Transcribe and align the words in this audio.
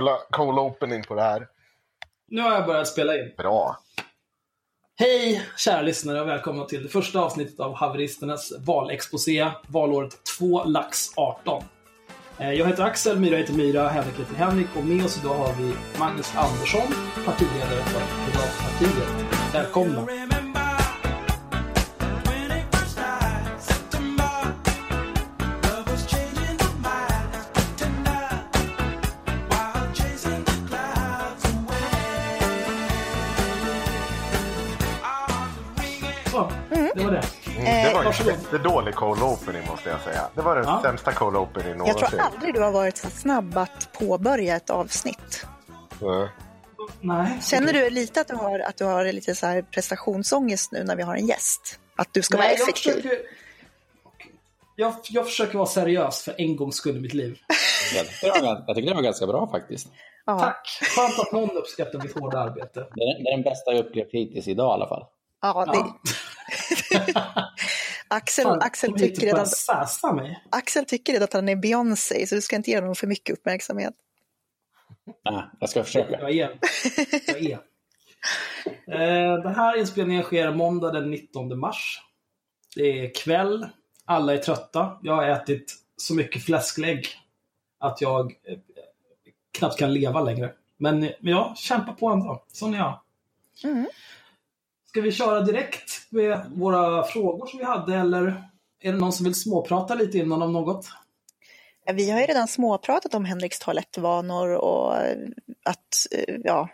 jävla 0.00 0.18
cold 0.30 0.58
opening 0.58 1.02
på 1.02 1.14
det 1.14 1.22
här. 1.22 1.46
Nu 2.28 2.40
har 2.42 2.52
jag 2.52 2.66
börjat 2.66 2.88
spela 2.88 3.14
in. 3.14 3.32
Bra. 3.36 3.76
Hej 4.98 5.42
kära 5.56 5.82
lyssnare 5.82 6.20
och 6.20 6.28
välkomna 6.28 6.64
till 6.64 6.82
det 6.82 6.88
första 6.88 7.20
avsnittet 7.20 7.60
av 7.60 7.74
Haveristernas 7.74 8.52
valexposé, 8.58 9.50
valåret 9.66 10.16
2 10.38 10.64
lax 10.64 11.06
18. 11.16 11.62
Eh, 12.38 12.52
Jag 12.52 12.66
heter 12.66 12.82
Axel, 12.82 13.18
Myra 13.20 13.36
heter 13.36 13.54
Myra, 13.54 13.88
Henrik 13.88 14.18
heter 14.18 14.34
Henrik 14.34 14.68
och 14.78 14.84
med 14.84 15.04
oss 15.04 15.18
idag 15.24 15.34
har 15.34 15.52
vi 15.54 15.74
Magnus 15.98 16.36
Andersson, 16.36 16.94
partiledare 17.26 17.82
för 17.84 18.00
Piratpartiet. 18.32 19.54
Välkomna! 19.54 20.06
Var 38.04 38.12
en 38.12 38.18
varsågod. 38.18 38.32
jättedålig 38.32 38.94
cold 38.94 39.22
opening 39.22 39.62
måste 39.70 39.90
jag 39.90 40.00
säga. 40.00 40.22
Det 40.34 40.42
var 40.42 40.56
den 40.56 40.64
Ja. 40.64 40.80
sämsta 40.82 41.12
cold 41.12 41.36
opening 41.36 41.68
Jag 41.68 41.78
någonsin. 41.78 42.08
tror 42.08 42.20
aldrig 42.20 42.54
du 42.54 42.60
har 42.60 42.70
varit 42.72 42.96
så 42.96 43.10
snabb 43.10 43.58
att 43.58 43.88
påbörja 43.98 44.56
ett 44.56 44.70
avsnitt. 44.70 45.46
Nej. 47.00 47.38
Känner 47.42 47.72
du 47.72 47.90
lite 47.90 48.20
att 48.20 48.28
du 48.28 48.34
har, 48.34 48.58
att 48.60 48.76
du 48.76 48.84
har 48.84 49.04
lite 49.12 49.34
så 49.34 49.46
här 49.46 49.62
prestationsångest 49.62 50.72
nu 50.72 50.84
när 50.84 50.96
vi 50.96 51.02
har 51.02 51.14
en 51.14 51.26
gäst? 51.26 51.78
Att 51.96 52.08
du 52.12 52.22
ska 52.22 52.36
vara 52.36 52.46
Nej, 52.46 52.56
jag 52.58 52.62
effektiv? 52.68 52.92
försöker, 52.92 53.18
jag, 54.76 54.94
jag 55.10 55.26
försöker 55.26 55.58
vara 55.58 55.68
seriös 55.68 56.22
för 56.22 56.34
en 56.38 56.56
gångs 56.56 56.76
skull 56.76 56.96
i 56.96 57.00
mitt 57.00 57.14
liv. 57.14 57.38
Jag 57.94 58.06
tycker, 58.06 58.40
det 58.40 58.46
var, 58.46 58.64
jag 58.66 58.76
tycker 58.76 58.88
det 58.88 58.94
var 58.94 59.02
ganska 59.02 59.26
bra 59.26 59.48
faktiskt. 59.50 59.88
Ja. 60.26 60.38
Tack! 60.40 60.80
Skönt 60.96 61.18
att 61.18 61.32
någon 61.32 61.56
uppskattar 61.56 61.98
mitt 61.98 62.14
hårda 62.20 62.38
arbete. 62.38 62.80
Det 62.94 63.02
är, 63.02 63.24
det 63.24 63.30
är 63.30 63.36
den 63.36 63.42
bästa 63.42 63.72
jag 63.72 63.86
upplevt 63.86 64.08
hittills 64.12 64.48
idag 64.48 64.70
i 64.70 64.74
alla 64.74 64.88
fall. 64.88 65.04
Ja, 65.42 65.66
det, 65.66 65.76
Ja. 65.76 66.00
Axel, 68.12 68.44
Fan, 68.44 68.62
Axel, 68.62 68.92
tycker 68.92 69.20
börja 69.20 69.32
redan. 69.32 69.46
Axel 70.50 70.84
tycker 70.84 71.12
redan 71.12 71.24
att 71.24 71.32
han 71.32 71.48
är 71.48 71.56
Beyoncé, 71.56 72.26
så 72.26 72.34
du 72.34 72.40
ska 72.40 72.56
inte 72.56 72.70
ge 72.70 72.78
honom 72.78 72.94
för 72.94 73.06
mycket 73.06 73.38
uppmärksamhet. 73.38 73.94
Nej, 75.24 75.42
jag 75.60 75.70
ska 75.70 75.84
försöka. 75.84 76.20
Jag 76.20 76.30
är. 76.30 76.58
Jag 77.26 77.42
är. 77.42 77.60
Eh, 78.86 79.42
Den 79.42 79.54
här 79.54 79.78
inspelningen 79.78 80.22
sker 80.22 80.52
måndag 80.52 80.92
den 80.92 81.10
19 81.10 81.58
mars. 81.58 82.00
Det 82.76 82.82
är 83.04 83.14
kväll. 83.14 83.68
Alla 84.04 84.34
är 84.34 84.38
trötta. 84.38 84.98
Jag 85.02 85.14
har 85.14 85.28
ätit 85.28 85.74
så 85.96 86.14
mycket 86.14 86.44
fläsklägg 86.44 87.06
att 87.78 88.00
jag 88.00 88.32
eh, 88.48 88.58
knappt 89.58 89.78
kan 89.78 89.94
leva 89.94 90.20
längre. 90.20 90.52
Men, 90.76 91.00
men 91.00 91.32
jag 91.32 91.58
kämpar 91.58 91.92
på 91.92 92.08
ändå. 92.08 92.44
Sån 92.52 92.74
är 92.74 92.78
jag. 92.78 93.00
Mm. 93.64 93.86
Ska 94.90 95.00
vi 95.00 95.12
köra 95.12 95.40
direkt 95.40 96.06
med 96.10 96.40
våra 96.54 97.02
frågor 97.04 97.46
som 97.46 97.58
vi 97.58 97.64
hade 97.64 97.94
eller 97.96 98.26
är 98.82 98.92
det 98.92 98.98
någon 98.98 99.12
som 99.12 99.24
vill 99.24 99.34
småprata 99.34 99.94
lite 99.94 100.18
innan 100.18 100.42
om 100.42 100.52
något? 100.52 100.86
Vi 101.94 102.10
har 102.10 102.20
ju 102.20 102.26
redan 102.26 102.48
småpratat 102.48 103.14
om 103.14 103.24
Henriks 103.24 103.58
toalettvanor 103.58 104.54
och 104.54 104.94
att, 105.64 106.06
ja, 106.44 106.68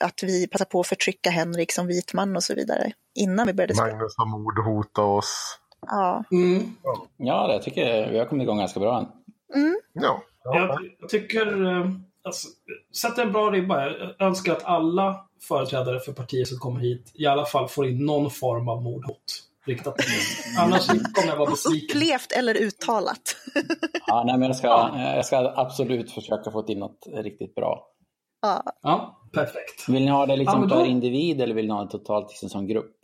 att- 0.00 0.22
vi 0.22 0.46
passar 0.48 0.64
på 0.64 0.80
att 0.80 0.86
förtrycka 0.86 1.30
Henrik 1.30 1.72
som 1.72 1.86
vit 1.86 2.12
man 2.14 2.36
och 2.36 2.42
så 2.42 2.54
vidare. 2.54 2.92
Innan 3.14 3.46
vi 3.46 3.52
började 3.52 3.74
spela. 3.74 3.92
Magnus 3.92 4.14
har 4.16 4.26
mordhotat 4.26 4.98
oss. 5.04 5.58
Ja. 5.86 6.24
Mm. 6.32 6.62
Ja, 7.16 7.52
jag 7.52 7.62
tycker 7.62 8.10
vi 8.10 8.18
har 8.18 8.26
kommit 8.26 8.42
igång 8.44 8.58
ganska 8.58 8.80
bra 8.80 8.98
än. 8.98 9.06
Ja. 9.92 10.22
Jag, 10.44 10.90
jag 11.00 11.08
tycker, 11.08 11.64
eh, 11.66 11.86
alltså, 12.24 12.48
sätt 12.96 13.18
en 13.18 13.32
bra 13.32 13.50
ribba. 13.50 13.86
Jag 13.86 14.20
önskar 14.26 14.52
att 14.52 14.64
alla 14.64 15.26
företrädare 15.48 16.00
för 16.00 16.12
partier 16.12 16.44
som 16.44 16.58
kommer 16.58 16.80
hit 16.80 17.10
i 17.14 17.26
alla 17.26 17.46
fall 17.46 17.68
får 17.68 17.88
in 17.88 18.06
någon 18.06 18.30
form 18.30 18.68
av 18.68 18.82
mordhot 18.82 19.46
riktat 19.66 19.86
mot 19.98 19.98
mig. 19.98 20.58
Annars 20.58 20.86
kommer 20.86 21.26
jag 21.28 21.36
vara 21.36 21.50
besviken. 21.50 21.96
Upplevt 21.98 22.32
eller 22.32 22.54
uttalat. 22.54 23.36
Ja, 24.06 24.22
nej, 24.26 24.38
men 24.38 24.46
jag, 24.48 24.56
ska, 24.56 24.68
jag 25.16 25.26
ska 25.26 25.52
absolut 25.56 26.12
försöka 26.12 26.50
få 26.50 26.62
till 26.62 26.78
något 26.78 27.06
riktigt 27.12 27.54
bra. 27.54 27.86
Ja. 28.42 28.64
Ja, 28.82 29.20
perfekt. 29.32 29.88
Vill 29.88 30.04
ni 30.04 30.10
ha 30.10 30.26
det 30.26 30.32
Ja, 30.32 30.36
liksom 30.36 30.60
men 30.60 30.68
då- 30.68 30.74
per 30.76 30.84
individ 30.84 31.40
eller 31.40 31.54
vill 31.54 31.66
ni 31.66 31.72
ha 31.72 31.84
det 31.84 31.90
totalt 31.90 32.28
liksom 32.30 32.48
som 32.48 32.66
grupp? 32.66 32.96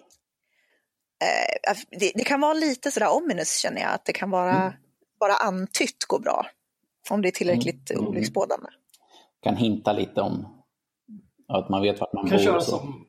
Eh, 1.25 1.77
det, 1.91 2.13
det 2.15 2.25
kan 2.25 2.41
vara 2.41 2.55
lite 2.55 2.91
sådär 2.91 3.09
ominous 3.11 3.59
känner 3.59 3.81
jag, 3.81 3.91
att 3.93 4.05
det 4.05 4.13
kan 4.13 4.31
vara 4.31 4.55
Mm. 4.57 4.73
bara 5.21 5.33
antytt 5.35 6.05
gå 6.09 6.19
bra. 6.19 6.47
Om 7.11 7.23
det 7.23 7.29
är 7.29 7.33
tillräckligt 7.33 7.91
Mm. 7.91 8.07
olycksbådande. 8.07 8.67
Kan 9.47 9.57
hinta 9.57 9.93
lite 9.93 10.21
om 10.21 10.47
att 11.49 11.69
man 11.69 11.83
vet 11.83 12.01
vart 12.01 12.13
man 12.13 12.29
kan 12.29 12.37
bor 12.39 12.45
köra 12.45 12.61
som, 12.61 13.03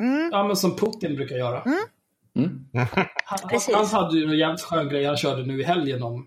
Mm. 0.00 0.28
ja, 0.32 0.44
men 0.44 0.56
som 0.56 0.76
Putin 0.76 1.16
brukar 1.16 1.36
göra. 1.36 1.62
Mm. 2.34 2.66
Han, 3.24 3.48
Precis. 3.48 3.74
han 3.74 3.86
hade 3.86 4.18
ju 4.18 4.24
en 4.24 4.38
jävligt 4.38 4.60
skön 4.62 4.88
grej 4.88 5.04
han 5.04 5.16
körde 5.16 5.42
nu 5.46 5.60
i 5.60 5.64
helgen 5.64 6.02
om 6.02 6.26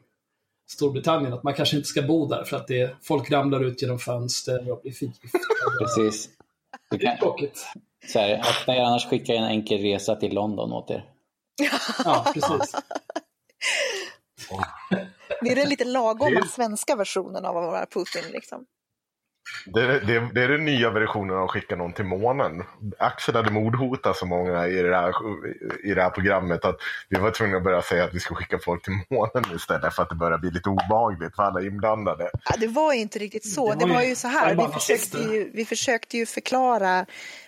Storbritannien. 0.69 1.33
Att 1.33 1.43
man 1.43 1.53
kanske 1.53 1.75
inte 1.77 1.87
ska 1.89 2.01
bo 2.01 2.25
där 2.27 2.43
för 2.43 2.57
att 2.57 2.67
det, 2.67 2.95
folk 3.01 3.31
ramlar 3.31 3.63
ut 3.63 3.81
genom 3.81 3.99
fönster 3.99 4.71
och 4.71 4.81
blir 4.81 4.91
förgiftade. 4.91 5.29
Precis. 5.79 6.29
Det 6.89 7.05
är 7.05 7.17
tråkigt. 7.17 7.65
så 8.07 8.19
här, 8.19 8.39
akta 8.39 8.75
er 8.75 8.81
annars 8.81 9.05
skicka 9.09 9.33
en 9.33 9.43
enkel 9.43 9.81
resa 9.81 10.15
till 10.15 10.33
London 10.33 10.73
åt 10.73 10.91
er. 10.91 11.05
Ja, 12.05 12.25
precis. 12.33 12.75
Det 15.41 15.51
är 15.51 15.55
den 15.55 15.69
lite 15.69 15.83
är- 15.83 16.47
svenska 16.47 16.95
versionen 16.95 17.45
av 17.45 17.57
att 17.57 17.63
vara 17.65 17.85
Putin. 17.85 18.31
Liksom. 18.31 18.65
Det, 19.65 19.81
är- 19.81 19.99
det, 19.99 20.29
det 20.33 20.43
är 20.43 20.47
den 20.47 20.65
nya 20.65 20.89
versionen 20.89 21.37
av 21.37 21.43
att 21.43 21.51
skicka 21.51 21.75
någon 21.75 21.93
till 21.93 22.05
månen. 22.05 22.63
Axel 22.99 23.35
hade 23.35 23.51
mordhotat 23.51 24.17
så 24.17 24.25
många 24.25 24.67
i 24.67 24.75
det, 24.81 24.95
här, 24.95 25.13
i 25.83 25.93
det 25.93 26.01
här 26.01 26.09
programmet 26.09 26.65
att 26.65 26.75
vi 27.09 27.19
var 27.19 27.31
tvungna 27.31 27.57
att 27.57 27.63
börja 27.63 27.81
säga 27.81 28.03
att 28.03 28.13
vi 28.13 28.19
ska 28.19 28.35
skicka 28.35 28.59
folk 28.59 28.83
till 28.83 28.93
månen 29.09 29.55
istället 29.55 29.93
för 29.95 30.03
att 30.03 30.09
det 30.09 30.15
börjar 30.15 30.37
bli 30.37 30.51
lite 30.51 30.69
obehagligt 30.69 31.35
för 31.35 31.43
alla 31.43 31.61
inblandade. 31.61 32.29
Ja, 32.49 32.55
det 32.59 32.67
var 32.67 32.93
ju 32.93 32.99
inte 32.99 33.19
riktigt 33.19 33.53
så. 33.53 33.73
Det 33.73 33.79
Det 33.79 33.85
var 33.85 33.93
var 33.95 34.01
ju- 34.01 34.07
ju 34.09 34.15
så 34.15 34.27
här. 34.27 34.55
var 34.55 34.67
Vi 34.67 34.73
försökte 34.73 35.17
ju, 35.17 35.51
vi 35.53 35.65
försökte 35.65 36.17
ju 36.17 36.25
förklara 36.25 37.05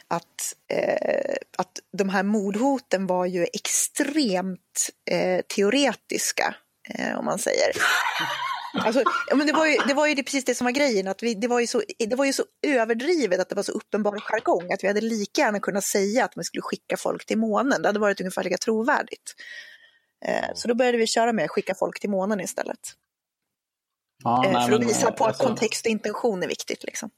att, 0.08 0.54
eh, 0.74 1.36
att 1.58 1.72
de 1.98 2.10
här 2.10 2.24
mordhoten 2.24 3.08
var 3.08 3.26
ju 3.26 3.44
extremt 3.54 4.90
eh, 5.12 5.42
teoretiska, 5.56 6.56
eh, 6.90 7.20
om 7.20 7.26
man 7.26 7.40
säger. 7.40 7.72
Alltså, 8.86 9.04
men 9.36 9.48
det, 9.48 9.54
var 9.54 9.66
ju, 9.66 9.78
det 9.88 9.94
var 9.94 10.08
ju 10.08 10.16
det, 10.16 10.24
precis 10.24 10.46
det 10.46 10.56
som 10.56 10.66
var 10.66 10.72
grejen, 10.72 11.08
att 11.08 11.24
vi, 11.24 11.34
det, 11.34 11.48
var 11.48 11.60
ju 11.60 11.68
så, 11.68 11.82
det 12.00 12.16
var 12.16 12.26
ju 12.26 12.34
så 12.34 12.44
överdrivet 12.68 13.40
att 13.40 13.50
det 13.50 13.56
var 13.56 13.64
så 13.64 13.72
uppenbar 13.72 14.20
jargong 14.20 14.72
att 14.72 14.84
vi 14.84 14.88
hade 14.88 15.02
lika 15.02 15.42
gärna 15.42 15.60
kunnat 15.60 15.84
säga 15.84 16.26
att 16.26 16.36
man 16.36 16.46
skulle 16.46 16.62
skicka 16.62 16.98
folk 16.98 17.26
till 17.26 17.38
månen. 17.38 17.82
Det 17.82 17.88
hade 17.88 18.00
varit 18.00 18.22
ungefär 18.22 18.44
lika 18.44 18.58
trovärdigt. 18.58 19.36
Eh, 20.26 20.54
så 20.56 20.68
då 20.68 20.76
började 20.76 20.98
vi 20.98 21.08
köra 21.08 21.34
med 21.34 21.46
att 21.46 21.52
skicka 21.52 21.76
folk 21.76 22.00
till 22.00 22.10
månen 22.10 22.40
istället. 22.40 22.80
Ja, 24.24 24.46
Eh, 24.46 24.52
nej, 24.52 24.68
för 24.68 24.74
att 24.74 24.80
men, 24.80 24.88
visa 24.88 25.12
på 25.12 25.24
att 25.24 25.30
alltså, 25.30 25.44
kontext 25.44 25.86
och 25.86 25.92
intention 25.92 26.44
är 26.44 26.48
viktigt. 26.48 26.84
Liksom. 26.84 27.10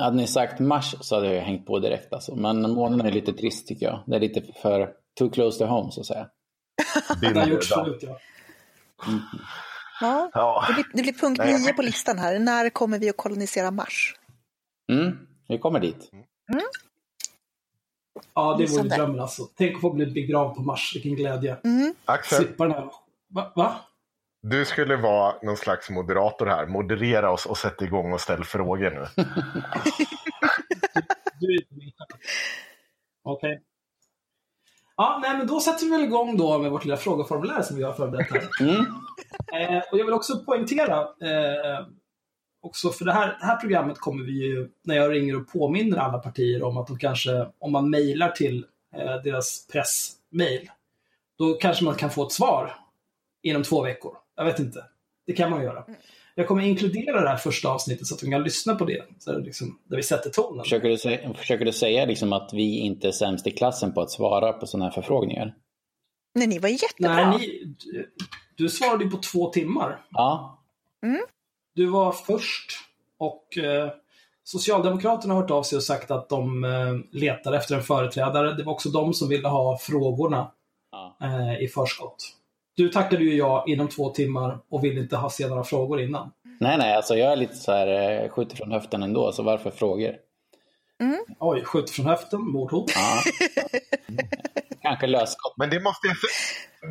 Hade 0.00 0.16
ni 0.16 0.26
sagt 0.26 0.60
mars 0.60 0.94
så 1.00 1.14
hade 1.14 1.34
jag 1.34 1.42
hängt 1.42 1.66
på 1.66 1.78
direkt 1.78 2.12
alltså. 2.12 2.34
Men 2.34 2.70
månaden 2.70 3.06
är 3.06 3.12
lite 3.12 3.32
trist 3.32 3.68
tycker 3.68 3.86
jag. 3.86 4.02
Det 4.06 4.16
är 4.16 4.20
lite 4.20 4.42
för 4.62 4.92
too 5.18 5.30
close 5.30 5.58
to 5.58 5.64
home 5.64 5.92
så 5.92 6.00
att 6.00 6.06
säga. 6.06 6.28
Det 7.20 7.40
har 7.40 7.46
gjorts 7.46 7.68
förut, 7.68 7.98
ja. 8.02 8.18
Ja, 10.00 10.30
Ja. 10.34 10.64
det, 10.68 10.74
blir, 10.74 10.84
det 10.94 11.02
blir 11.02 11.12
punkt 11.12 11.38
Nej. 11.38 11.58
nio 11.58 11.72
på 11.72 11.82
listan 11.82 12.18
här. 12.18 12.38
När 12.38 12.70
kommer 12.70 12.98
vi 12.98 13.08
att 13.10 13.16
kolonisera 13.16 13.70
Mars? 13.70 14.14
Mm, 14.92 15.18
vi 15.48 15.58
kommer 15.58 15.80
dit. 15.80 16.10
Ja, 18.34 18.56
det 18.58 18.66
vore 18.66 18.88
drömmen 18.88 19.20
alltså. 19.20 19.42
Tänk 19.56 19.74
att 19.74 19.80
få 19.80 19.90
bli 19.92 20.06
begravd 20.06 20.54
på 20.56 20.62
Mars. 20.62 20.92
Vilken 20.94 21.14
glädje. 21.14 21.56
Mm. 21.64 21.94
Axel, 22.04 22.38
Slippa 22.38 22.64
den 22.64 22.72
här... 22.74 22.90
Va? 23.28 23.52
Va? 23.56 23.76
du 24.42 24.64
skulle 24.64 24.96
vara 24.96 25.34
någon 25.42 25.56
slags 25.56 25.90
moderator 25.90 26.46
här. 26.46 26.66
Moderera 26.66 27.30
oss 27.30 27.46
och 27.46 27.58
sätta 27.58 27.84
igång 27.84 28.12
och 28.12 28.20
ställa 28.20 28.44
frågor 28.44 28.90
nu. 28.90 29.24
Du 31.40 31.46
är 31.54 31.60
inte 31.60 31.74
min 31.74 31.86
chef. 31.86 32.20
Okej. 33.22 33.62
Ja, 35.00 35.18
nej, 35.22 35.38
men 35.38 35.46
då 35.46 35.60
sätter 35.60 35.84
vi 35.84 35.90
väl 35.90 36.02
igång 36.02 36.36
då 36.36 36.58
med 36.58 36.70
vårt 36.70 36.84
lilla 36.84 36.96
frågeformulär 36.96 37.62
som 37.62 37.76
vi 37.76 37.82
har 37.82 37.92
förberett 37.92 38.30
här. 38.30 38.48
Mm. 38.60 38.86
Eh, 39.52 39.82
och 39.92 39.98
jag 39.98 40.04
vill 40.04 40.14
också 40.14 40.38
poängtera, 40.44 41.00
eh, 41.00 41.86
också 42.62 42.90
för 42.90 43.04
det 43.04 43.12
här, 43.12 43.26
det 43.40 43.46
här 43.46 43.56
programmet 43.56 43.98
kommer 43.98 44.24
vi 44.24 44.32
ju, 44.32 44.68
när 44.84 44.96
jag 44.96 45.12
ringer 45.12 45.36
och 45.40 45.48
påminner 45.48 45.96
alla 45.96 46.18
partier 46.18 46.62
om 46.62 46.76
att 46.76 46.86
de 46.86 46.98
kanske, 46.98 47.46
om 47.58 47.72
man 47.72 47.90
mejlar 47.90 48.30
till 48.30 48.64
eh, 48.96 49.22
deras 49.24 49.66
pressmail, 49.72 50.70
då 51.38 51.54
kanske 51.54 51.84
man 51.84 51.94
kan 51.94 52.10
få 52.10 52.26
ett 52.26 52.32
svar 52.32 52.74
inom 53.42 53.62
två 53.62 53.82
veckor. 53.82 54.16
Jag 54.36 54.44
vet 54.44 54.58
inte. 54.58 54.84
Det 55.26 55.32
kan 55.32 55.50
man 55.50 55.62
göra. 55.62 55.84
Jag 56.34 56.48
kommer 56.48 56.62
inkludera 56.62 57.20
det 57.20 57.28
här 57.28 57.36
första 57.36 57.68
avsnittet 57.68 58.06
så 58.06 58.14
att 58.14 58.20
de 58.20 58.30
kan 58.30 58.42
lyssna 58.42 58.74
på 58.74 58.84
det. 58.84 59.04
Så 59.18 59.32
det 59.32 59.38
liksom, 59.44 59.78
där 59.84 59.96
vi 59.96 60.02
sätter 60.02 60.30
tonen. 60.30 60.64
Försöker 60.64 60.88
du, 60.88 60.94
sä- 60.96 61.34
försöker 61.34 61.64
du 61.64 61.72
säga 61.72 62.04
liksom 62.04 62.32
att 62.32 62.50
vi 62.52 62.78
inte 62.78 63.08
är 63.08 63.12
sämst 63.12 63.46
i 63.46 63.50
klassen 63.50 63.92
på 63.94 64.00
att 64.00 64.10
svara 64.10 64.52
på 64.52 64.66
sådana 64.66 64.84
här 64.84 64.92
förfrågningar? 64.92 65.54
Nej, 66.34 66.46
ni 66.46 66.58
var 66.58 66.68
jättebra. 66.68 67.14
Nej, 67.30 67.38
ni, 67.38 67.74
du, 67.78 68.10
du 68.56 68.68
svarade 68.68 69.04
ju 69.04 69.10
på 69.10 69.16
två 69.16 69.50
timmar. 69.50 70.06
Ja, 70.10 70.58
Du 71.74 71.86
var 71.86 72.12
först 72.12 72.70
och 73.18 73.58
eh, 73.58 73.90
Socialdemokraterna 74.44 75.34
har 75.34 75.40
hört 75.42 75.50
av 75.50 75.62
sig 75.62 75.76
och 75.76 75.82
sagt 75.82 76.10
att 76.10 76.28
de 76.28 76.64
eh, 76.64 76.70
letar 77.20 77.52
efter 77.52 77.74
en 77.76 77.82
företrädare. 77.82 78.54
Det 78.54 78.62
var 78.62 78.72
också 78.72 78.88
de 78.88 79.14
som 79.14 79.28
ville 79.28 79.48
ha 79.48 79.78
frågorna 79.78 80.50
Ja. 80.92 81.16
eh, 81.22 81.64
i 81.64 81.68
förskott. 81.68 82.36
Du 82.76 82.88
tackade 82.88 83.24
ju 83.24 83.36
ja 83.36 83.64
inom 83.66 83.88
två 83.88 84.10
timmar 84.10 84.58
och 84.70 84.84
ville 84.84 85.00
inte 85.00 85.16
ha 85.16 85.30
se 85.30 85.48
några 85.48 85.64
frågor 85.64 86.00
innan. 86.00 86.30
Nej, 86.60 86.78
nej, 86.78 86.94
alltså 86.94 87.14
jag 87.16 87.32
är 87.32 87.36
lite 87.36 87.54
så 87.54 87.72
här, 87.72 88.22
eh, 88.22 88.28
skjuter 88.30 88.56
från 88.56 88.72
höften 88.72 89.02
ändå, 89.02 89.32
så 89.32 89.42
varför 89.42 89.70
frågor? 89.70 90.14
Oj, 91.38 91.64
skjut 91.64 91.90
från 91.90 92.06
höften, 92.06 92.40
mordhot. 92.40 92.90
Ja. 92.94 93.22
Kanske 94.82 95.06
lösskott. 95.06 95.54
Men 95.56 95.70
det 95.70 95.80
måste 95.80 96.06
jag 96.06 96.16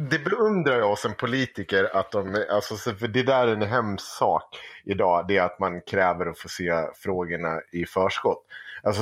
det 0.09 0.19
beundrar 0.19 0.77
jag 0.79 0.97
som 0.97 1.13
politiker 1.15 1.89
att 1.97 2.11
de, 2.11 2.45
alltså 2.51 2.75
så- 2.75 2.95
för 2.95 3.07
det 3.07 3.23
där 3.23 3.47
är 3.47 3.51
en 3.53 3.61
hemsk 3.61 4.05
sak 4.05 4.57
idag, 4.85 5.25
det 5.27 5.37
är 5.37 5.43
att 5.43 5.59
man 5.59 5.81
kräver 5.81 6.25
att 6.25 6.39
få 6.39 6.49
se 6.49 6.71
frågorna 6.95 7.61
i 7.71 7.85
förskott. 7.85 8.45
Alltså 8.83 9.01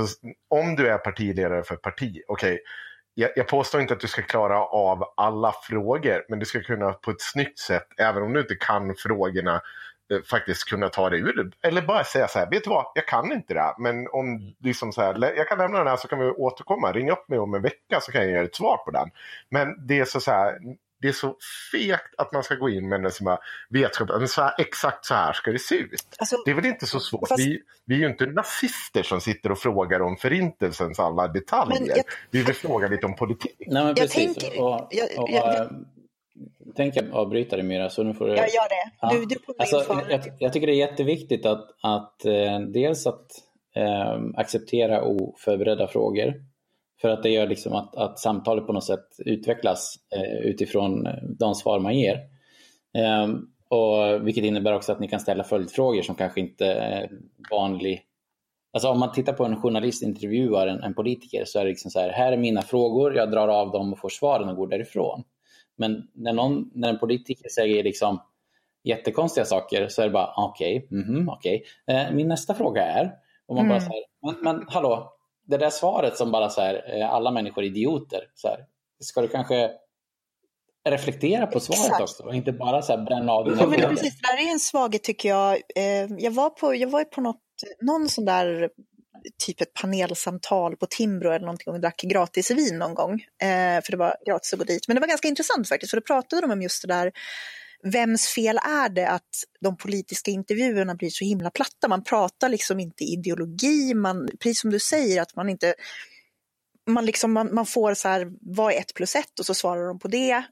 om 0.49 0.75
du 0.75 0.87
är 0.89 0.97
partiledare 0.97 1.63
för 1.63 1.75
parti, 1.75 2.21
okej, 2.27 2.59
jag, 3.19 3.29
jag 3.35 3.47
påstår 3.47 3.81
inte 3.81 3.93
att 3.93 3.99
du 3.99 4.07
ska 4.07 4.21
klara 4.21 4.63
av 4.63 5.03
alla 5.17 5.53
frågor, 5.63 6.25
men 6.29 6.39
du 6.39 6.45
ska 6.45 6.61
kunna 6.61 6.93
på 6.93 7.11
ett 7.11 7.21
snyggt 7.21 7.59
sätt, 7.59 7.87
även 7.97 8.23
om 8.23 8.33
du 8.33 8.39
inte 8.39 8.55
kan 8.55 8.95
frågorna, 8.97 9.61
eh, 10.11 10.21
faktiskt 10.29 10.69
kunna 10.69 10.89
ta 10.89 11.09
det 11.09 11.17
ur. 11.17 11.51
Eller 11.61 11.81
bara 11.81 12.03
säga 12.03 12.27
så 12.27 12.39
här, 12.39 12.49
vet 12.49 12.63
du 12.63 12.69
vad, 12.69 12.85
jag 12.95 13.07
kan 13.07 13.31
inte 13.31 13.53
det 13.53 13.59
här, 13.59 13.75
men 13.77 14.07
om 14.07 14.55
liksom 14.59 14.91
så 14.91 15.01
här, 15.01 15.33
jag 15.37 15.47
kan 15.47 15.57
lämna 15.57 15.77
den 15.77 15.87
här 15.87 15.97
så 15.97 16.07
kan 16.07 16.19
vi 16.19 16.25
återkomma. 16.25 16.91
Ring 16.91 17.11
upp 17.11 17.29
mig 17.29 17.39
om 17.39 17.53
en 17.53 17.61
vecka 17.61 17.99
så 18.01 18.11
kan 18.11 18.21
jag 18.21 18.31
ge 18.31 18.37
ett 18.37 18.55
svar 18.55 18.77
på 18.77 18.91
den. 18.91 19.09
Men 19.49 19.87
det 19.87 19.99
är 19.99 20.05
så, 20.05 20.19
så 20.19 20.31
här, 20.31 20.59
det 21.01 21.07
är 21.07 21.11
så 21.11 21.35
fegt 21.71 22.15
att 22.17 22.33
man 22.33 22.43
ska 22.43 22.55
gå 22.55 22.69
in 22.69 22.89
med 22.89 23.05
en 23.05 23.11
som 23.11 23.25
bara, 23.25 23.39
vetskap, 23.69 24.09
men 24.19 24.27
så 24.27 24.41
här, 24.41 24.53
exakt 24.57 25.05
så 25.05 25.13
här 25.13 25.33
ska 25.33 25.51
det 25.51 25.59
se 25.59 25.75
ut. 25.75 26.03
Alltså, 26.19 26.35
Det 26.45 26.51
är 26.51 26.55
väl 26.55 26.65
inte 26.65 26.85
så 26.85 26.99
svårt. 26.99 27.27
Fast- 27.29 27.39
Vi, 27.45 27.61
vi 27.85 27.95
är 27.95 27.99
ju 27.99 28.07
inte 28.07 28.25
nazister 28.25 29.03
som 29.03 29.21
sitter 29.21 29.51
och 29.51 29.57
frågar 29.59 29.99
om 30.01 30.17
förintelsens 30.17 30.99
alla 30.99 31.27
detaljer. 31.27 31.87
Jag- 31.97 32.03
Vi 32.31 32.43
vill 32.43 32.55
fråga 32.55 32.87
lite 32.87 33.05
om 33.05 33.15
politik. 33.15 33.55
Nej, 33.59 33.67
men 33.73 33.87
Jag 33.87 33.97
precis. 33.97 34.35
tänker- 34.35 34.61
och, 34.63 34.87
jag- 34.91 35.23
och, 35.23 35.29
jag- 35.31 35.55
eh, 35.61 35.67
Tänk 36.75 36.95
jag 36.95 37.11
avbryta 37.11 37.55
dig 37.55 37.65
Mira, 37.65 37.89
så 37.89 38.03
nu 38.03 38.13
får 38.13 38.25
du... 38.25 38.31
jag 38.31 38.37
gör 38.49 38.69
det. 38.69 38.91
Ja. 39.01 39.09
Du, 39.13 39.25
du 39.25 39.35
Alltså, 39.59 40.03
jag, 40.09 40.21
jag 40.39 40.53
tycker 40.53 40.67
det 40.67 40.73
är 40.73 40.87
jätteviktigt 40.89 41.45
att, 41.45 41.67
att 41.83 42.25
eh, 42.25 42.59
dels 42.59 43.07
att 43.07 43.25
eh, 43.75 44.19
acceptera 44.35 45.01
oförberedda 45.01 45.87
frågor. 45.87 46.33
För 47.01 47.09
att 47.09 47.23
det 47.23 47.29
gör 47.29 47.47
liksom 47.47 47.73
att, 47.73 47.95
att 47.95 48.19
samtalet 48.19 48.67
på 48.67 48.73
något 48.73 48.85
sätt 48.85 49.07
utvecklas 49.17 49.95
eh, 50.15 50.47
utifrån 50.47 51.07
eh, 51.07 51.13
de 51.39 51.55
svar 51.55 51.79
man 51.79 51.97
ger. 51.99 52.15
Eh, 52.97 53.27
och 53.69 54.27
vilket 54.27 54.43
innebär 54.43 54.73
också 54.73 54.91
att 54.91 54.99
ni 54.99 55.07
kan 55.07 55.19
ställa 55.19 55.43
följdfrågor 55.43 56.01
som 56.01 56.15
kanske 56.15 56.39
inte 56.39 56.65
är 56.65 57.09
vanlig. 57.51 58.03
Alltså 58.73 58.89
om 58.89 58.99
man 58.99 59.11
tittar 59.11 59.33
på 59.33 59.45
en 59.45 59.61
journalist 59.61 60.03
intervjuar 60.03 60.67
en, 60.67 60.83
en 60.83 60.93
politiker 60.93 61.43
så 61.45 61.59
är 61.59 61.63
det 61.63 61.69
liksom 61.69 61.91
så 61.91 61.99
här, 61.99 62.09
här 62.09 62.31
är 62.31 62.37
mina 62.37 62.61
frågor, 62.61 63.15
jag 63.15 63.31
drar 63.31 63.47
av 63.47 63.71
dem 63.71 63.93
och 63.93 63.99
får 63.99 64.09
svaren 64.09 64.49
och 64.49 64.55
går 64.55 64.67
därifrån. 64.67 65.23
Men 65.75 66.07
när, 66.13 66.33
någon, 66.33 66.71
när 66.73 66.89
en 66.89 66.99
politiker 66.99 67.49
säger 67.49 67.83
liksom 67.83 68.21
jättekonstiga 68.83 69.45
saker 69.45 69.87
så 69.87 70.01
är 70.01 70.05
det 70.05 70.11
bara 70.11 70.33
okej, 70.37 70.87
mhm, 70.91 71.29
okej. 71.29 71.63
Eh, 71.87 72.11
min 72.13 72.27
nästa 72.27 72.53
fråga 72.53 72.83
är, 72.83 73.11
och 73.45 73.55
man 73.55 73.67
bara 73.67 73.77
Mm. 73.77 73.89
så 73.89 73.93
här, 73.93 74.03
men, 74.21 74.35
men 74.43 74.65
hallå, 74.69 75.16
det 75.47 75.57
där 75.57 75.69
svaret 75.69 76.17
som 76.17 76.31
bara 76.31 76.49
så 76.49 76.61
här, 76.61 76.99
eh, 76.99 77.13
alla 77.13 77.31
människor 77.31 77.63
är 77.63 77.67
idioter. 77.67 78.19
Så 78.35 78.47
här, 78.47 78.59
ska 78.99 79.21
du 79.21 79.27
kanske 79.27 79.71
reflektera 80.89 81.47
på 81.47 81.59
svaret 81.59 81.81
Exakt. 81.81 82.01
också 82.01 82.23
och 82.23 82.35
inte 82.35 82.51
bara 82.51 82.81
så 82.81 82.97
här 82.97 83.05
bränna 83.05 83.31
av 83.31 83.45
dina 83.45 83.61
Ja, 83.61 83.67
men 83.67 83.79
precis, 83.79 84.21
det 84.21 84.27
där 84.27 84.47
är 84.47 84.51
en 84.51 84.59
svaghet 84.59 85.03
tycker 85.03 85.29
jag. 85.29 85.53
Eh, 85.75 86.07
jag 86.17 86.31
var 86.31 86.49
på, 86.49 86.75
jag 86.75 86.89
var 86.89 87.03
på 87.03 87.21
något, 87.21 87.41
någon 87.81 88.09
sån 88.09 88.25
där 88.25 88.69
typ 89.45 89.61
ett 89.61 89.73
panelsamtal 89.73 90.75
på 90.75 90.85
Timbro 90.85 91.29
eller 91.29 91.45
någonting 91.45 91.73
och 91.73 91.79
drack 91.79 92.01
gratis 92.01 92.51
vin 92.51 92.77
någon 92.79 92.93
gång. 92.93 93.13
Eh, 93.41 93.81
för 93.83 93.91
det 93.91 93.97
var 93.97 94.15
gratis 94.25 94.53
att 94.53 94.59
gå 94.59 94.65
dit. 94.65 94.87
Men 94.87 94.95
det 94.95 95.01
var 95.01 95.07
ganska 95.07 95.27
intressant 95.27 95.69
faktiskt, 95.69 95.89
för 95.89 95.97
då 95.97 96.03
pratade 96.03 96.41
de 96.41 96.51
om 96.51 96.61
just 96.61 96.81
det 96.81 96.87
där 96.87 97.11
Vems 97.83 98.27
fel 98.27 98.57
är 98.57 98.89
det 98.89 99.09
att 99.09 99.43
de 99.59 99.77
politiska 99.77 100.31
intervjuerna 100.31 100.95
blir 100.95 101.09
så 101.09 101.25
himla 101.25 101.51
platta? 101.51 101.87
Man 101.87 102.03
pratar 102.03 102.49
liksom 102.49 102.79
inte 102.79 103.03
ideologi, 103.03 103.93
man, 103.93 104.29
precis 104.39 104.61
som 104.61 104.71
du 104.71 104.79
säger 104.79 105.21
att 105.21 105.35
man 105.35 105.49
inte 105.49 105.73
man, 106.87 107.05
liksom, 107.05 107.33
man, 107.33 107.55
man 107.55 107.65
får 107.65 107.93
så 107.93 108.07
här, 108.07 108.31
vad 108.41 108.73
är 108.73 108.77
ett 108.77 108.93
plus 108.93 109.15
ett? 109.15 109.39
Och 109.39 109.45
så 109.45 109.53
svarar 109.53 109.87
de 109.87 109.99
på 109.99 110.07
det. 110.07 110.43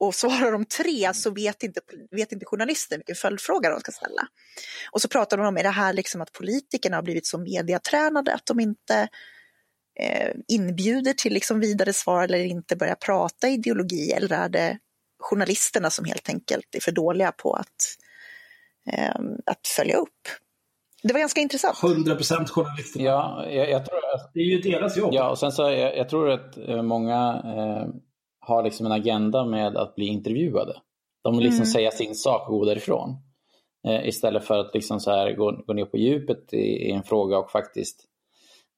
Och 0.00 0.14
svarar 0.14 0.52
de 0.52 0.64
tre 0.64 1.14
så 1.14 1.30
vet 1.30 1.62
inte, 1.62 1.80
vet 2.10 2.32
inte 2.32 2.46
journalisten 2.46 2.98
vilken 2.98 3.16
följdfråga 3.16 3.70
de 3.70 3.80
ska 3.80 3.92
ställa. 3.92 4.28
Och 4.90 5.02
så 5.02 5.08
pratar 5.08 5.36
de 5.36 5.46
om, 5.46 5.56
är 5.56 5.62
det 5.62 5.68
här 5.68 5.92
liksom 5.92 6.20
att 6.20 6.32
politikerna 6.32 6.96
har 6.96 7.02
blivit 7.02 7.26
så 7.26 7.38
mediatränade 7.38 8.34
att 8.34 8.46
de 8.46 8.60
inte 8.60 9.08
eh, 10.00 10.30
inbjuder 10.48 11.12
till 11.12 11.32
liksom 11.32 11.60
vidare 11.60 11.92
svar 11.92 12.24
eller 12.24 12.38
inte 12.38 12.76
börjar 12.76 12.94
prata 12.94 13.48
ideologi? 13.48 14.12
Eller 14.12 14.32
är 14.32 14.48
det 14.48 14.78
journalisterna 15.20 15.90
som 15.90 16.04
helt 16.04 16.28
enkelt 16.28 16.74
är 16.74 16.80
för 16.80 16.92
dåliga 16.92 17.32
på 17.32 17.52
att, 17.52 17.96
eh, 18.92 19.20
att 19.46 19.66
följa 19.76 19.96
upp? 19.96 20.18
Det 21.02 21.12
var 21.12 21.20
ganska 21.20 21.40
intressant. 21.40 21.78
100% 21.78 22.48
journalisterna. 22.50 23.04
Ja, 23.04 23.46
jag, 23.50 23.70
jag 23.70 23.86
tror 23.86 23.98
att 24.14 24.30
Det 24.34 24.40
är 24.40 24.44
ju 24.44 24.60
deras 24.60 24.96
jobb. 24.96 25.10
Ja, 25.14 25.30
och 25.30 25.38
sen 25.38 25.52
så 25.52 25.62
jag, 25.62 25.96
jag 25.96 26.08
tror 26.08 26.30
att 26.30 26.56
eh, 26.58 26.82
många 26.82 27.42
eh, 27.44 27.88
har 28.40 28.62
liksom 28.62 28.86
en 28.86 28.92
agenda 28.92 29.44
med 29.44 29.76
att 29.76 29.94
bli 29.94 30.06
intervjuade. 30.06 30.76
De 31.22 31.36
vill 31.36 31.44
liksom 31.44 31.62
Mm. 31.62 31.72
säga 31.72 31.90
sin 31.90 32.14
sak 32.14 32.48
och 32.48 32.58
gå 32.58 32.64
därifrån. 32.64 33.16
Eh, 33.86 34.08
istället 34.08 34.44
för 34.44 34.58
att 34.58 34.74
liksom 34.74 35.00
så 35.00 35.10
här 35.10 35.32
gå, 35.32 35.62
gå 35.66 35.72
ner 35.72 35.84
på 35.84 35.96
djupet 35.98 36.52
i, 36.52 36.56
i 36.56 36.90
en 36.90 37.02
fråga 37.02 37.38
och 37.38 37.50
faktiskt, 37.50 38.04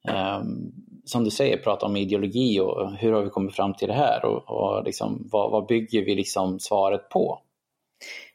ehm, 0.09 0.73
som 1.05 1.25
du 1.25 1.31
säger, 1.31 1.57
prata 1.57 1.87
om 1.87 1.97
ideologi 1.97 2.61
och 2.61 2.93
hur 2.93 3.13
har 3.13 3.23
vi 3.23 3.31
kommit 3.31 3.55
fram 3.55 3.75
till 3.75 3.89
det 3.89 3.95
här 3.95 4.25
och, 4.25 4.51
och 4.51 4.85
liksom, 4.85 5.29
vad, 5.33 5.51
vad 5.51 5.67
bygger 5.67 6.05
vi 6.05 6.15
liksom 6.15 6.61
svaret 6.61 7.09
på? 7.09 7.41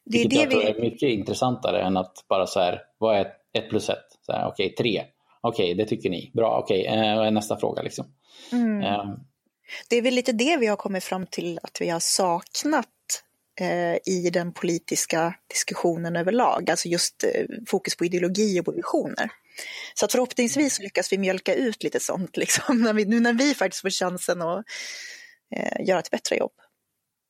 Det 0.03 0.21
är 0.21 0.29
det 0.29 0.35
jag 0.35 0.51
tror 0.51 0.61
vi... 0.61 0.67
är 0.67 0.81
mycket 0.81 1.09
intressantare 1.09 1.81
än 1.81 1.97
att 1.97 2.25
bara 2.29 2.47
så 2.47 2.59
här, 2.59 2.81
vad 2.97 3.17
är 3.17 3.25
ett 3.53 3.69
plus 3.69 3.89
ett? 3.89 4.05
Så 4.25 4.31
här, 4.31 4.47
Okej, 4.47 4.75
tre. 4.75 5.03
Okej, 5.41 5.73
det 5.73 5.85
tycker 5.85 6.09
ni. 6.09 6.31
Bra, 6.33 6.59
okej, 6.63 6.85
eh, 6.85 7.17
vad 7.17 7.27
är 7.27 7.31
nästa 7.31 7.57
fråga 7.57 7.81
liksom? 7.81 8.05
Mm. 8.51 8.81
Ehm, 8.81 9.19
Det 9.89 9.95
är 9.95 10.01
väl 10.01 10.13
lite 10.13 10.31
det 10.31 10.57
vi 10.57 10.67
har 10.67 10.75
kommit 10.75 11.03
fram 11.03 11.25
till 11.27 11.59
att 11.63 11.81
vi 11.81 11.89
har 11.89 11.99
saknat 11.99 12.87
eh, 13.61 14.13
i 14.13 14.29
den 14.33 14.53
politiska 14.53 15.33
diskussionen 15.47 16.15
överlag, 16.15 16.69
alltså 16.69 16.87
just 16.87 17.23
eh, 17.23 17.45
fokus 17.67 17.95
på 17.95 18.05
ideologi 18.05 18.59
och 18.59 18.65
på 18.65 18.71
visioner. 18.71 19.29
Så 19.93 20.05
att 20.05 20.11
förhoppningsvis 20.11 20.79
lyckas 20.79 21.11
vi 21.13 21.17
mjölka 21.17 21.53
ut 21.53 21.83
lite 21.83 21.99
sånt, 21.99 22.37
liksom, 22.37 22.81
när 22.81 22.93
vi, 22.93 23.05
nu 23.05 23.19
när 23.19 23.33
vi 23.33 23.53
faktiskt 23.53 23.81
får 23.81 23.89
chansen 23.89 24.41
att 24.41 24.65
eh, 25.55 25.87
göra 25.87 25.99
ett 25.99 26.11
bättre 26.11 26.35
jobb. 26.35 26.53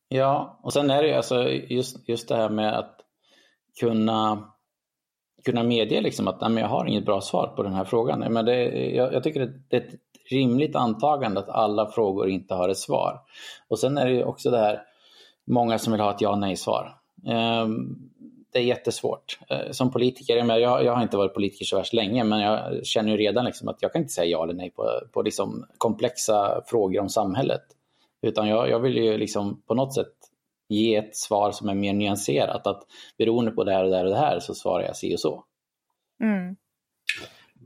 Ja, 0.10 0.60
och 0.64 0.74
sen 0.74 0.90
är 0.90 1.04
det 1.04 1.10
ju 1.10 1.14
alltså 1.14 1.50
just, 1.50 2.10
just 2.10 2.28
det 2.28 2.36
här 2.36 2.50
med 2.50 2.80
att 2.80 3.00
kunna, 3.80 4.52
kunna 5.46 5.64
medge 5.64 6.02
liksom 6.02 6.28
att 6.28 6.42
nej, 6.42 6.50
men 6.50 6.64
jag 6.64 6.70
har 6.70 6.86
inget 6.86 7.06
bra 7.06 7.22
svar 7.22 7.48
på 7.48 7.64
den 7.64 7.74
här 7.74 7.86
frågan. 7.86 8.20
Men 8.20 8.46
det, 8.46 8.64
jag, 8.96 9.14
jag 9.14 9.24
tycker 9.24 9.54
det 9.70 9.78
är 9.78 9.82
ett 9.82 9.94
rimligt 10.30 10.76
antagande 10.76 11.40
att 11.40 11.50
alla 11.50 11.92
frågor 11.92 12.30
inte 12.30 12.54
har 12.54 12.70
ett 12.70 12.78
svar. 12.78 13.22
Och 13.68 13.80
sen 13.80 13.98
är 13.98 14.06
det 14.06 14.12
ju 14.12 14.24
också 14.24 14.50
det 14.50 14.60
här, 14.60 14.82
många 15.48 15.80
som 15.80 15.94
vill 15.94 16.02
ha 16.02 16.12
ett 16.12 16.22
ja 16.22 16.36
nej-svar. 16.36 16.98
Ehm, 17.28 17.96
det 18.52 18.60
är 18.60 18.64
jättesvårt. 18.64 19.40
Eh, 19.50 19.72
Som 19.72 19.92
politiker, 19.92 20.38
jag, 20.38 20.60
jag, 20.60 20.84
jag 20.84 20.96
har 20.96 21.04
inte 21.04 21.18
varit 21.18 21.34
politiker 21.34 21.66
så 21.66 21.78
värst 21.78 21.94
länge, 21.94 22.24
men 22.24 22.40
jag 22.40 22.86
känner 22.86 23.12
ju 23.12 23.18
redan 23.18 23.46
liksom 23.46 23.68
att 23.68 23.82
jag 23.82 23.94
kan 23.94 24.02
inte 24.02 24.14
säga 24.14 24.28
ja 24.28 24.44
eller 24.44 24.54
nej 24.54 24.72
på, 24.72 25.02
på 25.12 25.22
liksom 25.22 25.66
komplexa 25.78 26.62
frågor 26.66 27.02
om 27.02 27.10
samhället. 27.10 27.64
Utan 28.22 28.48
jag, 28.48 28.70
jag 28.70 28.80
vill 28.80 28.98
ju 28.98 29.18
liksom 29.18 29.62
på 29.68 29.74
något 29.74 29.96
sätt 29.96 30.14
ge 30.70 30.96
ett 30.96 31.16
svar 31.16 31.52
som 31.52 31.70
är 31.70 31.74
mer 31.74 31.94
nyanserat. 31.94 32.68
Att 32.68 32.84
beroende 33.18 33.52
på 33.52 33.64
det 33.64 33.74
här 33.74 33.84
och 33.84 33.90
det 33.90 33.98
här 33.98 34.06
och 34.06 34.12
det 34.12 34.18
här 34.18 34.40
så 34.40 34.54
svarar 34.54 34.84
jag 34.84 34.96
si 34.96 35.16
och 35.16 35.20
så. 35.20 35.44
Mm. 36.24 36.56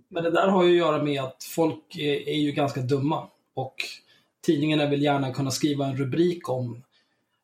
Men 0.08 0.24
det 0.24 0.32
där 0.32 0.48
har 0.48 0.64
ju 0.64 0.72
att 0.72 0.88
göra 0.88 1.04
med 1.04 1.22
att 1.22 1.44
folk 1.44 1.96
är, 1.98 2.30
är 2.30 2.38
ju 2.38 2.52
ganska 2.52 2.82
dumma. 2.82 3.28
Och 3.54 3.76
tidningarna 4.46 4.86
vill 4.86 5.02
gärna 5.02 5.34
kunna 5.34 5.52
skriva 5.52 5.86
en 5.86 5.98
rubrik 5.98 6.50
om 6.50 6.84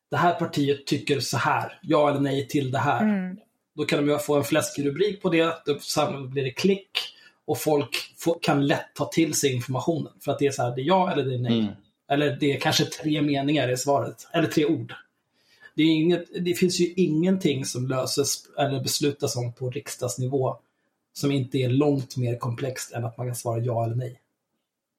det 0.09 0.17
här 0.17 0.33
partiet 0.33 0.85
tycker 0.85 1.19
så 1.19 1.37
här, 1.37 1.79
ja 1.81 2.09
eller 2.09 2.19
nej 2.19 2.47
till 2.47 2.71
det 2.71 2.77
här. 2.77 3.03
Mm. 3.03 3.37
Då 3.75 3.85
kan 3.85 4.05
de 4.05 4.11
ju 4.11 4.19
få 4.19 4.35
en 4.35 4.43
fläskig 4.43 4.85
rubrik 4.85 5.21
på 5.21 5.29
det, 5.29 5.65
då 5.65 6.27
blir 6.27 6.43
det 6.43 6.51
klick 6.51 6.99
och 7.45 7.57
folk 7.57 8.13
får, 8.17 8.39
kan 8.41 8.67
lätt 8.67 8.95
ta 8.95 9.05
till 9.05 9.33
sig 9.33 9.53
informationen. 9.53 10.13
För 10.19 10.31
att 10.31 10.39
det 10.39 10.47
är 10.47 10.51
så 10.51 10.63
här, 10.63 10.75
det 10.75 10.81
är 10.81 10.85
ja 10.85 11.11
eller 11.11 11.23
det 11.23 11.33
är 11.33 11.39
nej. 11.39 11.59
Mm. 11.59 11.73
Eller 12.09 12.37
det 12.39 12.55
är 12.55 12.59
kanske 12.59 12.85
tre 12.85 13.21
meningar 13.21 13.71
i 13.71 13.77
svaret, 13.77 14.27
eller 14.33 14.47
tre 14.47 14.65
ord. 14.65 14.93
Det, 15.75 15.83
är 15.83 15.87
inget, 15.87 16.25
det 16.45 16.53
finns 16.53 16.79
ju 16.79 16.93
ingenting 16.95 17.65
som 17.65 17.87
löses 17.87 18.43
eller 18.57 18.83
beslutas 18.83 19.35
om 19.35 19.53
på 19.53 19.69
riksdagsnivå 19.69 20.57
som 21.13 21.31
inte 21.31 21.57
är 21.57 21.69
långt 21.69 22.17
mer 22.17 22.37
komplext 22.37 22.93
än 22.93 23.05
att 23.05 23.17
man 23.17 23.27
kan 23.27 23.35
svara 23.35 23.59
ja 23.59 23.85
eller 23.85 23.95
nej. 23.95 24.21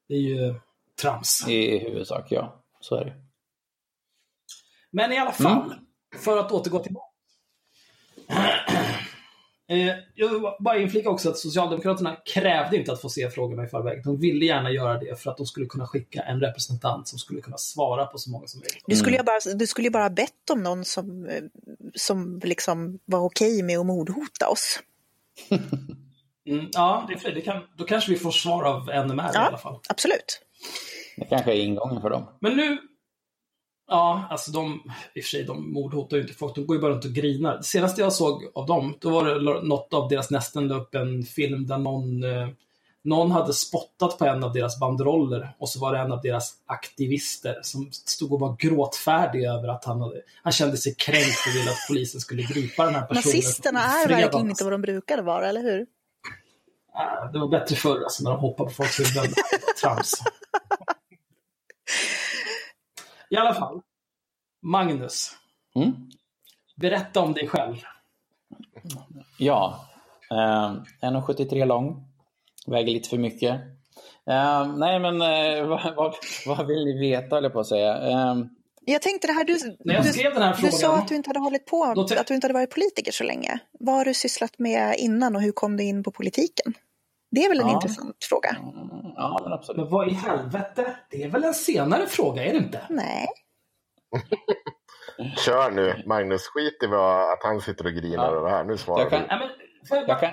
Det 0.08 0.14
är 0.14 0.20
ju 0.20 0.54
trams. 1.02 1.48
I 1.48 1.78
huvudsak, 1.78 2.26
ja. 2.30 2.54
Så 2.80 2.94
är 2.94 3.04
det. 3.04 3.12
Men 4.90 5.12
i 5.12 5.18
alla 5.18 5.32
fall, 5.32 5.74
för 6.16 6.38
att 6.38 6.52
återgå 6.52 6.78
till 6.78 6.94
Eh, 9.70 9.94
jag 10.14 10.28
vill 10.28 10.40
bara 10.60 10.78
inflika 10.78 11.10
också 11.10 11.30
att 11.30 11.38
Socialdemokraterna 11.38 12.16
krävde 12.24 12.76
inte 12.76 12.92
att 12.92 13.00
få 13.00 13.08
se 13.08 13.30
frågorna 13.30 13.64
i 13.64 13.66
förväg. 13.66 14.04
De 14.04 14.20
ville 14.20 14.44
gärna 14.46 14.70
göra 14.70 14.98
det 14.98 15.22
för 15.22 15.30
att 15.30 15.36
de 15.36 15.46
skulle 15.46 15.66
kunna 15.66 15.86
skicka 15.86 16.22
en 16.22 16.40
representant 16.40 17.08
som 17.08 17.18
skulle 17.18 17.40
kunna 17.40 17.58
svara 17.58 18.06
på 18.06 18.18
så 18.18 18.30
många 18.30 18.46
som 18.46 18.60
möjligt. 18.60 18.84
Du 18.86 18.96
skulle 18.96 19.16
ju 19.16 19.22
bara, 19.22 19.54
du 19.54 19.66
skulle 19.66 19.90
bara 19.90 20.10
bett 20.10 20.50
om 20.52 20.62
någon 20.62 20.84
som, 20.84 21.28
eh, 21.28 21.42
som 21.94 22.40
liksom 22.44 22.98
var 23.04 23.20
okej 23.20 23.62
med 23.62 23.78
att 23.78 23.86
mordhota 23.86 24.48
oss. 24.48 24.80
Mm, 26.48 26.66
ja, 26.72 27.08
det, 27.08 27.30
det 27.30 27.40
kan, 27.40 27.62
då 27.76 27.84
kanske 27.84 28.10
vi 28.10 28.18
får 28.18 28.30
svar 28.30 28.64
av 28.64 29.06
NMR 29.06 29.30
ja, 29.34 29.44
i 29.44 29.46
alla 29.46 29.58
fall. 29.58 29.80
Absolut. 29.88 30.40
Det 31.16 31.24
kanske 31.24 31.52
är 31.52 31.60
ingången 31.60 32.02
för 32.02 32.10
dem. 32.10 32.26
Men 32.40 32.56
nu, 32.56 32.78
Ja, 33.88 34.26
alltså 34.30 34.50
de, 34.50 34.82
i 35.14 35.20
och 35.20 35.24
för 35.24 35.28
sig, 35.28 35.44
de 35.44 35.72
mordhotar 35.72 36.16
ju 36.16 36.22
inte 36.22 36.34
folk. 36.34 36.54
De 36.54 36.66
går 36.66 36.76
ju 36.76 36.82
bara 36.82 36.92
runt 36.92 37.04
och 37.04 37.10
grinar. 37.10 37.56
Det 37.56 37.62
senaste 37.62 38.00
jag 38.00 38.12
såg 38.12 38.50
av 38.54 38.66
dem, 38.66 38.94
då 39.00 39.10
var 39.10 39.24
det 39.24 39.62
något 39.62 39.94
av 39.94 40.08
deras 40.08 40.30
nästen 40.30 40.68
la 40.68 40.76
upp 40.76 40.94
en 40.94 41.22
film 41.22 41.66
där 41.66 41.78
någon, 41.78 42.24
eh, 42.24 42.48
någon 43.02 43.30
hade 43.30 43.52
spottat 43.52 44.18
på 44.18 44.24
en 44.24 44.44
av 44.44 44.52
deras 44.52 44.80
banderoller 44.80 45.54
och 45.58 45.68
så 45.68 45.80
var 45.80 45.92
det 45.92 45.98
en 45.98 46.12
av 46.12 46.20
deras 46.22 46.54
aktivister 46.66 47.58
som 47.62 47.88
stod 47.92 48.32
och 48.32 48.40
var 48.40 48.56
gråtfärdig 48.58 49.44
över 49.44 49.68
att 49.68 49.84
han, 49.84 50.00
hade, 50.00 50.22
han 50.42 50.52
kände 50.52 50.76
sig 50.76 50.94
kränkt 50.94 51.46
och 51.48 51.54
ville 51.54 51.70
att 51.70 51.88
polisen 51.88 52.20
skulle 52.20 52.42
gripa 52.42 52.84
den 52.84 52.94
här 52.94 53.02
personen. 53.02 53.36
Nazisterna 53.36 53.80
är 53.80 54.08
verkligen 54.08 54.50
inte 54.50 54.64
vad 54.64 54.72
de 54.72 54.82
brukade 54.82 55.22
vara, 55.22 55.48
eller 55.48 55.62
hur? 55.62 55.86
det 57.32 57.38
var 57.38 57.48
bättre 57.48 57.76
förr, 57.76 58.02
alltså, 58.02 58.22
när 58.22 58.30
de 58.30 58.40
hoppade 58.40 58.68
på 58.68 58.74
folks 58.74 59.00
huvuden. 59.00 59.34
Trams. 59.82 60.14
I 63.30 63.36
alla 63.36 63.54
fall. 63.54 63.80
Magnus. 64.62 65.30
Mm? 65.74 65.92
Berätta 66.76 67.20
om 67.20 67.32
dig 67.32 67.48
själv. 67.48 67.76
Ja, 69.38 69.88
eh, 70.30 71.08
1,73 71.08 71.64
lång. 71.64 72.04
Väger 72.66 72.92
lite 72.92 73.08
för 73.08 73.18
mycket. 73.18 73.60
Eh, 74.30 74.76
nej, 74.76 75.00
men 75.00 75.22
eh, 75.22 75.66
vad, 75.66 75.94
vad, 75.96 76.14
vad, 76.46 76.66
vill 76.66 76.84
ni 76.84 76.98
veta, 76.98 77.38
eller 77.38 77.50
på 77.50 77.60
att 77.60 77.66
säga? 77.66 77.98
Eh, 77.98 78.36
jag 78.84 79.02
tänkte 79.02 79.26
det 79.26 79.32
här, 79.32 79.44
du, 79.44 79.76
När 79.84 79.94
jag 79.94 80.06
skrev 80.06 80.34
den 80.34 80.42
här 80.42 80.52
frågan, 80.52 80.70
du 80.70 80.76
sa 80.76 80.96
att 80.96 81.08
du 81.08 81.14
inte 81.14 81.30
hade 81.30 81.40
hållit 81.40 81.66
på, 81.66 81.84
att 81.84 82.26
du 82.26 82.34
inte 82.34 82.44
hade 82.44 82.54
varit 82.54 82.70
politiker 82.70 83.12
så 83.12 83.24
länge. 83.24 83.58
Vad 83.80 83.94
har 83.94 84.04
du 84.04 84.14
sysslat 84.14 84.58
med 84.58 84.94
innan 84.98 85.36
och 85.36 85.42
hur 85.42 85.52
kom 85.52 85.76
du 85.76 85.84
in 85.84 86.02
på 86.02 86.10
politiken? 86.10 86.74
Det 87.30 87.44
är 87.44 87.48
väl 87.48 87.60
en 87.60 87.66
ja. 87.66 87.74
intressant 87.74 88.16
fråga? 88.24 88.56
Ja, 89.16 89.40
men 89.42 89.52
absolut. 89.52 89.80
Men 89.80 89.90
vad 89.90 90.08
i 90.08 90.12
helvete? 90.12 90.96
Det 91.10 91.22
är 91.22 91.28
väl 91.28 91.44
en 91.44 91.54
senare 91.54 92.06
fråga, 92.06 92.44
är 92.44 92.52
det 92.52 92.58
inte? 92.58 92.80
Nej. 92.88 93.26
Kör 95.36 95.70
nu, 95.70 96.02
Magnus. 96.06 96.42
Skit 96.42 96.82
i 96.82 96.86
vad, 96.86 97.32
att 97.32 97.42
han 97.42 97.60
sitter 97.60 97.86
och 97.86 97.92
grinar 97.92 98.24
ja. 98.24 98.30
över 98.30 98.48
det 98.48 98.50
här. 98.50 98.64
Nu 98.64 98.76
svarar 98.76 99.00
jag 99.00 99.10
kan, 99.10 99.20
du. 99.20 99.26
Ja, 99.28 99.38
men, 99.38 99.48
jag, 99.98 100.08
jag 100.08 100.20
kan... 100.20 100.30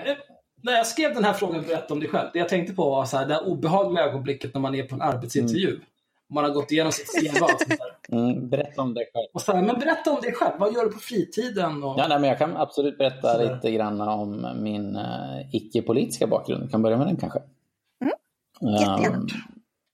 När 0.62 0.72
jag 0.72 0.86
skrev 0.86 1.14
den 1.14 1.24
här 1.24 1.32
frågan, 1.32 1.62
berätta 1.62 1.94
om 1.94 2.00
dig 2.00 2.08
själv. 2.08 2.30
Det 2.32 2.38
jag 2.38 2.48
tänkte 2.48 2.74
på 2.74 2.90
var 2.90 3.04
så 3.04 3.16
här, 3.16 3.26
det 3.26 3.34
här 3.34 3.48
obehagliga 3.48 4.04
ögonblicket 4.04 4.54
när 4.54 4.60
man 4.60 4.74
är 4.74 4.82
på 4.82 4.94
en 4.94 5.02
arbetsintervju. 5.02 5.68
Mm. 5.68 5.82
Man 6.34 6.44
har 6.44 6.50
gått 6.50 6.70
igenom 6.70 6.92
sitt 6.92 7.06
CV 7.06 7.42
och 7.42 7.50
sånt 7.50 7.68
där. 7.68 7.95
Mm, 8.12 8.48
berätta 8.48 8.82
om 8.82 8.94
dig 8.94 9.10
själv. 9.14 9.26
Och 9.32 9.42
så 9.42 9.52
här, 9.52 9.62
men 9.62 9.78
berätta 9.78 10.10
om 10.12 10.20
dig 10.20 10.32
själv. 10.32 10.52
Vad 10.58 10.74
gör 10.74 10.84
du 10.84 10.90
på 10.90 10.98
fritiden? 10.98 11.82
Och... 11.84 11.98
Ja, 11.98 12.06
nej, 12.08 12.20
men 12.20 12.28
jag 12.28 12.38
kan 12.38 12.56
absolut 12.56 12.98
berätta 12.98 13.34
så 13.34 13.54
lite 13.54 13.70
grann 13.70 14.00
om 14.00 14.46
min 14.62 14.96
uh, 14.96 15.54
icke-politiska 15.54 16.26
bakgrund. 16.26 16.62
Jag 16.62 16.70
kan 16.70 16.82
börja 16.82 16.96
med 16.96 17.06
den 17.06 17.16
kanske. 17.16 17.38
Mm. 18.00 19.14
Um, 19.14 19.28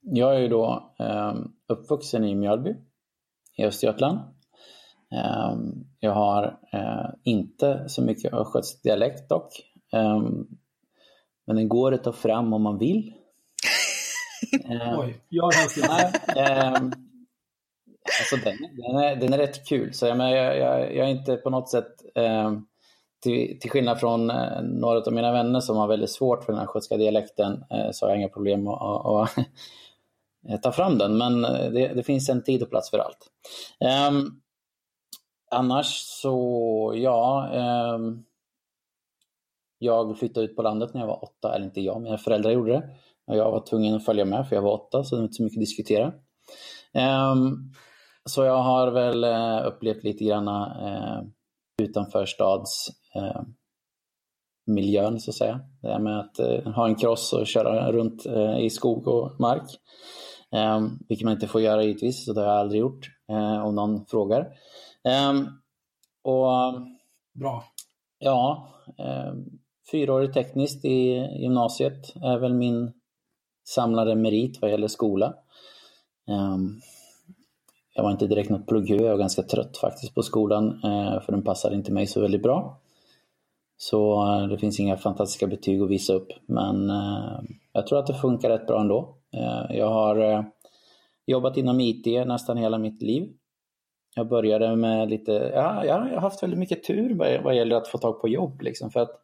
jag 0.00 0.34
är 0.34 0.38
ju 0.38 0.48
då 0.48 0.94
um, 0.98 1.52
uppvuxen 1.68 2.24
i 2.24 2.34
Mjölby 2.34 2.74
i 3.56 3.64
Östergötland. 3.64 4.18
Um, 5.52 5.86
jag 6.00 6.12
har 6.12 6.58
uh, 6.74 7.10
inte 7.24 7.84
så 7.88 8.02
mycket 8.02 8.34
östgötsk 8.34 8.82
dialekt 8.82 9.28
dock. 9.28 9.52
Um, 9.92 10.48
men 11.46 11.56
den 11.56 11.68
går 11.68 11.94
att 11.94 12.04
ta 12.04 12.12
fram 12.12 12.52
om 12.52 12.62
man 12.62 12.78
vill. 12.78 13.12
Oj, 14.98 15.24
jag 15.28 15.44
har 15.44 16.76
um, 16.76 16.92
alltså 18.20 18.36
den, 18.36 18.56
den, 18.76 18.96
är, 18.96 19.16
den 19.16 19.32
är 19.32 19.38
rätt 19.38 19.68
kul. 19.68 19.94
Så 19.94 20.06
jag, 20.06 20.18
jag, 20.18 20.58
jag, 20.58 20.96
jag 20.96 21.06
är 21.06 21.10
inte 21.10 21.36
på 21.36 21.50
något 21.50 21.70
sätt 21.70 21.92
eh, 22.14 22.52
till, 23.22 23.58
till 23.60 23.70
skillnad 23.70 24.00
från 24.00 24.30
eh, 24.30 24.62
några 24.62 24.98
av 24.98 25.12
mina 25.12 25.32
vänner 25.32 25.60
som 25.60 25.76
har 25.76 25.88
väldigt 25.88 26.10
svårt 26.10 26.44
för 26.44 26.52
den 26.52 26.62
östgötska 26.62 26.96
dialekten 26.96 27.64
eh, 27.70 27.90
så 27.92 28.06
har 28.06 28.10
jag 28.10 28.18
inga 28.18 28.28
problem 28.28 28.68
att, 28.68 28.82
att, 28.82 29.38
att 29.38 29.46
eh, 30.48 30.60
ta 30.60 30.72
fram 30.72 30.98
den. 30.98 31.18
Men 31.18 31.44
eh, 31.44 31.70
det, 31.70 31.88
det, 31.94 32.02
finns 32.02 32.28
en 32.28 32.42
tid 32.42 32.62
och 32.62 32.70
plats 32.70 32.90
för 32.90 32.98
allt. 32.98 33.30
Ehm, 33.80 34.26
annars 35.50 35.86
så, 35.96 36.92
ja. 36.96 37.48
Ehm, 37.52 38.24
jag 39.78 40.18
flyttade 40.18 40.46
ut 40.46 40.56
på 40.56 40.62
landet 40.62 40.94
när 40.94 41.00
jag 41.00 41.08
var 41.08 41.24
åtta, 41.24 41.54
eller 41.54 41.64
inte 41.64 41.80
jag, 41.80 42.02
mina 42.02 42.18
föräldrar 42.18 42.50
gjorde 42.50 42.72
det. 42.72 42.88
Och 43.26 43.36
jag 43.36 43.50
var 43.50 43.66
tvungen 43.66 43.94
att 43.94 44.04
följa 44.04 44.24
med 44.24 44.48
för 44.48 44.56
jag 44.56 44.62
var 44.62 44.72
åtta, 44.72 45.04
så 45.04 45.14
det 45.14 45.20
var 45.20 45.24
inte 45.24 45.34
så 45.34 45.42
mycket 45.42 45.56
att 45.56 45.60
diskutera. 45.60 46.12
Um, 47.32 47.72
så 48.24 48.44
jag 48.44 48.62
har 48.62 48.90
väl 48.90 49.24
uh, 49.24 49.66
upplevt 49.66 50.04
lite 50.04 50.24
grann 50.24 50.48
uh, 50.48 51.22
utanför 51.82 52.26
stads 52.26 52.88
uh, 53.16 53.42
miljön 54.66 55.20
så 55.20 55.30
att 55.30 55.34
säga. 55.34 55.60
Det 55.82 55.88
här 55.88 55.98
med 55.98 56.20
att 56.20 56.40
uh, 56.40 56.72
ha 56.72 56.88
en 56.88 56.94
cross 56.94 57.32
och 57.32 57.46
köra 57.46 57.92
runt 57.92 58.26
uh, 58.26 58.60
i 58.60 58.70
skog 58.70 59.08
och 59.08 59.40
mark. 59.40 59.70
Um, 60.50 60.98
vilket 61.08 61.24
man 61.24 61.34
inte 61.34 61.48
får 61.48 61.60
göra 61.60 61.82
givetvis, 61.82 62.24
så 62.24 62.32
det 62.32 62.40
har 62.40 62.48
jag 62.48 62.56
aldrig 62.56 62.80
gjort 62.80 63.08
om 63.64 63.74
någon 63.74 64.06
frågar. 64.06 64.40
Um, 65.30 65.48
och, 66.24 66.80
Bra. 67.34 67.64
Ja, 68.18 68.68
um, 68.98 69.60
fyraårigt 69.90 70.34
tekniskt 70.34 70.84
i 70.84 71.08
gymnasiet 71.42 72.16
är 72.16 72.38
väl 72.38 72.54
min 72.54 72.92
samlade 73.68 74.14
merit 74.14 74.60
vad 74.60 74.70
gäller 74.70 74.88
skola. 74.88 75.34
Jag 77.94 78.02
var 78.02 78.10
inte 78.10 78.26
direkt 78.26 78.50
något 78.50 78.66
plugghuvud, 78.66 79.06
jag 79.06 79.10
var 79.10 79.18
ganska 79.18 79.42
trött 79.42 79.76
faktiskt 79.76 80.14
på 80.14 80.22
skolan 80.22 80.68
eh, 80.84 81.20
för 81.20 81.32
den 81.32 81.42
passade 81.42 81.76
inte 81.76 81.92
mig 81.92 82.06
så 82.06 82.20
väldigt 82.20 82.42
bra. 82.42 82.80
Så 83.76 84.26
eh, 84.26 84.48
det 84.48 84.58
finns 84.58 84.80
inga 84.80 84.96
fantastiska 84.96 85.46
betyg 85.46 85.82
att 85.82 85.90
visa 85.90 86.12
upp 86.12 86.28
men 86.46 86.90
eh, 86.90 87.40
jag 87.72 87.86
tror 87.86 87.98
att 87.98 88.06
det 88.06 88.14
funkar 88.14 88.48
rätt 88.50 88.66
bra 88.66 88.80
ändå. 88.80 89.16
jag 89.70 89.88
har 89.88 90.44
jobbat 91.26 91.56
inom 91.56 91.80
IT 91.80 92.06
nästan 92.26 92.56
hela 92.56 92.78
mitt 92.78 93.02
liv. 93.02 93.32
Jag 94.14 94.28
började 94.28 94.76
med 94.76 95.10
lite, 95.10 95.32
ja, 95.32 95.84
jag 95.84 95.98
har 95.98 96.20
haft 96.20 96.42
väldigt 96.42 96.58
mycket 96.58 96.84
tur 96.84 97.14
vad, 97.44 97.56
gäller 97.56 97.76
att 97.76 97.88
få 97.88 97.98
tag 97.98 98.20
på 98.20 98.28
jobb 98.28 98.62
liksom 98.62 98.90
för 98.90 99.00
att 99.00 99.22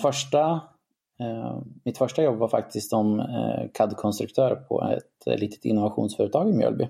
första, 0.00 0.60
mitt 1.84 1.98
första 1.98 2.22
jobb 2.22 2.38
var 2.38 2.48
faktiskt 2.48 2.90
som 2.90 3.20
eh, 3.20 3.68
CAD-konstruktör 3.74 4.54
på 4.54 4.82
ett 4.82 5.40
litet 5.40 5.64
innovationsföretag 5.64 6.48
i 6.48 6.52
Mjölby. 6.52 6.88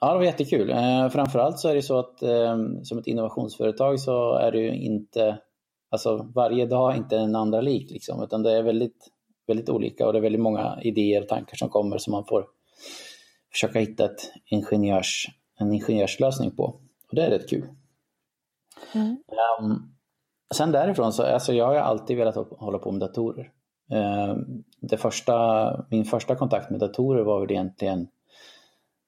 Ja, 0.00 0.12
det 0.12 0.18
var 0.18 0.24
jättekul. 0.24 0.68
Framförallt 1.12 1.58
så 1.58 1.68
är 1.68 1.74
det 1.74 1.82
så 1.82 1.98
att 1.98 2.18
som 2.82 2.98
ett 2.98 3.06
innovationsföretag 3.06 4.00
så 4.00 4.34
är 4.34 4.52
det 4.52 4.58
ju 4.58 4.74
inte, 4.74 5.38
alltså 5.90 6.30
varje 6.34 6.66
dag 6.66 6.96
inte 6.96 7.16
en 7.16 7.36
andra 7.36 7.60
lik 7.60 7.90
liksom, 7.90 8.22
utan 8.22 8.42
det 8.42 8.52
är 8.52 8.62
väldigt, 8.62 9.08
väldigt 9.46 9.68
olika 9.68 10.06
och 10.06 10.12
det 10.12 10.18
är 10.18 10.22
väldigt 10.22 10.40
många 10.40 10.78
idéer 10.82 11.22
och 11.22 11.28
tankar 11.28 11.56
som 11.56 11.68
kommer 11.68 11.98
som 11.98 12.10
man 12.10 12.24
får 12.24 12.46
försöka 13.52 13.78
hitta 13.78 14.04
ett 14.04 14.32
ingenjörs, 14.44 15.26
en 15.58 15.72
ingenjörslösning 15.72 16.50
på. 16.50 16.64
Och 17.08 17.14
det 17.14 17.22
är 17.22 17.30
rätt 17.30 17.50
kul. 17.50 17.68
Mm. 18.94 19.16
Um, 19.60 19.94
Sen 20.54 20.72
därifrån 20.72 21.12
så, 21.12 21.22
alltså 21.22 21.52
jag 21.52 21.66
har 21.66 21.74
alltid 21.74 22.16
velat 22.16 22.36
hålla 22.36 22.78
på 22.78 22.90
med 22.90 23.00
datorer. 23.00 23.50
Eh, 23.90 24.36
det 24.80 24.96
första, 24.96 25.86
min 25.90 26.04
första 26.04 26.34
kontakt 26.34 26.70
med 26.70 26.80
datorer 26.80 27.22
var 27.22 27.40
väl 27.40 27.50
egentligen, 27.50 28.08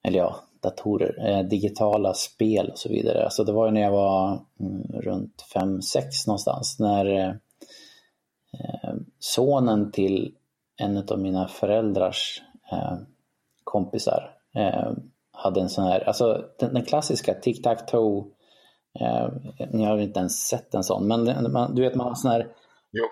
eller 0.02 0.18
ja, 0.18 0.36
datorer, 0.60 1.28
eh, 1.28 1.42
digitala 1.48 2.14
spel 2.14 2.70
och 2.70 2.78
så 2.78 2.88
vidare. 2.88 3.24
Alltså 3.24 3.44
det 3.44 3.52
var 3.52 3.66
ju 3.66 3.72
när 3.72 3.80
jag 3.80 3.92
var 3.92 4.40
mm, 4.60 4.82
runt 4.92 5.44
5-6 5.54 6.02
någonstans 6.26 6.78
när 6.78 7.06
eh, 7.06 7.34
sonen 9.18 9.92
till 9.92 10.34
en 10.76 10.96
av 11.08 11.18
mina 11.18 11.48
föräldrars 11.48 12.42
kompisar 13.64 14.30
hade 15.32 15.60
en 15.60 15.68
sån 15.68 15.84
här, 15.84 16.00
alltså 16.00 16.44
den 16.58 16.82
klassiska 16.82 17.34
tic-tac-toe 17.34 18.24
Eh, 19.00 19.28
ni 19.70 19.84
har 19.84 19.98
inte 19.98 20.20
ens 20.20 20.48
sett 20.48 20.74
en 20.74 20.84
sån, 20.84 21.08
men 21.08 21.52
man, 21.52 21.74
du 21.74 21.82
vet 21.82 21.94
man 21.94 22.06
har 22.06 22.14
sån 22.14 22.30
här 22.30 22.48
jo, 22.90 23.04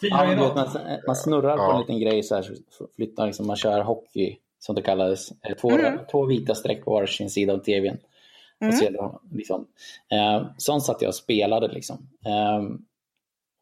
ja, 0.00 0.24
vet, 0.24 0.54
man, 0.54 0.68
man 1.06 1.16
snurrar 1.16 1.56
ja. 1.56 1.66
på 1.66 1.72
en 1.72 1.80
liten 1.80 2.00
grej 2.00 2.22
så 2.22 2.34
här, 2.34 2.46
flyttar 2.96 3.26
liksom, 3.26 3.46
man 3.46 3.56
kör 3.56 3.80
hockey 3.80 4.38
som 4.58 4.74
det 4.74 4.82
kallades. 4.82 5.28
Två, 5.60 5.70
mm. 5.70 5.98
två 6.10 6.26
vita 6.26 6.54
streck 6.54 6.84
på 6.84 6.90
varsin 6.90 7.30
sida 7.30 7.52
av 7.52 7.58
tvn. 7.58 7.98
Mm. 8.60 8.68
Och 8.68 8.74
så, 8.74 9.20
liksom, 9.30 9.66
eh, 10.10 10.46
sånt 10.56 10.84
satt 10.84 11.02
jag 11.02 11.08
och 11.08 11.14
spelade 11.14 11.68
liksom. 11.68 12.08
Eh, 12.26 12.58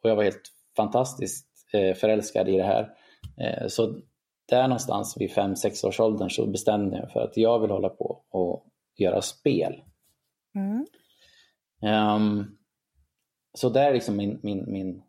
och 0.03 0.11
jag 0.11 0.17
var 0.17 0.25
helt 0.25 0.53
fantastiskt 0.77 1.47
eh, 1.73 1.95
förälskad 1.95 2.49
i 2.49 2.57
det 2.57 2.65
här. 2.65 2.91
Eh, 3.37 3.67
så 3.69 3.95
där 4.49 4.62
någonstans 4.62 5.17
vid 5.19 5.31
5-6 5.31 5.87
års 5.87 6.00
åldern 6.00 6.31
så 6.31 6.47
bestämde 6.47 6.97
jag 6.97 7.12
för 7.12 7.21
att 7.21 7.37
jag 7.37 7.59
vill 7.59 7.71
hålla 7.71 7.89
på 7.89 8.23
och 8.31 8.67
göra 8.97 9.23
spel. 9.23 9.83
Mm. 10.55 10.87
Um, 11.82 12.56
så 13.54 13.68
där 13.68 13.88
är 13.88 13.92
liksom 13.92 14.16
min, 14.16 14.40
min, 14.42 14.72
min 14.72 15.02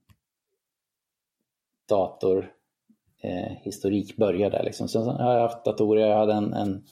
datorhistorik 1.90 4.12
eh, 4.12 4.18
började. 4.18 4.64
Liksom. 4.64 4.88
Sen 4.88 5.08
har 5.08 5.34
jag 5.34 5.42
haft 5.42 5.66
datorer, 5.66 6.08
jag 6.08 6.18
hade 6.18 6.34
en, 6.34 6.54
en, 6.54 6.84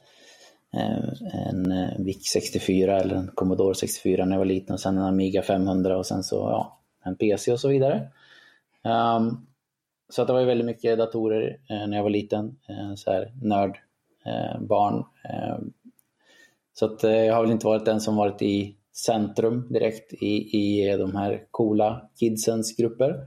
eh, 0.74 1.00
en, 1.50 1.71
eh, 1.71 2.00
VIC 2.00 2.24
64 2.24 3.00
eller 3.00 3.15
en 3.15 3.31
Commodore 3.36 3.75
64 3.75 4.25
när 4.25 4.31
jag 4.31 4.39
var 4.39 4.45
liten 4.45 4.74
och 4.74 4.79
sen 4.79 4.98
en 4.98 5.03
Amiga 5.03 5.41
500 5.41 5.98
och 5.98 6.05
sen 6.05 6.24
så 6.24 6.36
ja, 6.36 6.79
en 7.03 7.15
PC 7.15 7.51
och 7.51 7.59
så 7.59 7.67
vidare. 7.67 8.07
Um, 8.83 9.45
så 10.09 10.21
att 10.21 10.27
det 10.27 10.33
var 10.33 10.39
ju 10.39 10.45
väldigt 10.45 10.65
mycket 10.65 10.98
datorer 10.98 11.59
eh, 11.69 11.88
när 11.88 11.98
jag 11.98 12.03
var 12.03 12.09
liten, 12.09 12.57
eh, 12.69 12.95
så 12.95 13.12
här 13.12 13.31
nörd, 13.41 13.79
eh, 14.25 14.62
barn. 14.62 15.03
Eh, 15.24 15.57
så 16.74 16.86
att 16.86 17.03
eh, 17.03 17.25
jag 17.25 17.36
har 17.36 17.41
väl 17.41 17.51
inte 17.51 17.65
varit 17.65 17.86
den 17.86 18.01
som 18.01 18.15
varit 18.15 18.41
i 18.41 18.75
centrum 19.06 19.68
direkt 19.70 20.13
i, 20.13 20.58
i 20.58 20.98
de 20.98 21.15
här 21.15 21.46
coola 21.51 22.10
kidsens 22.20 22.77
grupper. 22.77 23.25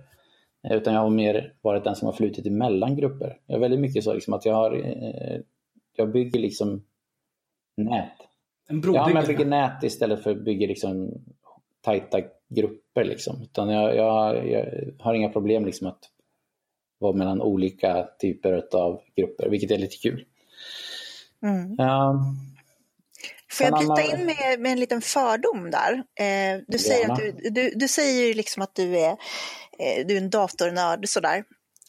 Eh, 0.68 0.76
utan 0.76 0.94
jag 0.94 1.00
har 1.00 1.10
mer 1.10 1.54
varit 1.62 1.84
den 1.84 1.96
som 1.96 2.06
har 2.06 2.12
flutit 2.12 2.46
emellan 2.46 2.96
grupper. 2.96 3.38
Jag 3.46 3.56
är 3.56 3.60
väldigt 3.60 3.80
mycket 3.80 4.04
så 4.04 4.14
liksom 4.14 4.34
att 4.34 4.44
jag 4.46 4.54
har, 4.54 4.72
jag 5.96 6.12
bygger 6.12 6.40
liksom 6.40 6.84
nät. 7.76 8.12
En 8.68 8.82
ja, 8.84 9.06
men 9.06 9.16
jag 9.16 9.26
bygger 9.26 9.44
nät 9.44 9.82
istället 9.82 10.22
för 10.22 10.30
att 10.30 10.44
bygga 10.44 10.66
liksom 10.66 11.10
tajta 11.80 12.20
grupper 12.48 13.04
liksom. 13.04 13.42
Utan 13.42 13.68
jag, 13.68 13.96
jag, 13.96 14.48
jag 14.48 14.66
har 14.98 15.14
inga 15.14 15.28
problem 15.28 15.64
liksom 15.66 15.86
att 15.86 16.10
vara 16.98 17.16
mellan 17.16 17.42
olika 17.42 18.08
typer 18.18 18.76
av 18.76 19.00
grupper, 19.16 19.48
vilket 19.48 19.70
är 19.70 19.78
lite 19.78 19.96
kul. 19.96 20.24
Mm. 21.42 21.70
Um, 21.70 22.51
Får 23.52 23.66
jag 23.66 23.78
bryta 23.78 24.02
in 24.02 24.26
med, 24.26 24.60
med 24.60 24.72
en 24.72 24.80
liten 24.80 25.00
fördom 25.00 25.70
där? 25.70 25.92
Eh, 25.94 26.60
du, 26.68 26.78
säger 26.78 27.10
att 27.10 27.18
du, 27.18 27.50
du, 27.50 27.72
du 27.74 27.88
säger 27.88 28.34
liksom 28.34 28.62
att 28.62 28.74
du 28.74 28.98
är, 28.98 29.10
eh, 29.78 30.06
du 30.06 30.14
är 30.16 30.20
en 30.20 30.30
datornörd 30.30 31.08
sådär. 31.08 31.44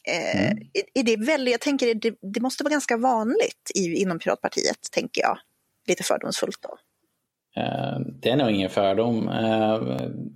Eh, 0.08 0.42
mm. 0.42 0.58
är, 0.94 1.02
det 1.02 1.16
väldigt, 1.16 1.52
jag 1.52 1.60
tänker 1.60 1.94
det, 1.94 2.14
det 2.34 2.40
måste 2.40 2.64
vara 2.64 2.72
ganska 2.72 2.96
vanligt 2.96 3.70
i, 3.74 4.02
inom 4.02 4.18
Piratpartiet, 4.18 4.78
tänker 4.92 5.22
jag. 5.22 5.38
Lite 5.86 6.02
fördomsfullt 6.02 6.58
då. 6.62 6.78
Eh, 7.56 7.98
det 8.20 8.30
är 8.30 8.36
nog 8.36 8.50
ingen 8.50 8.70
fördom, 8.70 9.28
eh, 9.28 9.80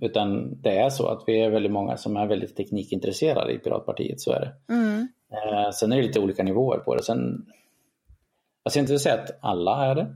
utan 0.01 0.61
det 0.61 0.77
är 0.77 0.89
så 0.89 1.07
att 1.07 1.23
vi 1.27 1.41
är 1.41 1.49
väldigt 1.49 1.71
många 1.71 1.97
som 1.97 2.17
är 2.17 2.27
väldigt 2.27 2.55
teknikintresserade 2.55 3.53
i 3.53 3.57
Piratpartiet, 3.57 4.21
så 4.21 4.31
är 4.31 4.39
det. 4.39 4.73
Mm. 4.73 5.07
Eh, 5.31 5.71
sen 5.71 5.91
är 5.91 5.97
det 5.97 6.03
lite 6.03 6.19
olika 6.19 6.43
nivåer 6.43 6.77
på 6.77 6.95
det. 6.95 7.03
Sen, 7.03 7.45
jag 8.63 8.71
ska 8.71 8.79
inte 8.79 8.99
säga 8.99 9.15
att 9.15 9.39
alla 9.41 9.85
är 9.85 9.95
det, 9.95 10.15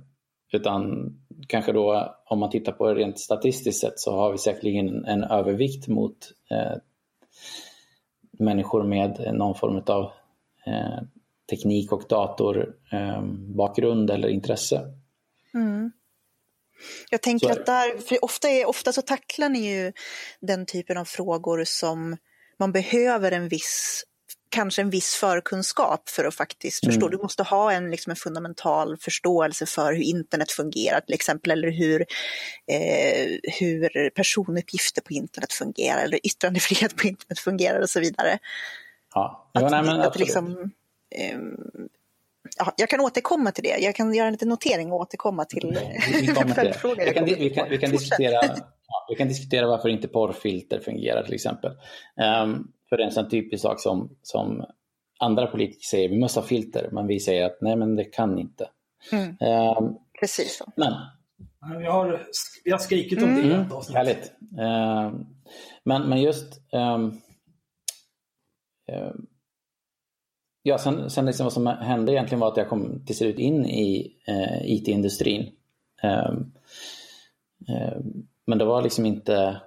utan 0.54 1.14
kanske 1.48 1.72
då 1.72 2.16
om 2.26 2.40
man 2.40 2.50
tittar 2.50 2.72
på 2.72 2.88
det 2.88 2.96
rent 2.96 3.20
statistiskt 3.20 3.82
sett 3.82 4.00
så 4.00 4.16
har 4.16 4.32
vi 4.32 4.38
säkerligen 4.38 5.06
en 5.06 5.24
övervikt 5.24 5.88
mot 5.88 6.18
eh, 6.52 6.78
människor 8.40 8.84
med 8.84 9.34
någon 9.34 9.56
form 9.56 9.84
av 9.88 10.12
eh, 10.66 11.00
teknik 11.50 11.92
och 11.92 12.04
datorbakgrund 12.10 14.10
eh, 14.10 14.16
eller 14.16 14.28
intresse. 14.28 14.82
Mm. 15.54 15.92
Jag 17.10 17.22
tänker 17.22 17.52
att 17.52 17.66
där, 17.66 17.98
för 17.98 18.26
ofta, 18.26 18.50
är, 18.50 18.66
ofta 18.66 18.92
så 18.92 19.02
tacklar 19.02 19.50
ni 19.50 19.76
ju 19.76 19.94
den 20.40 20.66
typen 20.66 20.98
av 20.98 21.06
frågor 21.06 21.64
som 21.66 22.18
man 22.60 22.72
behöver 22.72 23.32
en 23.32 23.48
viss 23.48 24.04
kanske 24.54 24.82
en 24.82 24.90
viss 24.90 25.16
förkunskap 25.16 26.10
för 26.10 26.26
att 26.26 26.36
faktiskt 26.36 26.86
förstå. 26.86 27.06
Mm. 27.06 27.18
Du 27.18 27.24
måste 27.24 27.44
ha 27.44 27.72
en, 27.72 27.92
liksom 27.92 28.10
en 28.10 28.16
fundamental 28.16 28.98
förståelse 28.98 29.66
för 29.66 29.94
hur 29.94 30.02
internet 30.02 30.52
fungerar 30.52 31.00
till 31.00 31.16
exempel, 31.16 31.52
eller 31.52 31.72
hur, 31.72 32.02
eh, 32.68 33.28
hur 33.60 34.10
personuppgifter 34.10 35.02
på 35.02 35.14
internet 35.14 35.54
fungerar, 35.54 36.04
eller 36.04 36.20
yttrandefrihet 36.28 36.96
på 36.96 37.08
internet 37.08 37.40
fungerar 37.40 37.82
och 37.82 37.90
så 37.90 38.00
vidare. 38.00 38.40
Ja, 39.14 39.50
att, 39.54 39.72
nej, 39.72 39.84
men 39.84 40.02
att 40.02 40.20
liksom, 40.20 40.72
eh, 41.16 41.38
ja, 42.58 42.74
jag 42.78 42.90
kan 42.90 43.00
återkomma 43.00 43.52
till 43.52 43.64
det. 43.64 43.78
Jag 43.80 43.96
kan 43.96 44.14
göra 44.14 44.28
en 44.28 44.34
liten 44.34 44.50
notering 44.50 44.92
och 44.92 45.00
återkomma 45.00 45.46
till 45.46 45.78
följdfrågor. 46.56 47.06
Vi 47.06 47.14
kan, 47.14 47.26
vi 47.26 47.50
kan, 47.50 47.70
vi 47.70 47.78
kan 47.78 47.92
diskutera, 47.92 48.40
ja, 48.88 49.06
vi 49.10 49.16
kan 49.16 49.28
diskutera 49.28 49.68
varför 49.68 49.90
inte 49.90 50.08
porrfilter 50.08 50.80
fungerar 50.80 51.24
till 51.24 51.34
exempel. 51.34 51.72
Um, 52.44 52.72
för 52.94 53.02
en 53.02 53.12
sån 53.12 53.30
typisk 53.30 53.62
sak 53.62 53.80
som, 53.80 54.16
som 54.22 54.66
andra 55.20 55.48
politiker 55.48 55.86
säger, 55.86 56.10
vi 56.10 56.20
måste 56.20 56.40
ha 56.40 56.48
filter, 56.48 56.90
men 56.92 57.08
vi 57.08 57.20
säger 57.20 57.46
att 57.46 57.58
nej 57.62 57.76
men 57.76 57.96
det 57.96 58.04
kan 58.04 58.40
inte. 58.40 58.70
Mm. 59.12 59.30
Um, 59.30 59.98
Precis 60.20 60.58
så. 60.58 60.72
Men, 60.76 60.94
vi, 61.80 61.86
har, 61.86 62.26
vi 62.64 62.72
har 62.72 62.78
skrikit 62.78 63.24
om 63.24 63.30
mm. 63.30 63.36
det 63.36 63.48
i 63.48 63.52
ett 63.52 63.58
mm. 63.58 63.72
avsnitt. 63.72 63.98
Härligt. 63.98 64.34
Um, 64.40 65.28
men, 65.84 66.10
men 66.10 66.22
just 66.22 66.62
um, 66.72 67.22
Ja, 70.64 70.78
sen, 70.78 71.10
sen 71.10 71.26
liksom 71.26 71.44
vad 71.44 71.54
som 71.54 71.68
hände 71.68 72.12
egentligen 72.12 72.40
var 72.40 72.48
att 72.48 72.58
jag 72.58 72.70
kom 72.70 73.06
till 73.06 73.18
slut 73.18 73.40
in 73.40 73.66
i 73.66 74.18
eh, 74.28 74.72
IT-industrin. 74.72 75.52
Men 78.46 78.58
det 78.58 78.66
var 78.66 78.82
liksom 78.82 79.06
inte 79.06 79.62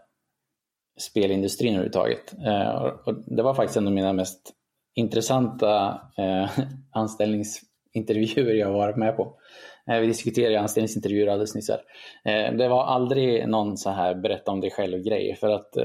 spelindustrin 0.96 1.74
överhuvudtaget. 1.74 2.35
Eh, 2.46 2.76
och 3.04 3.14
det 3.26 3.42
var 3.42 3.54
faktiskt 3.54 3.76
en 3.76 3.87
av 3.87 3.92
mina 3.92 4.12
mest 4.12 4.52
intressanta 4.94 6.00
eh, 6.16 6.50
anställningsintervjuer 6.90 8.54
jag 8.54 8.72
varit 8.72 8.96
med 8.96 9.16
på. 9.16 9.35
Eh, 9.90 10.00
vi 10.00 10.06
diskuterade 10.06 10.61
anställningsintervjuer 10.61 11.26
alldeles 11.26 11.54
nyss. 11.54 11.70
Här. 11.70 12.52
det 12.52 12.68
var 12.68 12.85
aldrig 12.85 13.48
någon 13.48 13.76
så 13.76 13.90
här 13.90 14.14
berätta 14.14 14.50
om 14.52 14.61
dig 14.61 14.70
själv-grej 14.70 15.37
för 15.40 15.48
att 15.48 15.76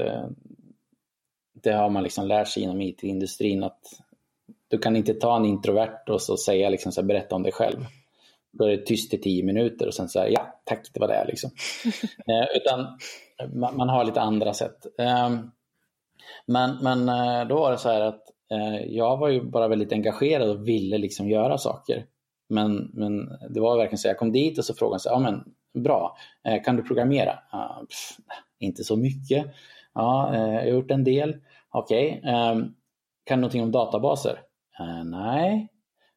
det 1.52 1.72
har 1.72 1.90
man 1.90 2.02
liksom 2.02 2.26
lärt 2.26 2.48
sig 2.48 2.62
inom 2.62 2.80
IT-industrin 2.80 3.62
att 3.62 3.80
du 4.68 4.78
kan 4.78 4.96
inte 4.96 5.14
ta 5.14 5.36
en 5.36 5.44
introvert 5.44 6.08
och 6.08 6.22
så 6.22 6.36
säga 6.36 6.70
liksom 6.70 6.92
så 6.92 7.00
här, 7.00 7.08
berätta 7.08 7.34
om 7.34 7.42
dig 7.42 7.52
själv. 7.52 7.86
Då 8.52 8.64
är 8.64 8.70
det 8.70 8.86
tyst 8.86 9.14
i 9.14 9.18
tio 9.18 9.44
minuter 9.44 9.86
och 9.86 9.94
sen 9.94 10.08
så 10.08 10.20
här, 10.20 10.28
ja 10.28 10.60
tack 10.64 10.86
det 10.94 11.00
var 11.00 11.08
det 11.08 11.24
liksom. 11.28 11.50
utan 12.56 12.98
man, 13.48 13.76
man, 13.76 13.88
har 13.88 14.04
lite 14.04 14.20
andra 14.20 14.52
sätt. 14.52 14.86
Ehm, 14.98 15.50
men, 16.46 16.76
men 16.82 17.08
eh, 17.08 17.48
då 17.48 17.60
var 17.60 17.70
det 17.70 17.78
så 17.78 17.88
här 17.88 18.00
att 18.00 18.22
eh, 18.50 18.76
jag 18.86 19.16
var 19.16 19.28
ju 19.28 19.42
bara 19.42 19.68
väldigt 19.68 19.92
engagerad 19.92 20.50
och 20.50 20.68
ville 20.68 20.98
liksom 20.98 21.28
göra 21.28 21.58
saker. 21.58 22.06
Men, 22.48 22.90
men 22.94 23.28
det 23.50 23.60
var 23.60 23.76
verkligen 23.76 23.98
så, 23.98 24.08
jag 24.08 24.18
kom 24.18 24.32
dit 24.32 24.58
och 24.58 24.64
så 24.64 24.74
frågade 24.74 25.02
han, 25.10 25.22
ja 25.22 25.30
men 25.30 25.54
bra, 25.82 26.16
eh, 26.44 26.62
kan 26.62 26.76
du 26.76 26.82
programmera? 26.82 27.38
Pff, 27.88 28.16
inte 28.58 28.84
så 28.84 28.96
mycket. 28.96 29.46
Ja, 29.94 30.36
jag 30.36 30.60
har 30.60 30.62
gjort 30.62 30.90
en 30.90 31.04
del. 31.04 31.36
Okej, 31.70 32.18
okay. 32.22 32.62
Kan 33.24 33.38
du 33.38 33.40
någonting 33.40 33.62
om 33.62 33.72
databaser? 33.72 34.38
Nej. 35.04 35.68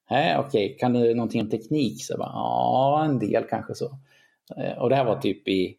Nej, 0.09 0.37
okej. 0.37 0.65
Okay. 0.65 0.77
Kan 0.77 0.93
du 0.93 1.15
någonting 1.15 1.41
om 1.41 1.49
teknik? 1.49 2.05
Så 2.05 2.17
bara, 2.17 2.31
ja, 2.33 3.05
en 3.05 3.19
del 3.19 3.43
kanske 3.43 3.75
så. 3.75 3.97
Och 4.77 4.89
det 4.89 4.95
här 4.95 5.05
var 5.05 5.15
typ 5.15 5.47
i 5.47 5.77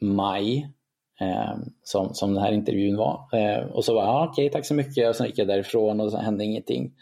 maj 0.00 0.72
Eh, 1.20 1.56
som, 1.82 2.14
som 2.14 2.34
den 2.34 2.42
här 2.42 2.52
intervjun 2.52 2.96
var. 2.96 3.28
Eh, 3.32 3.66
och 3.66 3.84
så 3.84 3.94
var 3.94 4.02
ja, 4.02 4.28
okej, 4.28 4.46
okay, 4.46 4.52
tack 4.52 4.66
så 4.66 4.74
mycket. 4.74 5.08
Och 5.08 5.16
sen 5.16 5.26
gick 5.26 5.38
jag 5.38 5.48
därifrån 5.48 6.00
och 6.00 6.10
så 6.10 6.18
hände 6.18 6.44
ingenting. 6.44 6.94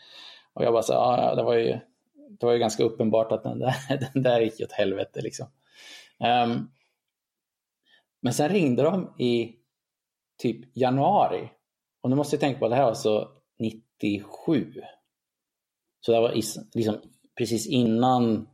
Och 0.52 0.64
jag 0.64 0.72
bara 0.72 0.82
så, 0.82 0.92
ja, 0.92 1.34
det 1.34 1.42
var 1.42 1.54
ju, 1.54 1.78
det 2.40 2.46
var 2.46 2.52
ju 2.52 2.58
ganska 2.58 2.84
uppenbart 2.84 3.32
att 3.32 3.42
den 3.42 3.58
där, 3.58 3.74
den 4.12 4.22
där 4.22 4.40
gick 4.40 4.60
åt 4.60 4.72
helvete 4.72 5.20
liksom. 5.20 5.46
Um, 6.44 6.70
men 8.20 8.32
sen 8.32 8.48
ringde 8.48 8.82
de 8.82 9.14
i 9.18 9.56
typ 10.38 10.76
januari. 10.76 11.50
Och 12.00 12.10
nu 12.10 12.16
måste 12.16 12.36
jag 12.36 12.40
tänka 12.40 12.58
på 12.58 12.64
att 12.64 12.70
det 12.70 12.76
här 12.76 12.82
var 12.82 12.88
alltså 12.88 13.20
så 13.20 13.28
97. 13.58 14.72
Så 16.00 16.12
det 16.12 16.20
var 16.20 16.32
liksom 16.74 16.96
precis 17.38 17.66
innan 17.66 18.48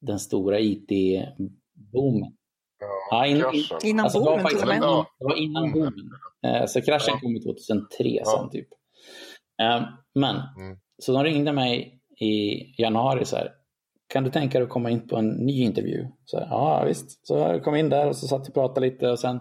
den 0.00 0.18
stora 0.18 0.60
IT-boomen. 0.60 2.36
Ja, 3.14 3.26
ja, 3.26 3.52
in, 3.52 3.64
innan 3.90 4.04
alltså, 4.04 4.20
boomen 4.20 4.46
till 4.46 4.58
och 4.62 4.68
med. 4.68 4.80
Det 5.18 5.24
var 5.24 5.36
innan 5.36 5.72
boomen. 5.72 6.10
Eh, 6.46 6.66
så 6.66 6.82
kraschen 6.82 7.14
ja. 7.14 7.20
kom 7.20 7.40
2003 7.40 7.86
ja. 7.98 8.24
sen 8.24 8.50
typ. 8.50 8.68
Eh, 9.62 9.82
men, 10.14 10.36
mm. 10.36 10.78
så 10.98 11.12
de 11.12 11.24
ringde 11.24 11.52
mig 11.52 12.00
i 12.20 12.62
januari 12.82 13.24
så 13.24 13.36
här. 13.36 13.52
Kan 14.08 14.24
du 14.24 14.30
tänka 14.30 14.58
dig 14.58 14.64
att 14.64 14.72
komma 14.72 14.90
in 14.90 15.08
på 15.08 15.16
en 15.16 15.28
ny 15.28 15.62
intervju? 15.62 16.06
Så 16.24 16.38
här, 16.38 16.46
ja 16.50 16.84
visst. 16.86 17.26
Så 17.26 17.34
jag 17.34 17.64
kom 17.64 17.76
in 17.76 17.88
där 17.88 18.08
och 18.08 18.16
så 18.16 18.26
satt 18.26 18.48
och 18.48 18.54
pratade 18.54 18.86
lite 18.86 19.10
och 19.10 19.18
sen 19.18 19.40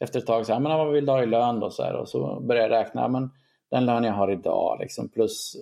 efter 0.00 0.18
ett 0.18 0.26
tag 0.26 0.46
så 0.46 0.52
här, 0.52 0.60
men 0.60 0.78
vad 0.78 0.92
vill 0.92 1.06
du 1.06 1.12
ha 1.12 1.22
i 1.22 1.26
lön 1.26 1.60
då? 1.60 1.70
Så 1.70 1.82
här, 1.82 1.94
och 1.94 2.08
så 2.08 2.40
började 2.40 2.74
jag 2.74 2.84
räkna, 2.84 3.08
men 3.08 3.30
den 3.70 3.86
lön 3.86 4.04
jag 4.04 4.12
har 4.12 4.32
idag 4.32 4.78
liksom, 4.80 5.08
plus 5.08 5.56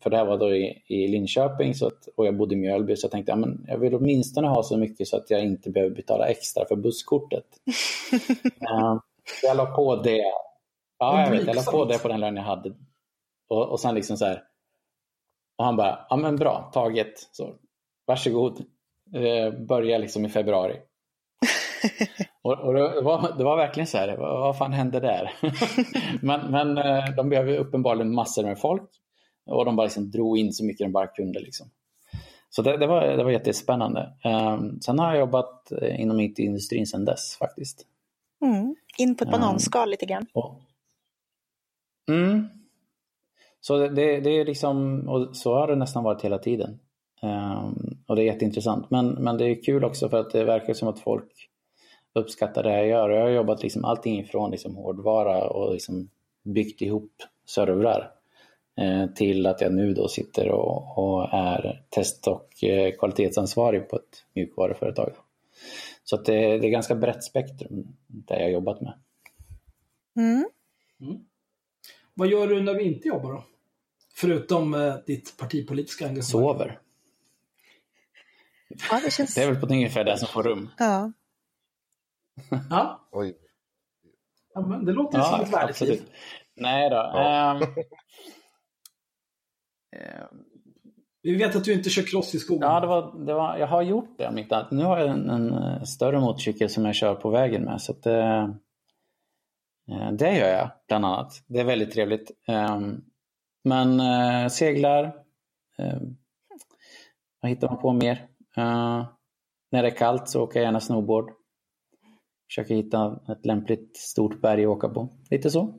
för 0.00 0.10
det 0.10 0.16
här 0.16 0.24
var 0.24 0.38
då 0.38 0.54
i, 0.54 0.82
i 0.86 1.08
Linköping 1.08 1.74
så 1.74 1.86
att, 1.86 2.08
och 2.16 2.26
jag 2.26 2.36
bodde 2.36 2.54
i 2.54 2.58
Mjölby 2.58 2.96
så 2.96 3.04
jag 3.04 3.12
tänkte 3.12 3.32
att 3.32 3.40
ja, 3.40 3.46
jag 3.66 3.78
vill 3.78 3.94
åtminstone 3.94 4.48
ha 4.48 4.62
så 4.62 4.76
mycket 4.76 5.08
så 5.08 5.16
att 5.16 5.30
jag 5.30 5.44
inte 5.44 5.70
behöver 5.70 5.96
betala 5.96 6.28
extra 6.28 6.64
för 6.68 6.76
busskortet. 6.76 7.44
eh, 8.60 8.96
jag 9.42 9.56
la 9.56 9.66
på 9.66 9.96
det. 9.96 10.24
Ja, 10.98 11.20
jag 11.24 11.30
vet. 11.30 11.46
Jag 11.46 11.56
la 11.56 11.62
på 11.62 11.84
det 11.84 11.98
på 11.98 12.08
den 12.08 12.20
lön 12.20 12.36
jag 12.36 12.42
hade. 12.42 12.72
Och, 13.48 13.68
och 13.68 13.80
sen 13.80 13.94
liksom 13.94 14.16
så 14.16 14.24
här. 14.24 14.42
Och 15.58 15.64
han 15.64 15.76
bara, 15.76 16.06
ja 16.10 16.16
men 16.16 16.36
bra, 16.36 16.70
taget. 16.74 17.12
Så, 17.32 17.54
varsågod. 18.06 18.64
Eh, 19.14 19.52
börja 19.52 19.98
liksom 19.98 20.24
i 20.24 20.28
februari. 20.28 20.80
och, 22.42 22.58
och 22.60 22.74
det, 22.74 23.00
var, 23.00 23.38
det 23.38 23.44
var 23.44 23.56
verkligen 23.56 23.86
så 23.86 23.98
här, 23.98 24.16
vad, 24.16 24.40
vad 24.40 24.58
fan 24.58 24.72
hände 24.72 25.00
där? 25.00 25.32
men, 26.22 26.50
men 26.50 26.78
eh, 26.78 27.14
de 27.16 27.28
behöver 27.28 27.56
uppenbarligen 27.56 28.14
massor 28.14 28.42
med 28.42 28.58
folk 28.58 29.01
och 29.46 29.64
de 29.64 29.76
bara 29.76 29.84
liksom 29.84 30.10
drog 30.10 30.38
in 30.38 30.52
så 30.52 30.64
mycket 30.64 30.84
de 30.86 30.92
bara 30.92 31.06
kunde. 31.06 31.40
Liksom. 31.40 31.70
Så 32.50 32.62
det, 32.62 32.76
det, 32.76 32.86
var, 32.86 33.06
det 33.06 33.24
var 33.24 33.30
jättespännande. 33.30 34.12
Um, 34.24 34.80
sen 34.80 34.98
har 34.98 35.08
jag 35.08 35.20
jobbat 35.20 35.72
eh, 35.72 36.00
inom 36.00 36.20
IT-industrin 36.20 36.86
sedan 36.86 37.04
dess 37.04 37.36
faktiskt. 37.36 37.86
Mm. 38.42 38.76
In 38.98 39.16
på 39.16 39.24
ett 39.24 39.30
bananskal 39.30 39.88
um, 39.88 39.90
lite 39.90 40.06
grann. 40.06 40.26
Och, 40.32 40.60
mm. 42.08 42.48
Så 43.60 43.88
det, 43.88 44.20
det, 44.20 44.30
är 44.30 44.44
liksom, 44.44 45.08
och 45.08 45.36
så 45.36 45.54
har 45.54 45.66
det 45.66 45.76
nästan 45.76 46.04
varit 46.04 46.22
hela 46.22 46.38
tiden. 46.38 46.78
Um, 47.22 47.96
och 48.06 48.16
det 48.16 48.22
är 48.22 48.26
jätteintressant. 48.26 48.90
Men, 48.90 49.08
men 49.08 49.38
det 49.38 49.44
är 49.44 49.62
kul 49.62 49.84
också 49.84 50.08
för 50.08 50.20
att 50.20 50.30
det 50.30 50.44
verkar 50.44 50.74
som 50.74 50.88
att 50.88 51.00
folk 51.00 51.48
uppskattar 52.12 52.62
det 52.62 52.72
jag 52.72 52.86
gör. 52.86 53.10
Jag 53.10 53.22
har 53.22 53.28
jobbat 53.28 53.62
liksom 53.62 53.84
allting 53.84 54.20
ifrån 54.20 54.50
liksom 54.50 54.76
hårdvara 54.76 55.48
och 55.48 55.72
liksom 55.72 56.10
byggt 56.42 56.82
ihop 56.82 57.12
servrar 57.46 58.10
till 59.14 59.46
att 59.46 59.60
jag 59.60 59.72
nu 59.72 59.94
då 59.94 60.08
sitter 60.08 60.48
och, 60.48 60.98
och 60.98 61.34
är 61.34 61.82
test 61.88 62.26
och 62.26 62.64
eh, 62.64 62.92
kvalitetsansvarig 62.98 63.88
på 63.88 63.96
ett 63.96 64.24
mjukvaruföretag. 64.34 65.12
Så 66.04 66.16
att 66.16 66.24
det, 66.24 66.58
det 66.58 66.66
är 66.66 66.70
ganska 66.70 66.94
brett 66.94 67.24
spektrum 67.24 67.96
där 68.06 68.40
jag 68.40 68.52
jobbat 68.52 68.80
med. 68.80 68.94
Mm. 70.16 70.48
Mm. 71.00 71.24
Vad 72.14 72.28
gör 72.28 72.46
du 72.46 72.62
när 72.62 72.74
du 72.74 72.82
inte 72.82 73.08
jobbar 73.08 73.32
då? 73.32 73.44
Förutom 74.14 74.74
eh, 74.74 74.94
ditt 75.06 75.36
partipolitiska 75.36 76.04
engagemang? 76.04 76.22
Sover. 76.44 76.80
Ja, 78.90 79.00
det, 79.04 79.10
känns... 79.10 79.34
det 79.34 79.42
är 79.42 79.52
väl 79.52 79.60
på 79.60 79.66
ungefär 79.66 80.04
det 80.04 80.18
som 80.18 80.28
får 80.28 80.42
rum. 80.42 80.70
Ja. 80.78 81.12
ja. 82.70 83.08
Oj. 83.10 83.36
ja 84.54 84.60
men 84.60 84.84
det 84.84 84.92
låter 84.92 85.18
ja, 85.18 85.24
som 85.24 85.40
ett 85.40 85.52
värdigt 85.52 85.80
liv. 85.80 86.02
Nej 86.54 86.90
då. 86.90 86.96
Ja. 86.96 87.60
Um, 87.62 87.74
Eh, 89.92 90.26
Vi 91.22 91.36
vet 91.36 91.56
att 91.56 91.64
du 91.64 91.72
inte 91.72 91.90
kör 91.90 92.02
cross 92.02 92.34
i 92.34 92.38
skogen. 92.38 92.68
Ja, 92.68 92.80
det 92.80 92.86
var, 92.86 93.24
det 93.26 93.34
var, 93.34 93.56
jag 93.56 93.66
har 93.66 93.82
gjort 93.82 94.18
det 94.18 94.30
Mitt. 94.30 94.52
Nu 94.70 94.84
har 94.84 94.98
jag 94.98 95.10
en, 95.10 95.30
en, 95.30 95.52
eh, 95.52 95.82
större 95.82 96.20
motorcykel 96.20 96.70
som 96.70 96.84
jag 96.84 96.94
kör 96.94 97.14
på 97.14 97.30
vägen 97.30 97.64
med. 97.64 97.80
Så 97.80 97.92
att, 97.92 98.06
eh, 98.06 98.42
eh 99.90 100.12
det 100.12 100.38
gör 100.38 100.48
jag 100.48 100.70
bland 100.88 101.04
annat. 101.04 101.32
Det 101.46 101.60
är 101.60 101.64
väldigt 101.64 101.92
trevligt. 101.92 102.30
Eh, 102.48 102.80
men 103.64 104.00
eh, 104.00 104.48
seglar. 104.48 105.04
Eh, 105.78 106.00
vad 107.40 107.50
hittar 107.50 107.68
man 107.68 107.78
på 107.78 107.92
mer? 107.92 108.28
När 109.72 109.82
det 109.82 109.88
är 109.88 109.96
kallt 109.96 110.28
så 110.28 110.42
åker 110.42 110.58
jag 110.58 110.64
gärna 110.64 110.80
snowboard. 110.80 111.30
Försöker 112.48 112.74
hitta 112.74 113.20
ett 113.28 113.46
lämpligt 113.46 113.96
stort 113.96 114.40
berg 114.40 114.64
att 114.64 114.68
åka 114.68 114.88
på. 114.88 115.08
Lite 115.30 115.50
så. 115.50 115.74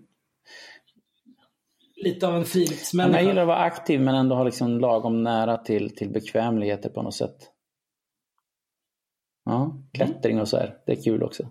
Lite 2.04 2.28
av 2.28 2.36
en 2.36 2.46
friluftsmänniska. 2.46 3.20
Jag 3.20 3.28
gillar 3.28 3.42
att 3.42 3.48
vara 3.48 3.58
aktiv 3.58 4.02
men 4.02 4.16
ändå 4.16 4.36
ha 4.36 4.44
liksom 4.44 4.80
lagom 4.80 5.24
nära 5.24 5.58
till, 5.58 5.96
till 5.96 6.10
bekvämligheter 6.10 6.90
på 6.90 7.02
något 7.02 7.16
sätt. 7.16 7.38
Ja, 9.46 9.78
klättring 9.94 10.40
och 10.40 10.48
så 10.48 10.58
här. 10.58 10.78
Det 10.86 10.92
är 10.92 11.04
kul 11.04 11.24
också. 11.24 11.50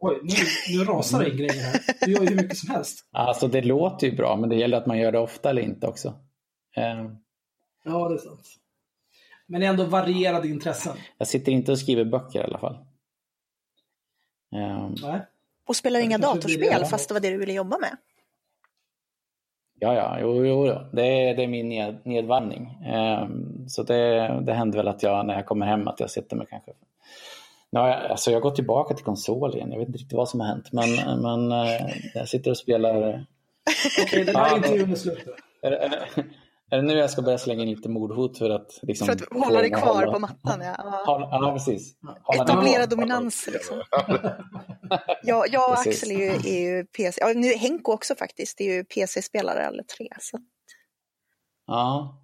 Oj, 0.00 0.20
nu, 0.22 0.34
nu 0.78 0.84
rasar 0.84 1.24
det 1.24 1.30
grejer 1.30 1.62
här. 1.62 1.80
Du 2.00 2.12
gör 2.12 2.20
ju 2.20 2.28
hur 2.28 2.36
mycket 2.36 2.58
som 2.58 2.70
helst. 2.70 3.08
Alltså 3.12 3.48
det 3.48 3.62
låter 3.62 4.06
ju 4.06 4.16
bra 4.16 4.36
men 4.36 4.48
det 4.48 4.56
gäller 4.56 4.76
att 4.76 4.86
man 4.86 4.98
gör 4.98 5.12
det 5.12 5.18
ofta 5.18 5.50
eller 5.50 5.62
inte 5.62 5.86
också. 5.86 6.08
Um, 6.76 7.16
ja, 7.84 8.08
det 8.08 8.14
är 8.14 8.18
sant. 8.18 8.46
Men 9.46 9.62
ändå 9.62 9.84
varierade 9.84 10.48
intressen. 10.48 10.96
Jag 11.18 11.28
sitter 11.28 11.52
inte 11.52 11.72
och 11.72 11.78
skriver 11.78 12.04
böcker 12.04 12.40
i 12.40 12.42
alla 12.42 12.58
fall. 12.58 12.76
Nej. 14.50 15.26
Och 15.66 15.76
spelar 15.76 16.00
inga 16.00 16.18
datorspel 16.18 16.84
fast 16.84 17.08
det 17.08 17.14
var 17.14 17.20
det 17.20 17.30
du 17.30 17.38
ville 17.38 17.52
jobba 17.52 17.78
med? 17.78 17.96
Ja, 19.82 19.94
ja, 19.94 20.18
jo, 20.20 20.46
jo 20.46 20.78
det, 20.92 21.06
är, 21.06 21.34
det 21.34 21.42
är 21.42 21.48
min 21.48 21.68
ned, 21.68 21.98
nedvarvning. 22.04 22.78
Um, 23.22 23.64
så 23.68 23.82
det, 23.82 24.28
det 24.42 24.52
händer 24.52 24.78
väl 24.78 24.88
att 24.88 25.02
jag 25.02 25.26
när 25.26 25.34
jag 25.34 25.46
kommer 25.46 25.66
hem 25.66 25.88
att 25.88 26.00
jag 26.00 26.10
sitter 26.10 26.36
med 26.36 26.48
kanske 26.48 26.70
Ja, 27.70 27.94
alltså 27.94 28.30
jag 28.30 28.42
går 28.42 28.50
tillbaka 28.50 28.94
till 28.94 29.04
konsol 29.04 29.54
igen. 29.54 29.72
Jag 29.72 29.78
vet 29.78 29.88
inte 29.88 29.98
riktigt 29.98 30.16
vad 30.16 30.28
som 30.28 30.40
har 30.40 30.46
hänt. 30.46 30.72
Men, 30.72 31.20
men 31.22 31.52
uh, 31.52 31.90
jag 32.14 32.28
sitter 32.28 32.50
och 32.50 32.56
spelar... 32.56 32.98
Okej, 32.98 34.04
okay, 34.04 34.24
den 34.24 34.36
här 34.36 34.56
intervjun 34.56 34.92
är 34.92 34.96
slut. 34.96 35.24
Är 36.72 36.76
det 36.76 36.82
nu 36.82 36.94
jag 36.94 37.10
ska 37.10 37.22
börja 37.22 37.38
slänga 37.38 37.62
in 37.62 37.70
lite 37.70 37.88
mordhot 37.88 38.38
för 38.38 38.50
att... 38.50 38.78
Liksom, 38.82 39.06
för 39.06 39.14
att 39.14 39.44
hålla 39.44 39.60
dig 39.60 39.70
kvar 39.70 39.94
hålla, 39.94 40.12
på 40.12 40.18
mattan, 40.18 40.60
ja. 40.60 41.02
Hålla, 41.06 41.28
ja, 41.30 41.52
precis. 41.52 41.96
Hålla 42.22 42.42
Etablera 42.42 42.86
dominans, 42.86 43.48
liksom. 43.52 43.82
jag, 45.22 45.48
jag 45.52 45.70
och 45.70 45.78
Axel 45.78 46.10
är 46.10 46.18
ju, 46.18 46.30
är 46.30 46.60
ju 46.60 46.84
PC, 46.84 47.20
ja, 47.20 47.32
nu 47.34 47.54
Henko 47.54 47.92
också 47.92 48.14
faktiskt, 48.14 48.58
det 48.58 48.64
är 48.64 48.74
ju 48.74 48.84
PC-spelare 48.84 49.66
alla 49.66 49.82
tre. 49.82 50.08
Så. 50.20 50.38
Ja. 51.66 52.18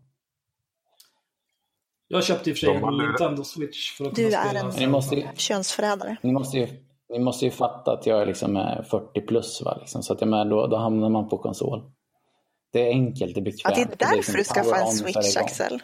Jag 2.08 2.24
köpte 2.24 2.50
i 2.50 2.52
och 2.52 2.56
för 2.56 2.66
sig 2.66 2.74
en 2.76 2.96
Nintendo 2.96 3.44
Switch 3.44 3.96
för 3.96 4.04
att 4.04 4.14
Du 4.14 4.24
kunna 4.24 4.38
är 4.38 4.54
en 4.54 4.70
ni 4.78 4.86
måste, 4.86 5.30
könsförrädare. 5.36 6.16
Ni 6.22 6.32
måste, 6.32 6.58
ju, 6.58 6.68
ni 7.08 7.18
måste 7.18 7.44
ju 7.44 7.50
fatta 7.50 7.92
att 7.92 8.06
jag 8.06 8.22
är 8.22 8.26
liksom 8.26 8.82
40 8.90 9.20
plus, 9.20 9.62
va? 9.64 9.76
Liksom, 9.80 10.02
så 10.02 10.12
att 10.12 10.20
jag 10.20 10.30
med, 10.30 10.46
då, 10.46 10.66
då 10.66 10.76
hamnar 10.76 11.08
man 11.08 11.28
på 11.28 11.38
konsol. 11.38 11.92
Det 12.72 12.80
är 12.80 12.90
enkelt, 12.90 13.34
det 13.34 13.40
är 13.40 13.42
bekvämt. 13.42 13.78
Att 13.78 13.98
det 13.98 14.04
är 14.04 14.10
därför 14.16 14.16
liksom 14.16 14.34
du 14.34 14.44
skaffar 14.44 14.78
en 14.78 14.92
switch, 14.92 15.36
Axel. 15.36 15.82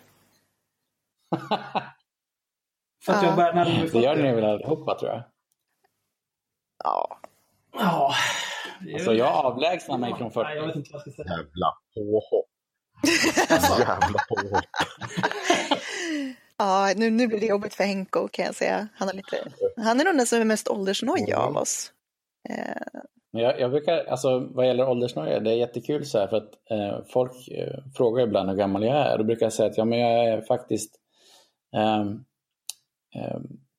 För 3.05 3.13
att 3.13 3.23
jag 3.23 3.37
bär 3.37 3.53
närmare 3.53 3.89
Det 3.93 4.01
gör 4.01 4.17
ni 4.17 4.33
väl 4.33 4.45
allihopa, 4.45 4.99
tror 4.99 5.11
jag? 5.11 5.25
Ja. 6.85 7.21
Ja. 7.73 8.15
Alltså, 8.95 9.15
jag 9.15 9.29
avlägsnar 9.29 9.99
mig 9.99 10.15
från 10.19 10.31
40. 10.33 10.49
Nej, 10.49 10.57
jag 10.57 10.67
vet 10.67 10.77
inte 10.77 10.91
vad 10.93 11.03
jag 11.05 11.13
ska 11.15 11.23
säga. 11.23 11.37
Jävla 11.37 11.73
påhopp. 11.95 12.47
Jävla 13.79 14.19
påhopp. 14.29 14.65
ja, 16.57 16.93
nu, 16.97 17.11
nu 17.11 17.27
blir 17.27 17.41
det 17.41 17.47
jobbigt 17.47 17.75
för 17.75 17.85
Henko 17.85 18.29
kan 18.29 18.45
jag 18.45 18.55
säga. 18.55 18.89
Han, 18.95 19.09
är 19.09 19.13
lite, 19.13 19.53
han 19.77 20.01
är 20.01 20.05
nog 20.05 20.17
den 20.17 20.27
som 20.27 20.41
är 20.41 20.45
mest 20.45 20.69
åldersnojig 20.69 21.33
av 21.33 21.57
oss. 21.57 21.93
Eh, 22.49 23.01
men 23.35 23.43
jag, 23.43 23.61
jag, 23.61 23.71
brukar, 23.71 24.05
alltså 24.05 24.39
vad 24.39 24.67
gäller 24.67 24.89
åldersnoja, 24.89 25.41
det 25.41 25.51
är 25.51 25.57
jättekul 25.57 26.07
så 26.07 26.19
här 26.19 26.27
för 26.27 26.37
att 26.37 26.71
eh, 26.71 27.05
folk 27.13 27.49
eh, 27.49 27.85
frågar 27.97 28.25
ibland 28.25 28.51
hur 28.51 28.57
gammal 28.57 28.83
jag 28.83 28.97
är. 28.97 29.19
Då 29.19 29.25
brukar 29.25 29.47
jag 29.47 29.53
säga 29.53 29.71
att 29.71 29.79
ja, 29.79 29.85
men 29.85 29.99
jag 29.99 30.25
är 30.25 30.41
faktiskt 30.41 30.95
eh, 31.77 32.05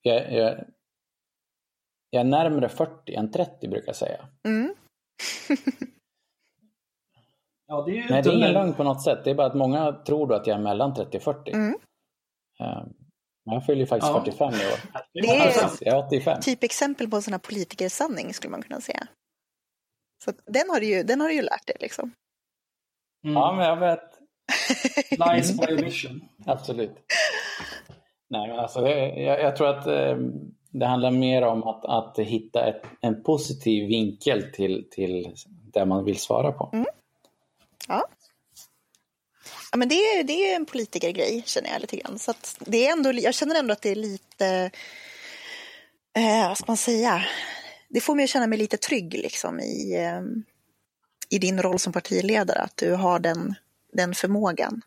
jag, 0.01 0.33
jag, 0.33 0.63
jag, 2.09 2.19
är 2.19 2.23
närmare 2.23 2.69
40 2.69 3.13
än 3.13 3.31
30 3.31 3.67
brukar 3.67 3.87
jag 3.87 3.95
säga. 3.95 4.27
Mm. 4.47 4.75
ja, 7.67 7.83
det 7.87 7.99
är 7.99 8.09
Nej, 8.09 8.21
det 8.21 8.29
är 8.29 8.33
ingen 8.33 8.53
lögn 8.53 8.73
på 8.73 8.83
något 8.83 9.03
sätt. 9.03 9.23
Det 9.23 9.29
är 9.29 9.35
bara 9.35 9.47
att 9.47 9.55
många 9.55 9.91
tror 9.91 10.33
att 10.33 10.47
jag 10.47 10.57
är 10.57 10.61
mellan 10.61 10.93
30 10.93 11.17
och 11.17 11.23
40. 11.23 11.51
Mm. 11.51 11.79
Men 13.45 13.53
jag 13.53 13.65
fyller 13.65 13.79
ju 13.79 13.85
faktiskt 13.85 14.11
ja. 14.13 14.19
45 14.19 14.53
i 14.53 14.55
år. 14.55 14.79
Det 15.13 15.19
är, 15.19 15.69
jag 15.81 15.97
är 15.97 16.07
85. 16.07 16.41
typexempel 16.41 17.09
på 17.09 17.15
en 17.15 17.21
sån 17.21 17.33
här 17.33 17.39
politikersanning 17.39 18.33
skulle 18.33 18.51
man 18.51 18.61
kunna 18.61 18.81
säga. 18.81 19.07
Så 20.25 20.31
den 20.45 20.69
har 20.69 20.79
du 20.79 20.85
ju, 20.85 21.03
den 21.03 21.21
har 21.21 21.27
du 21.27 21.33
ju 21.33 21.41
lärt 21.41 21.67
dig 21.67 21.75
liksom. 21.79 22.11
Mm. 23.23 23.35
Ja, 23.35 23.53
men 23.57 23.65
jag 23.65 23.77
vet. 23.77 24.19
Lies 25.35 25.57
by 25.57 25.73
omission. 25.73 26.21
Absolut. 26.45 26.95
Nej, 28.29 28.47
men 28.47 28.59
alltså, 28.59 28.87
jag, 28.87 29.41
jag 29.41 29.55
tror 29.55 29.67
att 29.67 29.87
eh, 29.87 30.17
det 30.71 30.85
handlar 30.85 31.11
mer 31.11 31.41
om 31.41 31.63
att, 31.63 31.85
att 31.85 32.19
hitta 32.19 32.65
ett, 32.65 32.83
en 33.01 33.23
positiv 33.23 33.87
vinkel 33.87 34.51
till, 34.53 34.87
till 34.91 35.35
det 35.73 35.85
man 35.85 36.05
vill 36.05 36.19
svara 36.19 36.51
på. 36.51 36.69
Mm. 36.73 36.85
Ja. 37.87 38.07
Ja, 39.71 39.77
men 39.77 39.89
det 39.89 39.95
är, 39.95 40.23
det 40.23 40.51
är 40.51 40.55
en 40.55 40.65
politikergrej 40.65 41.43
känner 41.45 41.69
jag 41.69 41.81
lite 41.81 41.97
grann. 41.97 42.19
Så 42.19 42.33
det 42.59 42.87
är 42.87 42.91
ändå, 42.91 43.11
jag 43.13 43.33
känner 43.33 43.59
ändå 43.59 43.73
att 43.73 43.81
det 43.81 43.89
är 43.89 43.95
lite, 43.95 44.71
eh, 46.17 46.47
vad 46.47 46.57
ska 46.57 46.65
man 46.67 46.77
säga, 46.77 47.25
det 47.89 48.01
får 48.01 48.15
mig 48.15 48.23
att 48.23 48.29
känna 48.29 48.47
mig 48.47 48.57
lite 48.57 48.77
trygg 48.77 49.13
liksom 49.13 49.59
i, 49.59 49.97
ehm, 49.97 50.43
i 51.29 51.39
din 51.39 51.61
roll 51.61 51.79
som 51.79 51.93
partiledare, 51.93 52.59
att 52.59 52.77
du 52.77 52.93
har 52.93 53.19
den, 53.19 53.55
den 53.93 54.13
förmågan. 54.13 54.81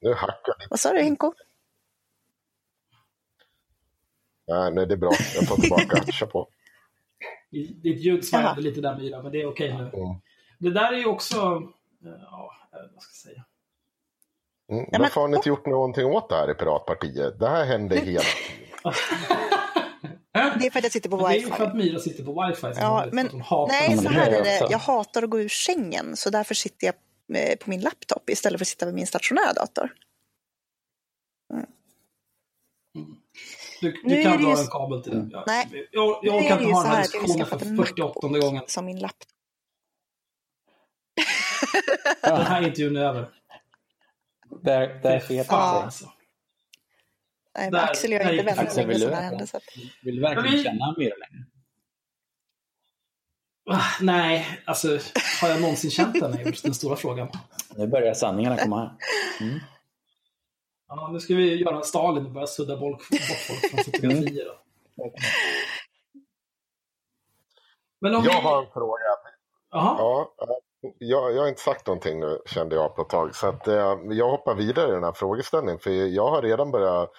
Nu 0.00 0.14
hackar 0.14 0.54
Vad 0.70 0.80
sa 0.80 0.92
du 0.92 1.02
Henko? 1.02 1.32
Nej, 4.46 4.72
nej, 4.72 4.86
det 4.86 4.94
är 4.94 4.98
bra. 4.98 5.12
Jag 5.34 5.48
tar 5.48 5.56
tillbaka. 5.56 6.04
Kör 6.12 6.26
på. 6.26 6.48
Ditt 7.50 8.00
ljud 8.00 8.24
svajade 8.24 8.60
lite 8.60 8.80
där 8.80 8.96
Myra, 8.96 9.22
men 9.22 9.32
det 9.32 9.42
är 9.42 9.46
okej 9.46 9.72
okay 9.72 9.84
nu. 9.84 9.88
Mm. 9.88 10.16
Det 10.58 10.70
där 10.70 10.92
är 10.92 10.96
ju 10.96 11.06
också, 11.06 11.36
ja, 12.30 12.52
vad 12.94 13.02
ska 13.02 13.10
jag 13.10 13.34
säga? 13.34 13.44
Mm, 14.68 15.02
varför 15.02 15.20
har 15.20 15.28
ni 15.28 15.36
inte 15.36 15.48
gjort 15.48 15.66
någonting 15.66 16.04
åt 16.04 16.28
det 16.28 16.34
här 16.34 16.50
i 16.50 16.54
Piratpartiet? 16.54 17.38
Det 17.38 17.48
här 17.48 17.64
händer 17.64 17.96
hela 17.96 18.20
tiden. 18.20 18.64
Det 20.34 20.66
är 20.66 20.70
för 20.70 20.78
att 20.78 20.84
jag 20.84 20.92
sitter 20.92 21.08
på 21.10 21.16
wifi. 21.28 21.40
Det 21.46 21.52
är 21.52 21.56
för 21.56 21.64
att 21.64 21.76
Myra 21.76 21.98
sitter 21.98 22.24
på 22.24 22.46
wifi. 22.46 22.80
Ja, 22.80 23.06
men, 23.12 23.30
nej, 23.68 23.98
så 23.98 24.08
här 24.08 24.30
är 24.30 24.44
det. 24.44 24.66
Jag 24.70 24.78
hatar 24.78 25.22
att 25.22 25.30
gå 25.30 25.40
ur 25.40 25.48
sängen, 25.48 26.16
så 26.16 26.30
därför 26.30 26.54
sitter 26.54 26.86
jag 26.86 26.94
eh, 27.38 27.56
på 27.56 27.70
min 27.70 27.80
laptop 27.80 28.30
istället 28.30 28.58
för 28.58 28.64
att 28.64 28.68
sitta 28.68 28.86
vid 28.86 28.94
min 28.94 29.06
stationära 29.06 29.52
dator. 29.52 29.94
Mm. 31.54 31.66
Du, 33.80 33.90
du 34.04 34.22
kan 34.22 34.32
det 34.32 34.38
dra 34.44 34.50
ju- 34.56 34.60
en 34.60 34.66
kabel 34.66 35.02
till 35.02 35.12
den. 35.12 35.30
Ja. 35.32 35.44
Nej. 35.46 35.88
Jag, 35.92 36.18
jag 36.22 36.48
kan 36.48 36.58
det 36.58 36.64
inte 36.64 36.74
ha 36.74 36.82
den 36.82 36.90
här 36.90 36.96
jag 36.96 37.02
diskussionen 37.04 37.46
för 37.46 37.66
en 37.66 37.76
48 37.76 38.28
gången. 38.28 38.62
som 38.66 38.84
min 38.86 38.98
laptop. 38.98 39.28
Den 42.22 42.40
här 42.46 42.62
intervjun 42.62 42.96
är 42.96 43.00
över. 43.04 43.30
Där, 44.62 45.00
där 45.02 45.18
fet 45.20 45.46
Fan, 45.46 45.76
Ja. 45.76 45.82
alltså. 45.84 46.12
Nej, 47.56 47.70
men 47.70 47.80
Axel 47.80 48.10
och 48.12 48.14
jag 48.14 48.22
är 48.26 48.32
inte 48.32 48.44
vänner 48.44 48.64
det 48.64 48.70
så 48.70 48.76
länge 48.80 48.86
faktiskt. 48.86 49.02
som 49.02 49.10
det 49.10 49.16
här 49.16 49.22
hände. 49.22 49.46
Så 49.46 49.56
att... 49.56 49.62
Vill 50.02 50.16
du 50.16 50.22
verkligen 50.22 50.52
vi- 50.58 50.64
känna 50.64 50.94
Myra 50.98 51.14
längre? 51.16 51.44
Nej, 54.00 54.46
alltså 54.66 54.88
har 55.40 55.48
jag 55.48 55.60
någonsin 55.60 55.90
känt 55.90 56.20
den 56.20 56.34
är 56.34 56.38
just 56.38 56.64
den 56.64 56.74
stora 56.74 56.96
frågan. 56.96 57.28
Nu 57.76 57.86
börjar 57.86 58.14
sanningarna 58.14 58.56
komma 58.56 58.78
här. 58.78 58.92
Mm. 59.46 59.60
Ja, 60.88 61.10
nu 61.12 61.20
ska 61.20 61.34
vi 61.34 61.54
göra 61.54 61.76
en 61.76 61.84
Stalin 61.84 62.26
och 62.26 62.32
börja 62.32 62.46
sudda 62.46 62.76
bort, 62.76 63.02
folk 63.02 63.22
från 63.70 63.84
fotografier. 63.84 64.44
Då. 64.44 64.60
Men 68.00 68.14
om 68.14 68.24
Jag 68.24 68.32
vi... 68.32 68.40
har 68.40 68.62
en 68.62 68.70
fråga. 68.72 69.00
Ja, 69.70 70.34
jag, 70.98 71.34
jag 71.34 71.40
har 71.40 71.48
inte 71.48 71.60
sagt 71.60 71.86
någonting 71.86 72.20
nu 72.20 72.38
kände 72.46 72.76
jag 72.76 72.96
på 72.96 73.02
ett 73.02 73.08
tag. 73.08 73.34
Så 73.34 73.46
att, 73.46 73.68
eh, 73.68 73.96
jag 74.10 74.30
hoppar 74.30 74.54
vidare 74.54 74.88
i 74.88 74.94
den 74.94 75.04
här 75.04 75.12
frågeställningen. 75.12 75.78
För 75.80 75.90
jag 75.90 76.30
har 76.30 76.42
redan 76.42 76.70
börjat 76.70 77.10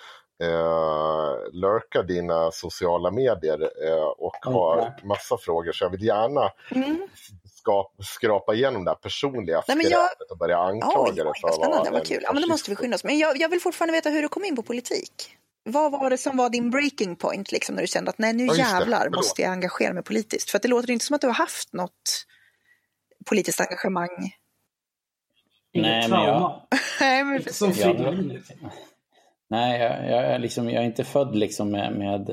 eh, 0.44 1.52
lurka 1.54 2.02
dina 2.04 2.52
sociala 2.52 3.12
medier 3.12 3.88
eh, 3.88 4.04
och 4.04 4.36
har 4.42 4.94
massa 5.04 5.38
frågor. 5.38 5.72
Så 5.72 5.84
jag 5.84 5.90
vill 5.90 6.04
gärna 6.04 6.52
Mm. 6.72 7.08
ska, 7.54 7.90
skrapa 8.04 8.54
igenom 8.54 8.86
det 8.86 8.92
här 8.92 8.96
personliga 8.96 9.64
Nej, 9.68 9.78
men 9.78 9.90
jag- 9.90 10.10
och 10.30 10.38
börja 10.38 10.58
anklaga 10.58 11.24
dig 11.24 11.24
vad 11.42 11.54
spännande, 11.56 11.90
vad 11.92 12.00
en 12.00 12.06
kul. 12.06 12.20
Ja, 12.24 12.34
men 12.34 12.42
då 12.42 12.48
måste 12.48 12.70
vi 12.72 12.76
skynda 12.76 12.96
oss. 12.96 13.04
Men 13.04 13.18
jag, 13.18 13.38
jag 13.38 13.50
vill 13.50 13.62
fortfarande 13.62 13.94
veta 13.94 14.10
hur 14.10 14.22
du 14.22 14.28
kom 14.28 14.46
in 14.46 14.56
på 14.56 14.64
politik. 14.64 15.38
Vad 15.64 15.92
var 15.92 16.10
det 16.10 16.18
som 16.18 16.38
var 16.38 16.50
din 16.50 16.70
breaking 16.72 17.16
point, 17.16 17.52
liksom, 17.52 17.76
när 17.76 17.82
du 17.82 17.88
kände 17.88 18.10
att 18.10 18.18
nej, 18.18 18.34
nu 18.34 18.46
Ja, 18.46 18.56
jävlar 18.56 19.10
måste 19.10 19.42
jag 19.42 19.52
engagera 19.52 19.94
mig 19.94 20.04
politiskt? 20.04 20.50
För 20.50 20.58
att 20.58 20.62
det 20.62 20.68
låter 20.68 20.92
inte 20.92 21.06
som 21.06 21.14
att 21.16 21.22
du 21.22 21.28
har 21.28 21.34
haft 21.34 21.74
något 21.74 22.26
politiskt 23.26 23.60
engagemang. 23.62 24.10
Inget 25.74 25.88
Nej, 25.90 26.10
men 26.10 26.24
jag-. 26.24 26.62
Nej, 27.00 27.24
men 27.24 27.36
Inte 27.38 27.54
som 27.54 27.70
Ja. 27.70 27.76
Fridolin. 27.76 28.28
Liksom. 28.28 28.70
Nej, 29.48 29.82
jag, 29.82 30.12
jag, 30.12 30.26
är 30.26 30.40
liksom, 30.40 30.70
jag 30.70 30.84
är 30.84 30.88
inte 30.88 31.04
född 31.04 31.36
liksom 31.36 31.72
med, 31.72 31.94
med 31.94 32.30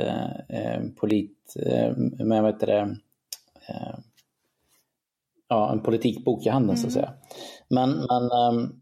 eh, 0.48 0.80
polit... 0.96 1.54
Eh, 1.66 1.96
med, 2.26 2.42
vad 2.42 2.60
det? 2.60 2.96
Eh, 3.68 3.94
ja, 5.48 5.72
en 5.72 5.82
politikbok 5.82 6.46
i 6.46 6.48
handen 6.48 6.76
så 6.76 6.86
att 6.86 6.92
säga. 6.92 7.12
Men, 7.68 7.90
men 7.90 8.30
ehm, 8.30 8.72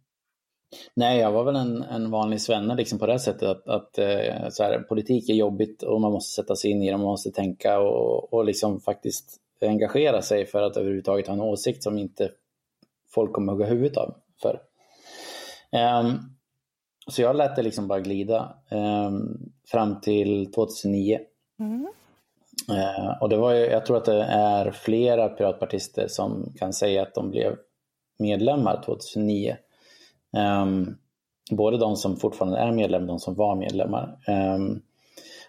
nej, 0.95 1.19
jag 1.19 1.33
var 1.33 1.45
väl 1.45 1.57
en, 1.57 1.83
en 1.83 2.11
vanlig 2.11 2.41
svenne 2.41 2.75
liksom 2.75 2.99
på 2.99 3.07
det 3.07 3.19
sättet 3.19 3.49
att, 3.49 3.69
att 3.69 3.99
eh, 3.99 4.49
så 4.51 4.63
här, 4.63 4.79
politik 4.79 5.29
är 5.29 5.35
jobbigt 5.35 5.83
och 5.83 6.01
man 6.01 6.13
måste 6.13 6.43
sätta 6.43 6.57
sig 6.57 6.71
in 6.71 6.83
i 6.83 6.91
det, 6.91 6.97
man 6.97 7.07
måste 7.07 7.31
tänka 7.31 7.81
och, 7.81 8.33
och 8.33 8.45
liksom 8.45 8.81
faktiskt 8.81 9.37
engagera 9.61 10.23
sig 10.23 10.47
för 10.47 10.63
att 10.63 10.77
överhuvudtaget 10.77 11.27
ha 11.27 11.35
en 11.35 11.41
åsikt 11.41 11.83
som 11.83 11.99
inte 11.99 12.31
folk 13.15 13.33
kommer 13.33 13.53
hugga 13.53 13.67
huvudet 13.67 13.97
av 13.97 14.15
för. 14.43 14.61
Ehm, 15.73 16.19
så 17.07 17.23
jag 17.23 17.37
lät 17.37 17.57
det 17.57 17.63
liksom 17.63 17.89
bara 17.89 18.01
glida 18.01 18.57
ehm, 18.69 19.53
fram 19.67 20.01
till 20.01 20.53
2009. 20.53 21.21
Mm. 21.59 21.89
Eh, 22.71 23.23
och 23.23 23.29
det 23.29 23.37
var 23.37 23.53
ju, 23.53 23.65
jag 23.65 23.87
tror 23.87 23.97
att 23.97 24.05
det 24.05 24.23
är 24.25 24.71
flera 24.71 25.29
piratpartister 25.29 26.09
som 26.09 26.53
kan 26.59 26.73
säga 26.73 27.03
att 27.03 27.15
de 27.15 27.31
blev 27.31 27.57
medlemmar 28.19 28.83
2009. 28.85 29.57
Ehm, 30.37 30.97
både 31.51 31.79
de 31.79 31.97
som 31.97 32.17
fortfarande 32.17 32.59
är 32.59 32.73
medlemmar 32.73 33.03
och 33.03 33.09
de 33.09 33.19
som 33.19 33.35
var 33.35 33.57
medlemmar. 33.57 34.19
Ehm, 34.27 34.83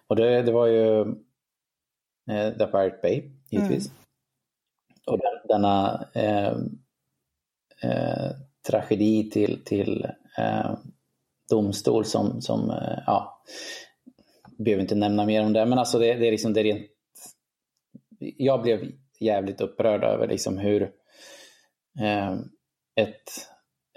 och 0.08 0.16
det, 0.16 0.42
det 0.42 0.52
var 0.52 0.68
ju 0.68 1.00
eh, 2.30 2.54
The 2.58 2.66
Pirate 2.66 3.00
Bay, 3.02 3.32
givetvis. 3.50 3.92
Och 5.08 5.18
den, 5.18 5.48
denna 5.48 6.06
eh, 6.14 6.56
eh, 7.82 8.32
tragedi 8.70 9.30
till, 9.30 9.64
till 9.66 10.08
eh, 10.38 10.76
domstol 11.56 12.06
som, 12.06 12.42
som 12.42 12.70
eh, 12.70 13.00
ja, 13.06 13.44
behöver 14.58 14.82
inte 14.82 14.96
nämna 14.96 15.26
mer 15.26 15.46
om 15.46 15.54
det, 15.54 15.66
men 15.66 15.80
alltså 15.80 16.00
det, 16.00 16.14
det 16.14 16.28
är 16.28 16.32
liksom 16.32 16.54
det 16.54 16.60
är 16.60 16.64
rent... 16.64 16.88
Jag 18.20 18.62
blev 18.62 18.92
jävligt 19.20 19.62
upprörd 19.62 20.04
över 20.04 20.28
liksom 20.28 20.58
hur 20.58 20.82
eh, 22.00 22.34
ett... 22.96 23.48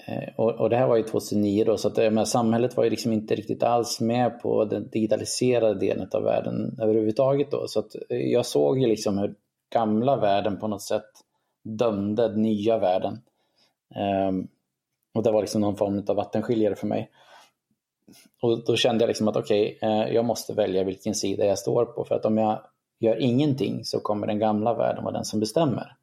Eh, 0.06 0.34
och, 0.36 0.50
och 0.50 0.70
det 0.70 0.76
här 0.76 0.86
var 0.86 0.96
ju 0.96 1.02
2009 1.02 1.64
då, 1.64 1.76
så 1.76 1.88
att 1.88 1.98
eh, 1.98 2.10
men 2.10 2.26
samhället 2.26 2.76
var 2.76 2.84
ju 2.84 2.90
liksom 2.90 3.12
inte 3.12 3.34
riktigt 3.34 3.62
alls 3.62 4.00
med 4.00 4.40
på 4.42 4.64
den 4.64 4.90
digitaliserade 4.90 5.80
delen 5.80 6.08
av 6.12 6.22
världen 6.22 6.78
överhuvudtaget 6.80 7.50
då. 7.50 7.66
Så 7.68 7.80
att 7.80 7.94
eh, 8.10 8.18
jag 8.18 8.46
såg 8.46 8.78
ju 8.78 8.86
liksom 8.86 9.18
hur 9.18 9.34
gamla 9.72 10.16
världen 10.16 10.58
på 10.58 10.68
något 10.68 10.82
sätt 10.82 11.10
dömde 11.62 12.28
den 12.28 12.42
nya 12.42 12.78
världen. 12.78 13.20
Eh, 13.94 14.32
och 15.14 15.22
det 15.22 15.30
var 15.30 15.40
liksom 15.40 15.60
någon 15.60 15.76
form 15.76 16.04
av 16.08 16.16
vattenskiljare 16.16 16.74
för 16.74 16.86
mig. 16.86 17.10
Och 18.42 18.64
då 18.64 18.76
kände 18.76 19.02
jag 19.02 19.08
liksom 19.08 19.28
att 19.28 19.36
okej, 19.36 19.76
okay, 19.76 20.14
jag 20.14 20.24
måste 20.24 20.52
välja 20.52 20.84
vilken 20.84 21.14
sida 21.14 21.46
jag 21.46 21.58
står 21.58 21.84
på. 21.84 22.04
För 22.04 22.14
att 22.14 22.24
om 22.24 22.38
jag 22.38 22.62
gör 22.98 23.16
ingenting 23.16 23.84
så 23.84 24.00
kommer 24.00 24.26
den 24.26 24.38
gamla 24.38 24.74
världen 24.74 25.04
vara 25.04 25.14
den 25.14 25.24
som 25.24 25.40
bestämmer. 25.40 25.96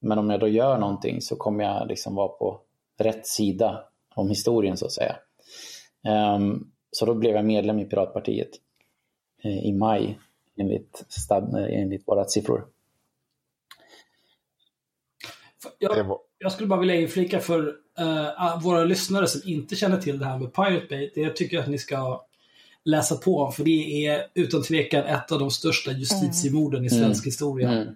Men 0.00 0.18
om 0.18 0.30
jag 0.30 0.40
då 0.40 0.48
gör 0.48 0.78
någonting 0.78 1.20
så 1.20 1.36
kommer 1.36 1.64
jag 1.64 1.88
liksom 1.88 2.14
vara 2.14 2.28
på 2.28 2.60
rätt 2.98 3.26
sida 3.26 3.84
om 4.14 4.28
historien 4.28 4.76
så 4.76 4.86
att 4.86 4.92
säga. 4.92 5.16
Um, 6.36 6.72
så 6.90 7.06
då 7.06 7.14
blev 7.14 7.34
jag 7.34 7.44
medlem 7.44 7.78
i 7.78 7.84
Piratpartiet 7.84 8.50
eh, 9.42 9.66
i 9.66 9.72
maj 9.72 10.18
enligt, 10.56 11.04
stad, 11.08 11.54
enligt 11.54 12.08
våra 12.08 12.24
siffror. 12.24 12.66
Jag, 15.78 16.18
jag 16.38 16.52
skulle 16.52 16.68
bara 16.68 16.80
vilja 16.80 16.94
inflika 16.94 17.40
för 17.40 17.76
eh, 17.98 18.62
våra 18.62 18.84
lyssnare 18.84 19.26
som 19.26 19.40
inte 19.44 19.76
känner 19.76 19.96
till 19.96 20.18
det 20.18 20.24
här 20.24 20.38
med 20.38 20.54
Pirate 20.54 20.86
Bay. 20.90 21.10
Det 21.14 21.30
tycker 21.30 21.56
jag 21.56 21.62
att 21.62 21.70
ni 21.70 21.78
ska 21.78 22.24
läsa 22.84 23.16
på 23.16 23.38
om, 23.38 23.52
för 23.52 23.64
det 23.64 24.06
är 24.06 24.26
utan 24.34 24.62
tvekan 24.62 25.04
ett 25.04 25.32
av 25.32 25.38
de 25.38 25.50
största 25.50 25.92
justitiemorden 25.92 26.84
i 26.84 26.90
svensk 26.90 27.26
historia. 27.26 27.72
Mm. 27.72 27.94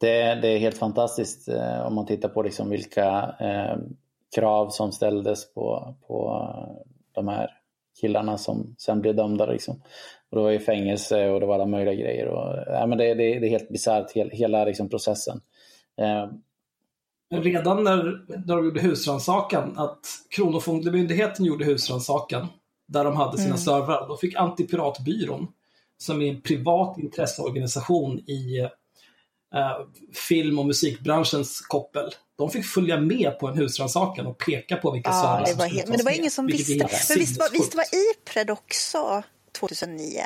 Det, 0.00 0.34
det, 0.34 0.48
är 0.48 0.58
helt 0.58 0.78
fantastiskt 0.78 1.48
eh, 1.48 1.86
om 1.86 1.94
man 1.94 2.06
tittar 2.06 2.28
på 2.28 2.42
liksom 2.42 2.70
vilka 2.70 3.34
eh, 3.40 3.76
krav 4.34 4.70
som 4.70 4.92
ställdes 4.92 5.54
på, 5.54 5.94
på 6.06 6.48
de 7.12 7.28
här 7.28 7.50
killarna 8.00 8.38
som 8.38 8.74
sen 8.78 9.00
blev 9.00 9.16
dömda. 9.16 9.46
Liksom. 9.46 9.82
Och 10.30 10.36
det 10.36 10.42
var 10.42 10.50
ju 10.50 10.58
fängelse 10.58 11.30
och 11.30 11.40
det 11.40 11.46
var 11.46 11.54
alla 11.54 11.66
möjliga 11.66 11.94
grejer. 11.94 12.26
Och, 12.28 12.56
ja, 12.66 12.86
men 12.86 12.98
det, 12.98 13.14
det, 13.14 13.38
det 13.38 13.46
är 13.46 13.50
helt 13.50 13.68
bisarrt, 13.68 14.12
hela, 14.12 14.30
hela 14.30 14.64
liksom 14.64 14.88
processen. 14.88 15.40
Eh, 16.00 16.26
redan 17.30 17.84
när, 17.84 18.24
när 18.28 18.56
de 18.56 18.64
gjorde 18.64 18.80
husrannsakan, 18.80 19.78
att 19.78 20.06
Kronofogdemyndigheten 20.30 21.44
gjorde 21.44 21.64
husrannsakan, 21.64 22.46
där 22.88 23.04
de 23.04 23.16
hade 23.16 23.36
sina 23.36 23.48
Mm. 23.48 23.58
servrar, 23.58 24.08
då 24.08 24.16
fick 24.16 24.34
Antipiratbyrån, 24.36 25.48
som 25.98 26.22
är 26.22 26.30
en 26.30 26.40
privat 26.40 26.98
intresseorganisation 26.98 28.18
i 28.18 28.58
eh, 29.54 29.86
film 30.28 30.58
och 30.58 30.66
musikbranschens 30.66 31.60
koppel, 31.60 32.10
de 32.38 32.50
fick 32.50 32.66
följa 32.66 33.00
med 33.00 33.38
på 33.38 33.48
en 33.48 33.56
husrannsakan 33.56 34.26
och 34.26 34.38
peka 34.38 34.76
på 34.76 34.90
vilka 34.90 35.10
Ja, 35.10 35.22
servrar 35.22 35.40
det 35.40 35.46
som 35.46 35.58
skulle 35.58 35.74
helt, 35.74 35.88
men 35.88 35.92
det 35.92 36.04
tas 36.04 36.12
var 36.12 36.18
ingen 36.18 36.30
som 36.30 36.46
visste. 36.46 36.88
Men 37.08 37.18
visst 37.18 37.38
var, 37.38 37.48
visst 37.52 37.74
var. 37.74 37.84
Ipred 37.84 38.50
också 38.50 39.22
2009? 39.60 40.22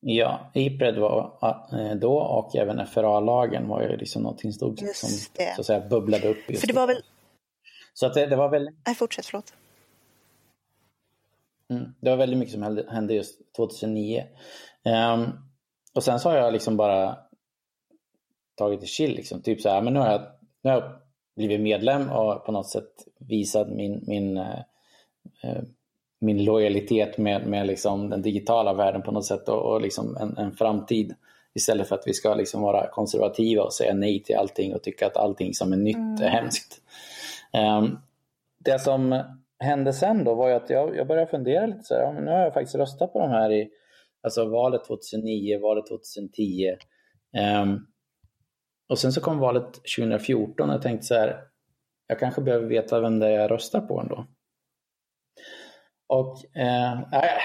Ja, 0.00 0.50
Ipred 0.54 0.98
var 0.98 1.38
eh, 1.72 1.94
då 1.94 2.18
och 2.18 2.56
även 2.56 2.86
FRA-lagen 2.86 3.68
var 3.68 3.82
ju 3.82 3.96
liksom 3.96 4.22
någonting 4.22 4.52
stort 4.52 4.80
Just 4.80 4.96
som 5.00 5.10
det. 5.36 5.54
så 5.54 5.60
att 5.60 5.66
säga 5.66 5.88
bubblade 5.88 6.28
upp. 6.28 6.50
just 6.50 6.60
För 6.60 6.68
det 6.68 6.74
var 6.74 6.86
väl... 6.86 7.02
Så 7.94 8.06
att 8.06 8.14
det, 8.14 8.26
det 8.26 8.36
var 8.36 8.48
väldigt 8.48 8.74
Nej, 8.86 8.94
fortsätt, 8.94 9.26
förlåt. 9.26 9.54
Mm. 11.70 11.94
Det 12.00 12.10
var 12.10 12.16
väldigt 12.16 12.38
mycket 12.38 12.52
som 12.54 12.62
hände, 12.62 12.86
hände 12.90 13.14
just 13.14 13.54
2009. 13.56 14.24
Ehm, 14.84 15.30
och 15.94 16.04
sen 16.04 16.20
så 16.20 16.28
har 16.28 16.36
jag 16.36 16.52
liksom 16.52 16.76
bara 16.76 17.16
tagit 18.54 18.80
det 18.80 18.86
chill. 18.86 19.14
Liksom. 19.14 19.42
Typ 19.42 19.60
så 19.60 19.68
här, 19.68 19.82
men 19.82 19.94
nu 19.94 20.00
har, 20.00 20.10
jag, 20.10 20.22
nu 20.62 20.70
har 20.70 20.80
jag 20.80 20.92
blivit 21.36 21.60
medlem 21.60 22.10
och 22.10 22.44
på 22.44 22.52
något 22.52 22.68
sätt 22.68 22.90
visat 23.18 23.68
min, 23.68 24.04
min, 24.06 24.36
eh, 24.36 24.60
eh, 25.42 25.62
min 26.20 26.44
lojalitet 26.44 27.18
med, 27.18 27.46
med 27.46 27.66
liksom 27.66 28.10
den 28.10 28.22
digitala 28.22 28.74
världen 28.74 29.02
på 29.02 29.12
något 29.12 29.26
sätt 29.26 29.48
och, 29.48 29.72
och 29.72 29.80
liksom 29.80 30.16
en, 30.16 30.36
en 30.38 30.52
framtid. 30.52 31.14
Istället 31.54 31.88
för 31.88 31.94
att 31.94 32.06
vi 32.06 32.14
ska 32.14 32.34
liksom 32.34 32.62
vara 32.62 32.90
konservativa 32.90 33.62
och 33.62 33.72
säga 33.72 33.94
nej 33.94 34.22
till 34.22 34.36
allting 34.36 34.74
och 34.74 34.82
tycka 34.82 35.06
att 35.06 35.16
allting 35.16 35.54
som 35.54 35.72
är 35.72 35.76
nytt 35.76 36.20
är 36.22 36.28
hemskt. 36.28 36.82
Ehm, 37.52 37.98
det 38.64 38.78
som 38.78 39.22
hände 39.58 39.92
sen 39.92 40.24
då 40.24 40.34
var 40.34 40.48
ju 40.48 40.54
att 40.54 40.70
jag, 40.70 40.96
jag 40.96 41.06
började 41.06 41.30
fundera 41.30 41.66
lite 41.66 41.82
så 41.82 41.94
här, 41.94 42.02
ja, 42.02 42.12
men 42.12 42.24
nu 42.24 42.30
har 42.30 42.38
jag 42.38 42.54
faktiskt 42.54 42.74
röstat 42.74 43.12
på 43.12 43.18
de 43.18 43.30
här 43.30 43.52
i 43.52 43.70
alltså 44.22 44.44
valet 44.44 44.84
2009, 44.84 45.58
valet 45.58 45.86
2010. 45.86 46.76
Ehm, 47.36 47.78
och 48.88 48.98
sen 48.98 49.12
så 49.12 49.20
kom 49.20 49.38
valet 49.38 49.74
2014 49.96 50.68
och 50.68 50.74
jag 50.74 50.82
tänkte 50.82 51.06
så 51.06 51.14
här, 51.14 51.40
jag 52.06 52.18
kanske 52.18 52.40
behöver 52.40 52.66
veta 52.66 53.00
vem 53.00 53.18
det 53.18 53.26
är 53.26 53.40
jag 53.40 53.50
röstar 53.50 53.80
på 53.80 54.00
ändå. 54.00 54.26
Och 56.10 56.56
eh, 56.56 56.98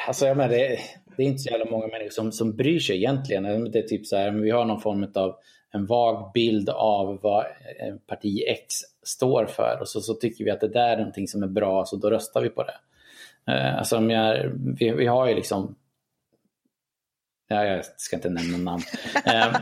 alltså, 0.08 0.26
jag 0.26 0.38
menar, 0.38 0.50
det, 0.50 0.80
det, 1.18 1.24
är 1.24 1.28
inte 1.28 1.40
så 1.40 1.50
jävla 1.50 1.72
många 1.72 1.88
människor 1.88 2.10
som, 2.10 2.32
som 2.32 2.56
bryr 2.56 2.80
sig 2.80 2.96
egentligen. 2.96 3.72
Det 3.72 3.80
är 3.80 3.88
typ 3.88 4.06
så 4.06 4.18
här, 4.18 4.32
vi 4.32 4.52
har 4.52 4.66
någon 4.66 4.82
form 4.82 5.12
av 5.16 5.36
en 5.72 5.86
vag 5.86 6.32
bild 6.34 6.70
av 6.70 7.20
vad 7.22 7.46
parti 8.08 8.44
X 8.48 8.74
står 9.04 9.46
för 9.46 9.78
och 9.82 9.88
så, 9.88 10.02
så 10.02 10.14
tycker 10.14 10.46
vi 10.46 10.52
att 10.52 10.62
det 10.62 10.68
där 10.68 10.90
är 10.90 10.98
någonting 10.98 11.28
som 11.28 11.44
är 11.44 11.48
bra 11.48 11.86
så 11.86 11.96
då 11.96 12.10
röstar 12.10 12.42
vi 12.42 12.50
på 12.50 12.64
det. 12.64 12.78
Eh, 13.52 13.78
alltså, 13.78 14.02
jag, 14.02 14.52
vi, 14.80 14.92
vi 14.92 15.06
har 15.06 15.28
ju 15.28 15.36
liksom 15.36 15.76
Ja, 17.48 17.66
jag 17.66 17.86
ska 17.98 18.16
inte 18.16 18.30
nämna 18.30 18.58
namn. 18.58 18.84
Ehm, 19.26 19.54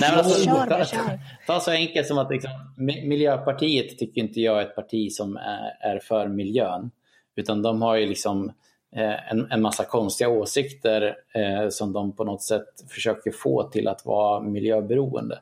nej, 0.00 0.10
alltså, 0.10 0.44
kör, 0.44 0.66
ta, 0.66 0.84
kör. 0.84 1.20
ta 1.46 1.60
så 1.60 1.70
enkelt 1.70 2.06
som 2.06 2.18
att 2.18 2.30
liksom, 2.30 2.50
Miljöpartiet 2.78 3.98
tycker 3.98 4.20
inte 4.20 4.40
jag 4.40 4.58
är 4.58 4.66
ett 4.66 4.74
parti 4.74 5.12
som 5.12 5.36
är, 5.36 5.76
är 5.80 5.98
för 5.98 6.28
miljön. 6.28 6.90
Utan 7.36 7.62
de 7.62 7.82
har 7.82 7.96
ju 7.96 8.06
liksom 8.06 8.52
eh, 8.96 9.32
en, 9.32 9.52
en 9.52 9.62
massa 9.62 9.84
konstiga 9.84 10.30
åsikter 10.30 11.16
eh, 11.34 11.68
som 11.68 11.92
de 11.92 12.12
på 12.12 12.24
något 12.24 12.42
sätt 12.42 12.68
försöker 12.88 13.30
få 13.30 13.62
till 13.62 13.88
att 13.88 14.06
vara 14.06 14.40
miljöberoende. 14.40 15.38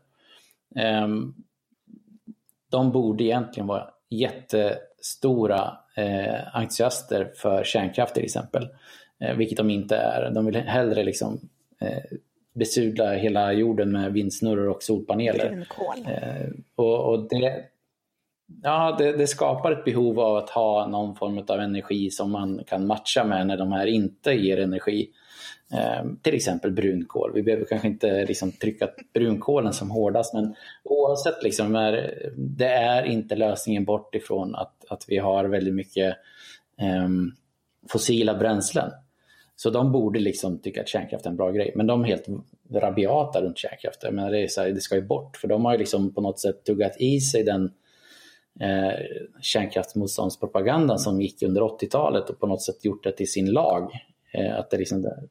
Eh, 0.77 1.09
de 2.71 2.93
borde 2.93 3.25
egentligen 3.25 3.67
vara 3.67 3.91
jättestora 4.11 5.79
eh, 5.97 6.57
entusiaster 6.57 7.33
för 7.37 7.65
kärnkraft 7.65 8.15
till 8.15 8.25
exempel. 8.25 8.69
Eh, 9.21 9.37
vilket 9.37 9.57
de 9.57 9.71
inte 9.71 9.97
är. 9.97 10.31
De 10.31 10.47
vill 10.47 10.57
hellre 10.57 11.05
liksom, 11.05 11.41
eh, 11.81 12.03
besudla 12.55 13.13
hela 13.13 13.53
jorden 13.53 13.93
med 13.93 14.13
vindsnurror 14.13 14.69
och 14.69 14.83
solpaneler. 14.83 15.67
Eh, 16.07 16.51
och, 16.75 17.13
och 17.13 17.29
det, 17.29 17.65
ja, 18.63 18.97
det, 18.99 19.13
det, 19.13 19.27
skapar 19.27 19.73
ett 19.73 19.85
behov 19.85 20.21
av 20.21 20.37
att 20.37 20.51
ha 20.51 20.87
någon 20.87 21.17
form 21.17 21.45
av 21.49 21.61
energi 21.61 22.11
som 22.11 22.31
man 22.31 22.61
kan 22.67 22.87
matcha 22.87 23.25
med 23.25 23.47
när 23.47 23.57
de 23.57 23.73
här 23.73 23.87
inte 23.87 24.33
ger 24.33 24.61
energi. 24.61 25.11
Eh, 25.73 26.05
till 26.23 26.35
exempel 26.35 26.73
brunkol. 26.73 27.33
Vi 27.35 27.43
behöver 27.43 27.65
kanske 27.65 27.89
inte 27.89 28.27
liksom 28.27 28.53
trycka 28.53 28.89
brunkolen 29.15 29.73
som 29.73 29.91
hårdast 29.91 30.35
men 30.35 30.55
oavsett, 30.85 31.43
liksom 31.43 31.77
är, 31.77 32.19
det 32.37 32.69
är 32.69 33.05
inte 33.05 33.37
lösningen 33.37 33.85
bort 33.85 34.15
ifrån 34.15 34.55
att, 34.55 34.85
att 34.89 35.05
vi 35.09 35.19
har 35.19 35.45
väldigt 35.45 35.75
mycket 35.75 36.17
eh, 36.81 37.09
fossila 37.89 38.35
bränslen. 38.35 38.91
Så 39.57 39.71
de 39.71 39.93
borde 39.93 40.21
liksom 40.21 40.59
tycka 40.59 40.81
att 40.81 40.89
kärnkraft 40.89 41.27
är 41.27 41.31
en 41.31 41.37
bra 41.37 41.51
grej. 41.51 41.73
Men 41.75 41.87
de 41.87 42.03
är 42.03 42.07
helt 42.07 42.27
rabiata 42.73 43.43
runt 43.43 43.59
kärnkraften. 43.59 44.15
Men 44.15 44.33
det, 44.33 44.43
är 44.43 44.49
så 44.49 44.61
här, 44.61 44.69
det 44.69 44.81
ska 44.81 44.95
ju 44.95 45.07
bort. 45.07 45.37
För 45.37 45.49
de 45.49 45.65
har 45.65 45.73
ju 45.73 45.79
liksom 45.79 46.15
på 46.15 46.21
något 46.21 46.41
sätt 46.41 46.65
tuggat 46.65 46.97
i 46.99 47.21
sig 47.21 47.45
den 47.45 47.73
eh, 48.61 48.93
kärnkraftsmotståndspropagandan 49.41 50.99
som 50.99 51.21
gick 51.21 51.43
under 51.43 51.61
80-talet 51.63 52.31
och 52.31 52.41
på 52.41 52.47
något 52.47 52.63
sätt 52.63 52.85
gjort 52.85 53.05
det 53.05 53.13
till 53.13 53.31
sin 53.31 53.51
lag. 53.51 53.93
Eh, 54.35 54.59
att 54.59 54.71
det 54.71 54.79
liksom 54.79 55.03
det... 55.03 55.23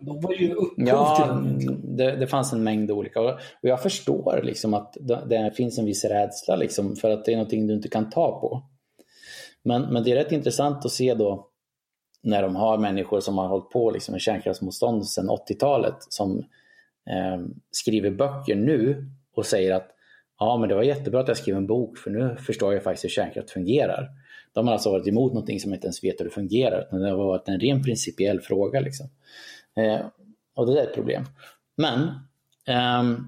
De 0.00 0.20
var 0.20 0.32
ju 0.32 0.52
upphov 0.52 0.86
ja, 0.86 1.40
det. 1.84 2.16
Det 2.16 2.26
fanns 2.26 2.52
en 2.52 2.64
mängd 2.64 2.90
olika. 2.90 3.20
Och 3.20 3.38
jag 3.60 3.82
förstår 3.82 4.40
liksom 4.42 4.74
att 4.74 4.96
det 5.26 5.52
finns 5.56 5.78
en 5.78 5.84
viss 5.84 6.04
rädsla 6.04 6.56
liksom 6.56 6.96
för 6.96 7.10
att 7.10 7.24
det 7.24 7.32
är 7.32 7.36
någonting 7.36 7.66
du 7.66 7.74
inte 7.74 7.88
kan 7.88 8.10
ta 8.10 8.40
på. 8.40 8.62
Men, 9.62 9.82
men 9.82 10.04
det 10.04 10.12
är 10.12 10.16
rätt 10.16 10.32
intressant 10.32 10.84
att 10.84 10.92
se 10.92 11.14
då 11.14 11.48
när 12.22 12.42
de 12.42 12.56
har 12.56 12.78
människor 12.78 13.20
som 13.20 13.38
har 13.38 13.48
hållit 13.48 13.70
på 13.70 13.90
liksom 13.90 14.12
med 14.12 14.20
kärnkraftsmotstånd 14.20 15.06
sedan 15.06 15.30
80-talet 15.30 15.96
som 15.98 16.38
eh, 17.10 17.44
skriver 17.70 18.10
böcker 18.10 18.54
nu 18.54 19.10
och 19.34 19.46
säger 19.46 19.74
att 19.74 19.95
ja, 20.38 20.56
men 20.56 20.68
det 20.68 20.74
var 20.74 20.82
jättebra 20.82 21.20
att 21.20 21.28
jag 21.28 21.36
skrev 21.36 21.56
en 21.56 21.66
bok 21.66 21.98
för 21.98 22.10
nu 22.10 22.36
förstår 22.46 22.74
jag 22.74 22.82
faktiskt 22.82 23.04
hur 23.04 23.08
kärnkraft 23.08 23.50
fungerar. 23.50 24.10
De 24.52 24.66
har 24.66 24.74
alltså 24.74 24.90
varit 24.90 25.08
emot 25.08 25.32
någonting 25.32 25.60
som 25.60 25.74
inte 25.74 25.86
ens 25.86 26.04
vet 26.04 26.20
hur 26.20 26.24
det 26.24 26.30
fungerar, 26.30 26.80
utan 26.80 27.00
det 27.00 27.10
har 27.10 27.16
varit 27.16 27.48
en 27.48 27.60
ren 27.60 27.82
principiell 27.82 28.40
fråga. 28.40 28.80
Liksom. 28.80 29.06
Eh, 29.76 30.06
och 30.54 30.66
det 30.66 30.80
är 30.80 30.84
ett 30.84 30.94
problem. 30.94 31.24
Men 31.76 32.02
eh, 32.66 33.18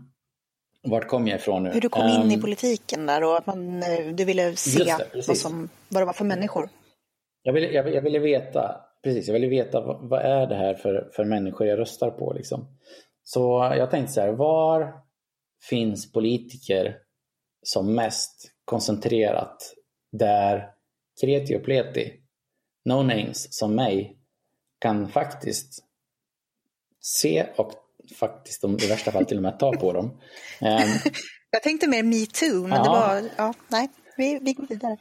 vart 0.82 1.06
kom 1.06 1.28
jag 1.28 1.36
ifrån 1.38 1.62
nu? 1.62 1.70
Hur 1.70 1.80
du 1.80 1.88
kom 1.88 2.08
in 2.08 2.30
i 2.30 2.34
ehm, 2.34 2.40
politiken 2.40 3.06
där 3.06 3.24
och 3.24 3.36
att 3.36 3.46
man, 3.46 3.82
eh, 3.82 4.14
du 4.14 4.24
ville 4.24 4.56
se 4.56 4.84
det, 4.84 5.26
vad, 5.28 5.36
som, 5.36 5.68
vad 5.88 6.02
det 6.02 6.06
var 6.06 6.12
för 6.12 6.24
människor. 6.24 6.68
Jag 7.42 7.52
ville, 7.52 7.66
jag, 7.66 7.94
jag 7.94 8.02
ville 8.02 8.18
veta 8.18 8.80
precis, 9.02 9.26
jag 9.26 9.34
ville 9.34 9.46
veta 9.46 9.80
vad, 9.80 10.00
vad, 10.00 10.20
är 10.20 10.46
det 10.46 10.54
här 10.54 10.74
för, 10.74 11.08
för 11.12 11.24
människor 11.24 11.66
jag 11.66 11.78
röstar 11.78 12.10
på. 12.10 12.32
Liksom. 12.32 12.66
Så 13.24 13.74
jag 13.76 13.90
tänkte 13.90 14.12
så 14.12 14.20
här, 14.20 14.32
var 14.32 14.92
finns 15.62 16.12
politiker 16.12 16.96
som 17.62 17.94
mest 17.94 18.50
koncentrerat 18.64 19.74
där 20.12 20.70
kreti 21.20 21.56
och 21.56 21.64
pleti, 21.64 22.12
no 22.84 23.02
names 23.02 23.58
som 23.58 23.74
mig, 23.74 24.18
kan 24.80 25.08
faktiskt 25.08 25.84
se 27.00 27.46
och 27.56 27.72
faktiskt 28.16 28.64
i 28.64 28.86
värsta 28.86 29.12
fall 29.12 29.26
till 29.26 29.36
och 29.36 29.42
med 29.42 29.58
ta 29.58 29.72
på 29.72 29.92
dem. 29.92 30.06
Um, 30.60 30.88
jag 31.50 31.62
tänkte 31.62 31.88
mer 31.88 32.02
metoo, 32.02 32.62
men 32.62 32.78
ja. 32.78 32.82
det 32.82 32.88
var, 32.88 33.30
ja, 33.36 33.54
nej, 33.68 33.88
vi, 34.16 34.38
vi 34.42 34.52
går 34.52 34.66
vidare. 34.66 34.96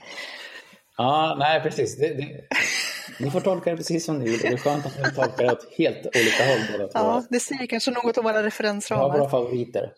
Ja, 0.97 1.35
nej 1.39 1.61
precis. 1.61 1.97
Det, 1.97 2.13
det, 2.13 2.47
ni 3.19 3.31
får 3.31 3.39
tolka 3.39 3.69
det 3.69 3.77
precis 3.77 4.05
som 4.05 4.19
ni 4.19 4.25
vill. 4.29 4.39
Det 4.39 4.47
är 4.47 4.57
skönt 4.57 4.85
att 4.85 4.97
ni 4.97 5.03
tolkar 5.03 5.43
det 5.43 5.51
åt 5.51 5.73
helt 5.77 5.97
olika 5.97 6.45
håll 6.45 6.59
båda 6.71 6.89
Ja, 6.93 7.23
det 7.29 7.39
säger 7.39 7.65
kanske 7.65 7.91
något 7.91 8.17
om 8.17 8.23
våra 8.23 8.43
referensramar. 8.43 9.09
Har 9.09 9.19
våra 9.19 9.29
favoriter. 9.29 9.93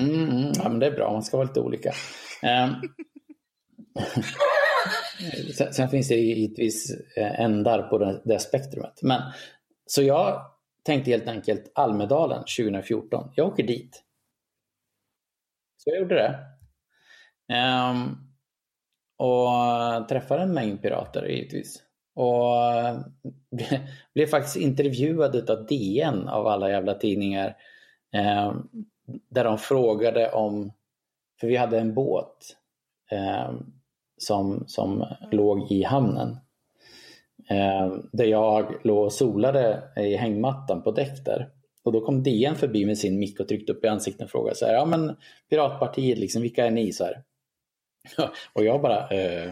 Mm, 0.00 0.30
mm, 0.30 0.52
ja, 0.54 0.68
men 0.68 0.78
det 0.78 0.86
är 0.86 0.90
bra, 0.90 1.12
man 1.12 1.22
ska 1.22 1.36
vara 1.36 1.46
lite 1.46 1.60
olika. 1.60 1.92
Ehm. 2.42 2.74
Sen, 5.56 5.72
sen, 5.72 5.88
finns 5.88 6.08
det 6.08 6.14
givetvis 6.14 6.90
eh, 7.16 7.40
ändar 7.40 7.82
på 7.82 7.98
det, 7.98 8.22
det 8.24 8.38
spektrumet. 8.38 9.02
Men, 9.02 9.22
så 9.86 10.02
jag 10.02 10.40
tänkte 10.84 11.10
helt 11.10 11.28
enkelt 11.28 11.72
Almedalen 11.74 12.38
2014. 12.38 13.32
Jag 13.36 13.46
åker 13.46 13.62
dit. 13.62 14.02
Så 15.76 15.90
jag 15.90 15.98
gjorde 15.98 16.14
det. 16.14 16.38
Um, 17.54 18.32
och 19.18 20.08
träffade 20.08 20.42
en 20.42 20.54
mängd 20.54 20.82
pirater 20.82 21.26
givetvis. 21.26 21.82
Och 22.14 22.72
eh, 22.72 23.00
blev 24.14 24.26
faktiskt 24.26 24.56
intervjuad 24.56 25.50
av 25.50 25.66
DN 25.66 26.28
av 26.28 26.46
alla 26.46 26.70
jävla 26.70 26.94
tidningar. 26.94 27.56
Um, 28.48 28.86
där 29.06 29.44
de 29.44 29.58
frågade 29.58 30.32
om, 30.32 30.72
för 31.40 31.46
vi 31.46 31.56
hade 31.56 31.80
en 31.80 31.94
båt 31.94 32.56
eh, 33.10 33.52
som, 34.16 34.64
som 34.66 35.04
låg 35.30 35.72
i 35.72 35.82
hamnen. 35.82 36.36
Eh, 37.50 37.96
där 38.12 38.24
jag 38.24 38.74
låg 38.82 39.04
och 39.04 39.12
solade 39.12 39.82
i 39.96 40.16
hängmattan 40.16 40.82
på 40.82 40.90
däck 40.90 41.24
där. 41.24 41.50
Och 41.84 41.92
då 41.92 42.00
kom 42.00 42.22
DN 42.22 42.56
förbi 42.56 42.86
med 42.86 42.98
sin 42.98 43.18
mick 43.18 43.40
och 43.40 43.48
tryckte 43.48 43.72
upp 43.72 43.84
i 43.84 43.88
ansiktet 43.88 44.24
och 44.24 44.30
frågade 44.30 44.56
så 44.56 44.66
här, 44.66 44.74
ja 44.74 44.84
men 44.84 45.16
Piratpartiet, 45.50 46.18
liksom, 46.18 46.42
vilka 46.42 46.66
är 46.66 46.70
ni? 46.70 46.92
Så 46.92 47.04
här. 47.04 47.22
och 48.52 48.64
jag 48.64 48.82
bara, 48.82 49.08
eh, 49.08 49.50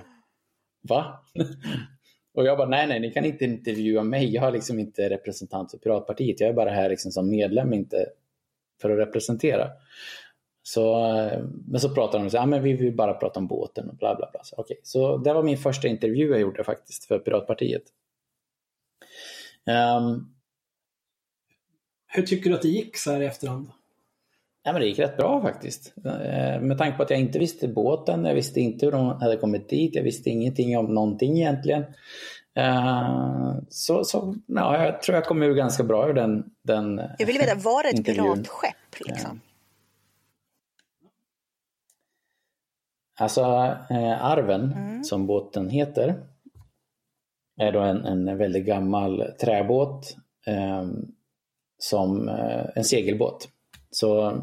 va? 0.89 1.25
och 2.35 2.45
jag 2.45 2.59
bara, 2.59 2.69
nej, 2.69 2.87
nej, 2.87 3.01
ni 3.01 3.11
kan 3.11 3.25
inte 3.25 3.45
intervjua 3.45 4.03
mig. 4.03 4.35
Jag 4.35 4.45
är 4.45 4.53
liksom 4.53 4.79
inte 4.79 5.11
representant 5.11 5.71
för 5.71 5.79
Piratpartiet. 5.79 6.41
Jag 6.41 6.49
är 6.49 6.55
bara 6.55 6.71
här 6.71 6.89
liksom 6.89 7.13
som 7.13 7.31
medlem, 7.31 7.73
inte 7.73 8.07
för 8.81 8.91
att 8.91 8.99
representera. 9.09 9.69
Så, 10.63 11.07
eh, 11.17 11.45
men 11.67 11.81
så 11.81 11.95
pratar 11.95 12.19
de 12.19 12.23
om 12.23 12.27
att 12.27 12.55
ah, 12.55 12.59
vi 12.59 12.73
vill 12.73 12.97
bara 12.97 13.15
prata 13.15 13.41
om 13.41 13.47
båten 13.47 13.89
och 13.91 13.97
bla 13.97 14.15
bla 14.15 14.29
bla. 14.33 14.41
Så, 14.45 14.57
okay. 14.61 14.77
så 14.83 15.17
det 15.17 15.33
var 15.33 15.43
min 15.43 15.59
första 15.59 15.89
intervju 15.89 16.31
jag 16.31 16.41
gjorde 16.41 16.65
faktiskt 16.65 17.05
för 17.05 17.19
Piratpartiet. 17.19 17.83
Um, 19.67 20.35
Hur 22.07 22.23
tycker 22.23 22.51
du 22.51 22.57
att 22.57 22.63
det 22.63 22.69
gick 22.69 22.97
så 22.97 23.13
här 23.13 23.21
i 23.21 23.27
efterhand? 23.27 23.71
Ja, 24.63 24.73
men 24.73 24.81
det 24.81 24.89
gick 24.89 24.99
rätt 24.99 25.17
bra 25.17 25.43
faktiskt. 25.43 25.93
Eh, 26.05 26.61
med 26.61 26.79
tanke 26.79 26.97
på 26.97 27.03
att 27.03 27.11
jag 27.11 27.21
inte 27.21 27.39
visste 27.39 27.69
båten, 27.69 28.25
jag 28.25 28.35
visste 28.35 28.61
inte 28.61 28.87
hur 28.87 28.93
de 28.93 29.07
hade 29.07 29.37
kommit 29.37 29.69
dit, 29.69 29.95
jag 29.95 30.03
visste 30.03 30.31
ingenting 30.31 30.79
om 30.79 30.95
någonting 30.95 31.37
egentligen. 31.37 31.85
Eh, 32.57 33.55
så, 33.69 34.05
så 34.05 34.35
ja, 34.47 34.85
jag 34.85 35.03
tror 35.03 35.15
jag 35.15 35.25
kom 35.25 35.43
ur 35.43 35.55
ganska 35.55 35.83
bra 35.83 36.09
ur 36.09 36.13
den, 36.13 36.45
den 36.63 37.03
Jag 37.19 37.27
vill 37.27 37.39
veta, 37.39 37.55
var 37.55 37.83
det 37.83 37.89
ett 37.89 38.05
piratskepp? 38.05 39.01
Liksom? 39.07 39.41
Alltså, 43.19 43.41
eh, 43.91 44.25
Arven, 44.25 44.73
mm. 44.73 45.05
som 45.05 45.27
båten 45.27 45.71
heter, 45.71 46.23
är 47.61 47.73
då 47.73 47.81
en, 47.81 48.05
en 48.05 48.39
väldigt 48.39 48.67
gammal 48.67 49.25
träbåt, 49.41 50.17
eh, 50.47 50.87
som 51.79 52.29
en 52.75 52.85
segelbåt 52.85 53.49
så 53.91 54.41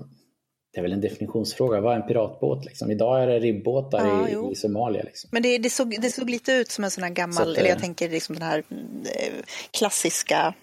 det 0.78 0.82
är 0.82 0.84
väl 0.84 0.94
en 0.94 1.02
definitionsfråga. 1.02 1.82
Vad 1.82 1.94
är 1.96 2.02
en 2.02 2.08
piratbåt? 2.08 2.66
Liksom? 2.66 2.92
Idag 2.92 3.24
är 3.24 3.28
det 3.28 3.40
ribbåtar 3.40 4.08
ja, 4.08 4.30
i, 4.30 4.52
i, 4.52 4.56
Somalia. 4.56 5.04
Liksom. 5.04 5.30
Men 5.34 5.44
det, 5.44 5.58
det, 5.58 5.70
såg, 5.70 5.98
det 6.02 6.10
såg 6.10 6.30
lite 6.30 6.52
ut 6.52 6.72
som 6.72 6.84
en 6.84 6.92
sån 6.92 7.04
här 7.04 7.12
gammal, 7.12 7.52
att, 7.52 7.58
eller 7.58 7.70
jag 7.70 7.78
eh, 7.78 7.82
tänker 7.82 8.10
liksom 8.10 8.36
den 8.36 8.44
här 8.44 8.64
eh, 8.70 9.34
klassiska, 9.72 10.54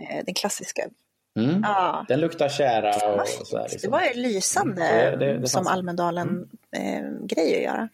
eh, 0.00 0.24
den 0.24 0.34
klassiska. 0.34 0.82
Mm. 1.38 1.60
Ja. 1.62 2.04
Den 2.08 2.20
luktar 2.20 2.48
kära 2.48 3.12
och, 3.12 3.20
och 3.20 3.46
så 3.46 3.62
liksom. 3.62 3.78
Det 3.82 3.88
var 3.88 4.14
lysande 4.14 4.84
mm. 4.84 5.18
det, 5.18 5.38
det, 5.38 5.48
som 5.48 5.66
Almedalen-grej 5.66 7.54
mm. 7.54 7.56
att 7.56 7.62
göra. 7.62 7.88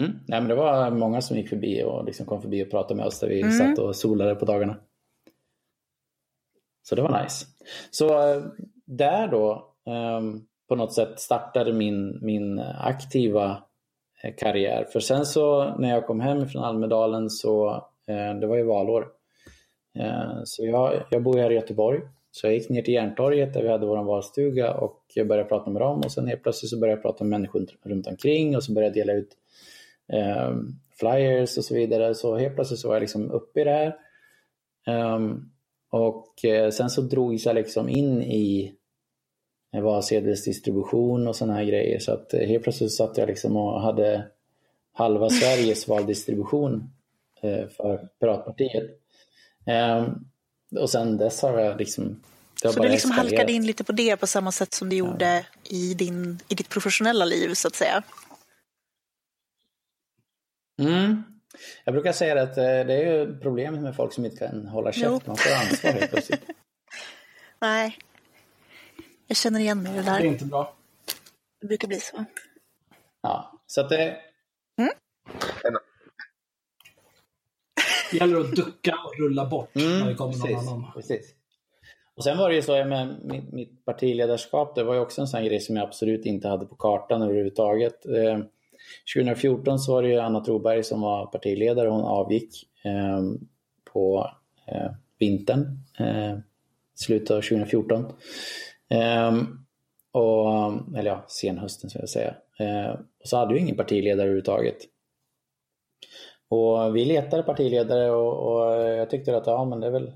Mm. 0.00 0.12
Nej, 0.26 0.40
men 0.40 0.48
det 0.48 0.54
var 0.54 0.90
många 0.90 1.22
som 1.22 1.36
gick 1.36 1.48
förbi 1.48 1.82
och 1.82 2.04
liksom 2.04 2.26
kom 2.26 2.42
förbi 2.42 2.64
och 2.64 2.70
pratade 2.70 2.94
med 2.94 3.06
oss 3.06 3.20
där 3.20 3.28
vi 3.28 3.40
Mm. 3.40 3.58
satt 3.58 3.78
och 3.78 3.96
solade 3.96 4.34
på 4.34 4.44
dagarna. 4.44 4.76
Så 6.82 6.94
det 6.94 7.02
var 7.02 7.22
nice. 7.22 7.46
Så 7.90 8.32
eh, 8.34 8.42
där 8.84 9.28
då 9.28 9.74
ehm, 9.86 10.40
på 10.68 10.76
något 10.76 10.94
sätt 10.94 11.20
startade 11.20 11.72
min, 11.72 12.18
min 12.22 12.58
eh, 12.58 12.86
aktiva 12.86 13.62
eh, 14.22 14.34
karriär. 14.38 14.84
För 14.92 15.00
sen 15.00 15.26
så 15.26 15.74
när 15.78 15.90
jag 15.90 16.06
kom 16.06 16.20
hem 16.20 16.48
från 16.48 16.64
Almedalen 16.64 17.30
så 17.30 17.84
det 18.40 18.46
var 18.46 18.56
ju 18.56 18.62
valår. 18.62 19.08
Så 20.44 20.66
jag, 20.66 21.02
jag 21.10 21.22
bor 21.22 21.38
här 21.38 21.50
i 21.50 21.54
Göteborg. 21.54 22.00
Så 22.30 22.46
jag 22.46 22.54
gick 22.54 22.68
ner 22.68 22.82
till 22.82 22.94
Järntorget 22.94 23.54
där 23.54 23.62
vi 23.62 23.68
hade 23.68 23.86
vår 23.86 24.02
valstuga 24.04 24.74
och 24.74 25.02
jag 25.14 25.28
började 25.28 25.48
prata 25.48 25.70
med 25.70 25.82
dem 25.82 26.00
och 26.04 26.12
sen 26.12 26.26
helt 26.26 26.42
plötsligt 26.42 26.70
så 26.70 26.78
började 26.78 26.96
jag 26.96 27.02
prata 27.02 27.24
med 27.24 27.30
människor 27.30 27.66
runt 27.82 28.06
omkring 28.06 28.56
och 28.56 28.64
så 28.64 28.72
började 28.72 28.98
jag 28.98 29.06
dela 29.06 29.18
ut 29.18 29.36
eh, 30.12 30.52
flyers 30.98 31.58
och 31.58 31.64
så 31.64 31.74
vidare. 31.74 32.14
Så 32.14 32.36
helt 32.36 32.54
plötsligt 32.54 32.80
så 32.80 32.88
var 32.88 32.94
jag 32.94 33.00
liksom 33.00 33.30
uppe 33.30 33.60
i 33.60 33.64
det 33.64 33.70
här. 33.70 33.96
Ehm, 34.86 35.51
och 35.92 36.44
eh, 36.44 36.70
sen 36.70 36.90
så 36.90 37.00
drogs 37.00 37.46
jag 37.46 37.54
liksom 37.54 37.88
in 37.88 38.22
i 38.22 38.74
eh, 39.74 39.82
valsedelsdistribution 39.82 41.28
och 41.28 41.36
sådana 41.36 41.54
här 41.54 41.64
grejer. 41.64 41.98
Så 41.98 42.12
att 42.12 42.34
eh, 42.34 42.40
helt 42.40 42.62
plötsligt 42.64 42.92
satt 42.92 43.18
jag 43.18 43.26
liksom 43.28 43.56
och 43.56 43.80
hade 43.80 44.26
halva 44.92 45.30
Sveriges 45.30 45.88
valdistribution 45.88 46.90
för 47.76 48.08
Piratpartiet. 48.20 48.90
Ehm, 49.66 50.04
och 50.80 50.90
sen 50.90 51.16
dess 51.16 51.42
har 51.42 51.58
jag 51.58 51.78
liksom... 51.78 52.22
det 52.62 52.68
har 52.68 52.72
Så 52.72 52.82
du 52.82 52.88
liksom 52.88 53.10
eskalerat. 53.10 53.30
halkade 53.30 53.52
in 53.52 53.66
lite 53.66 53.84
på 53.84 53.92
det 53.92 54.16
på 54.16 54.26
samma 54.26 54.52
sätt 54.52 54.74
som 54.74 54.88
du 54.88 54.96
gjorde 54.96 55.46
i, 55.70 55.94
din, 55.94 56.38
i 56.48 56.54
ditt 56.54 56.68
professionella 56.68 57.24
liv 57.24 57.54
så 57.54 57.68
att 57.68 57.74
säga. 57.74 58.02
Mm. 60.80 61.22
Jag 61.84 61.94
brukar 61.94 62.12
säga 62.12 62.42
att 62.42 62.56
eh, 62.58 62.64
det 62.64 62.94
är 62.94 63.12
ju 63.18 63.38
problemet 63.40 63.80
med 63.82 63.96
folk 63.96 64.12
som 64.12 64.24
inte 64.24 64.36
kan 64.36 64.66
hålla 64.66 64.92
käft. 64.92 65.26
Man 65.26 65.36
får 65.36 65.52
ansvar 65.52 65.90
helt 65.92 66.10
plötsligt. 66.10 66.42
Nej, 67.60 67.96
jag 69.26 69.36
känner 69.36 69.60
igen 69.60 69.82
mig 69.82 69.92
i 69.92 69.96
det 69.96 70.02
Det 70.02 70.10
är 70.10 70.18
där. 70.18 70.24
inte 70.24 70.44
bra. 70.44 70.74
Det 71.60 71.66
brukar 71.66 71.88
bli 71.88 72.00
så. 72.00 72.24
Ja, 73.22 73.60
så 73.66 73.80
att 73.80 73.88
det, 73.88 74.16
Det 78.10 78.16
gäller 78.18 78.40
att 78.40 78.52
ducka 78.56 78.94
och 79.06 79.18
rulla 79.18 79.46
bort 79.46 79.70
när 79.74 79.96
Mm, 79.96 80.08
det 80.08 80.14
kommer 80.14 80.32
någon 80.32 80.40
precis, 80.48 80.68
annan. 80.68 80.92
precis. 80.94 81.34
Och 82.14 82.24
sen 82.24 82.38
var 82.38 82.48
det 82.48 82.54
ju 82.54 82.62
så 82.62 82.84
med 82.84 83.20
mitt, 83.24 83.52
mitt 83.52 83.84
partiledarskap, 83.84 84.74
det 84.74 84.84
var 84.84 84.94
ju 84.94 85.00
också 85.00 85.20
en 85.20 85.26
sån 85.26 85.44
grej 85.44 85.60
som 85.60 85.76
jag 85.76 85.82
absolut 85.86 86.26
inte 86.26 86.48
hade 86.48 86.66
på 86.66 86.74
kartan 86.74 87.22
överhuvudtaget. 87.22 88.06
2014 89.14 89.78
så 89.78 89.92
var 89.92 90.02
det 90.02 90.08
ju 90.08 90.18
Anna 90.18 90.44
Troberg 90.44 90.84
som 90.84 91.00
var 91.00 91.26
partiledare, 91.26 91.88
hon 91.88 92.04
avgick 92.04 92.70
eh, 92.84 93.20
på 93.92 94.30
eh, 94.66 94.90
vintern, 95.18 95.78
eh, 95.98 96.38
slutet 96.94 97.30
av 97.30 97.40
2014. 97.40 98.04
Eh, 98.88 99.32
och, 100.12 100.72
eller 100.98 101.10
ja, 101.10 101.24
senhösten 101.28 101.90
ska 101.90 101.98
jag 101.98 102.08
säga. 102.08 102.34
Eh, 102.58 102.90
och 102.92 103.28
så 103.28 103.36
hade 103.36 103.54
vi 103.54 103.60
ingen 103.60 103.76
partiledare 103.76 104.22
överhuvudtaget. 104.22 104.76
Och 106.48 106.96
vi 106.96 107.04
letade 107.04 107.42
partiledare 107.42 108.10
och, 108.10 108.52
och 108.52 108.74
eh, 108.74 108.96
jag 108.96 109.10
tyckte 109.10 109.36
att 109.36 109.46
ja, 109.46 109.64
men 109.64 109.80
det 109.80 109.86
är 109.86 109.90
väl, 109.90 110.12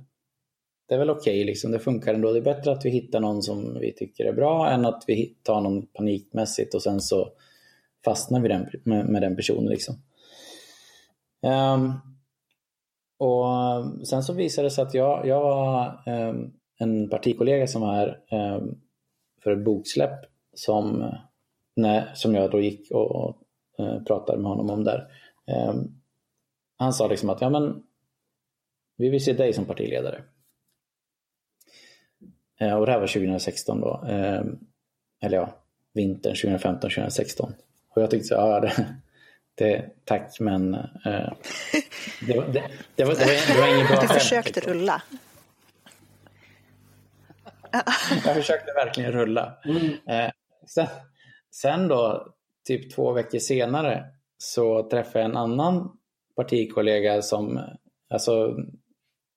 det 0.89 0.95
är 0.95 0.99
väl 0.99 1.11
okej, 1.11 1.45
liksom. 1.45 1.73
det 1.73 1.79
funkar 1.79 2.15
ändå. 2.15 2.33
Det 2.33 2.39
är 2.39 2.43
bättre 2.43 2.73
att 2.73 2.85
vi 2.85 2.91
hittar 2.91 3.21
någon 3.21 3.43
som 3.43 3.79
vi 3.81 3.93
tycker 3.93 4.25
är 4.25 4.33
bra 4.33 4.71
än 4.71 4.85
att 4.85 5.05
vi 5.07 5.37
tar 5.43 5.61
någon 5.61 5.87
panikmässigt 5.87 6.75
och 6.75 6.83
sen 6.83 7.01
så 7.01 7.33
fastnar 8.07 8.41
vi 8.41 8.49
den, 8.49 8.71
med, 8.85 9.09
med 9.09 9.23
den 9.23 9.37
personen. 9.37 9.71
Liksom. 9.71 9.95
Um, 11.43 11.93
och 13.19 14.07
sen 14.07 14.23
så 14.23 14.33
visade 14.33 14.67
det 14.67 14.71
sig 14.71 14.83
att 14.83 14.95
jag, 14.95 15.27
jag 15.27 15.41
var 15.41 16.03
um, 16.07 16.53
en 16.79 17.09
partikollega 17.09 17.67
som 17.67 17.83
var 17.83 17.95
här 17.95 18.21
ehm, 18.29 18.81
för 19.43 19.51
ett 19.51 19.65
boksläpp 19.65 20.21
som, 20.55 21.15
när, 21.77 22.15
som 22.15 22.35
jag 22.35 22.51
då 22.51 22.61
gick 22.61 22.91
och, 22.91 23.11
och 23.11 23.37
uh, 23.81 24.05
pratade 24.05 24.39
med 24.39 24.51
honom 24.51 24.71
om 24.71 24.85
där. 24.85 25.09
Han 26.79 26.93
sa 26.93 27.09
liksom 27.09 27.31
att 27.31 27.41
ja, 27.41 27.51
men, 27.51 27.83
vi 28.97 29.09
vill 29.09 29.25
se 29.25 29.33
dig 29.33 29.53
som 29.53 29.65
partiledare. 29.65 30.23
Uh, 32.63 32.75
och 32.75 32.87
det 32.87 32.93
här 32.93 33.01
var 33.01 33.07
2016 33.07 33.81
då. 33.81 34.05
Eller 35.21 35.37
ja, 35.37 35.55
vintern 35.93 36.35
2015-2016. 36.35 37.53
Och 37.97 38.03
jag 38.03 38.11
tyckte 38.11 38.29
så 38.29 38.35
ja, 38.35 38.61
det, 38.61 38.87
det, 39.55 39.91
tack 40.05 40.41
men 40.41 40.75
eh, 40.75 41.33
det, 42.27 42.37
var- 42.37 42.49
det, 42.49 42.63
det, 42.95 43.05
var, 43.05 43.15
det, 43.15 43.25
var, 43.25 43.55
det 43.55 43.61
var 43.61 43.75
inget 43.77 43.89
bra 43.89 44.01
Du 44.01 44.07
skämt, 44.07 44.21
försökte 44.23 44.51
liksom. 44.61 44.73
rulla. 44.73 45.03
Jag 48.25 48.35
försökte 48.35 48.73
verkligen 48.73 49.13
rulla. 49.13 49.59
Eh, 50.09 50.31
sen, 50.67 50.87
sen 51.51 51.89
då, 51.89 52.27
typ 52.67 52.95
två 52.95 53.13
veckor 53.13 53.39
senare, 53.39 54.05
så 54.39 54.83
träffade 54.89 55.19
jag 55.19 55.31
en 55.31 55.37
annan 55.37 55.97
partikollega 56.37 57.23
som, 57.23 57.61
alltså, 58.11 58.57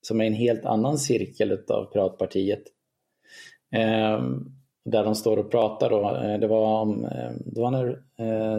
som 0.02 0.22
är 0.22 0.26
i 0.26 0.28
en 0.28 0.34
helt 0.34 0.66
annan 0.66 0.98
cirkel 0.98 1.64
av 1.70 1.86
Piratpartiet. 1.86 2.64
Eh, 3.76 4.22
där 4.86 5.04
de 5.04 5.16
står 5.16 5.38
och 5.38 5.52
pratar 5.52 5.90
då. 5.90 6.16
Eh, 6.16 6.40
det 6.40 6.48
var, 6.48 6.82
om, 6.82 7.06
eh, 7.06 7.32
det 7.46 7.62
var 7.62 7.72
när 7.72 8.04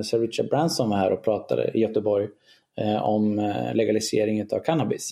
Sir 0.04 0.18
Richard 0.18 0.48
Branson 0.48 0.90
var 0.90 0.96
här 0.96 1.12
och 1.12 1.24
pratade 1.24 1.70
i 1.74 1.80
Göteborg 1.80 2.28
eh, 2.76 3.02
om 3.02 3.38
eh, 3.38 3.74
legalisering 3.74 4.52
av 4.52 4.58
cannabis. 4.58 5.11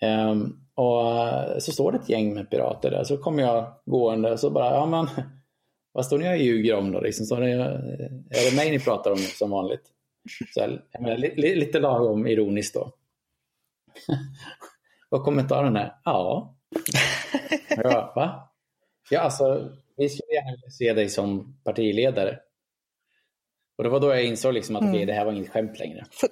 Ehm, 0.00 0.58
och 0.74 1.18
eh, 1.18 1.58
så 1.58 1.72
står 1.72 1.92
det 1.92 1.98
ett 1.98 2.08
gäng 2.08 2.34
med 2.34 2.50
pirater 2.50 2.90
där, 2.90 3.04
så 3.04 3.16
kommer 3.16 3.42
jag 3.42 3.72
gående 3.84 4.32
och 4.32 4.40
så 4.40 4.50
bara, 4.50 4.74
ja 4.74 4.86
men 4.86 5.06
vad 5.92 6.06
står 6.06 6.18
ni 6.18 6.32
och 6.32 6.38
ljuger 6.38 6.74
om 6.74 6.92
då? 6.92 7.00
Liksom, 7.00 7.26
står 7.26 7.40
ni, 7.40 7.50
är 7.50 8.50
det 8.50 8.56
mig 8.56 8.70
ni 8.70 8.78
pratar 8.78 9.10
om 9.10 9.16
som 9.16 9.50
vanligt? 9.50 9.82
Så, 10.54 10.78
menar, 11.00 11.16
li, 11.16 11.34
li, 11.36 11.54
lite 11.54 11.80
lagom 11.80 12.26
ironiskt 12.26 12.74
då. 12.74 12.92
och 15.10 15.24
kommentaren 15.24 15.76
är, 15.76 15.94
ja. 16.04 16.56
Bara, 17.76 18.12
va? 18.14 18.52
Ja, 19.10 19.20
alltså, 19.20 19.70
vi 19.96 20.08
skulle 20.08 20.34
gärna 20.34 20.50
vilja 20.50 20.70
se 20.70 20.92
dig 20.92 21.08
som 21.08 21.58
partiledare. 21.64 22.38
Och 23.82 23.84
det 23.84 23.90
var 23.90 24.00
då 24.00 24.08
jag 24.08 24.24
insåg 24.24 24.54
liksom 24.54 24.76
att 24.76 24.82
okej, 24.82 25.06
det 25.06 25.12
här 25.12 25.24
var 25.24 25.32
inget 25.32 25.48
skämt 25.50 25.78
längre. 25.78 26.04
Fun- 26.10 26.28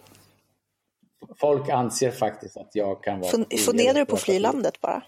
Folk 1.36 1.68
anser 1.68 2.10
faktiskt 2.10 2.56
att 2.56 2.70
jag 2.74 3.02
kan 3.04 3.20
vara 3.20 3.30
fun- 3.30 3.56
Funderar 3.66 3.94
du 3.94 4.04
på 4.04 4.10
för 4.10 4.16
att 4.16 4.20
fly 4.22 4.32
partiet. 4.34 4.42
landet 4.42 4.80
bara? 4.80 5.02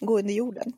Gå 0.00 0.18
under 0.18 0.34
jorden? 0.34 0.72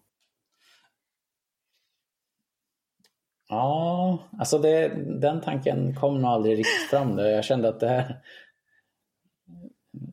Ja, 3.49 4.19
alltså 4.39 4.59
det, 4.59 4.89
den 5.21 5.41
tanken 5.41 5.95
kom 5.97 6.15
nog 6.23 6.31
aldrig 6.31 6.59
riktigt 6.59 6.91
fram. 6.91 7.17
Där. 7.17 7.29
Jag 7.29 7.45
kände 7.45 7.69
att 7.69 7.81
det 7.81 7.89
här... 7.89 8.23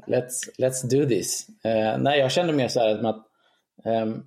Let's, 0.08 0.32
let's 0.58 0.90
do 0.90 1.10
this. 1.10 1.48
Eh, 1.64 1.98
nej, 1.98 2.20
jag 2.20 2.32
kände 2.32 2.54
mer 2.54 2.68
så 2.68 2.80
här 2.80 3.06
att 3.06 3.28
ehm, 3.86 4.24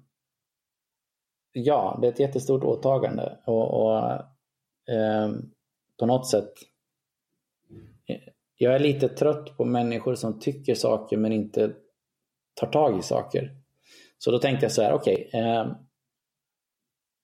ja, 1.53 1.99
det 2.01 2.09
är 2.09 2.13
ett 2.13 2.21
jättestort 2.21 2.65
åtagande 2.65 3.39
och, 3.45 3.83
och 3.87 4.13
ehm, 4.95 5.51
på 5.99 6.07
något 6.07 6.31
sätt 6.31 6.53
jag 8.57 8.75
är 8.75 8.79
lite 8.79 9.09
trött 9.09 9.57
på 9.57 9.65
människor 9.65 10.15
som 10.15 10.41
tycker 10.41 10.75
saker 10.75 11.17
men 11.17 11.33
inte 11.33 11.73
tar 12.55 12.67
tag 12.67 12.99
i 12.99 13.03
saker. 13.03 13.51
Så 14.19 14.31
då 14.31 14.39
tänkte 14.39 14.65
jag 14.65 14.73
så 14.73 14.83
här, 14.83 14.93
okej, 14.93 15.31
ehm, 15.33 15.69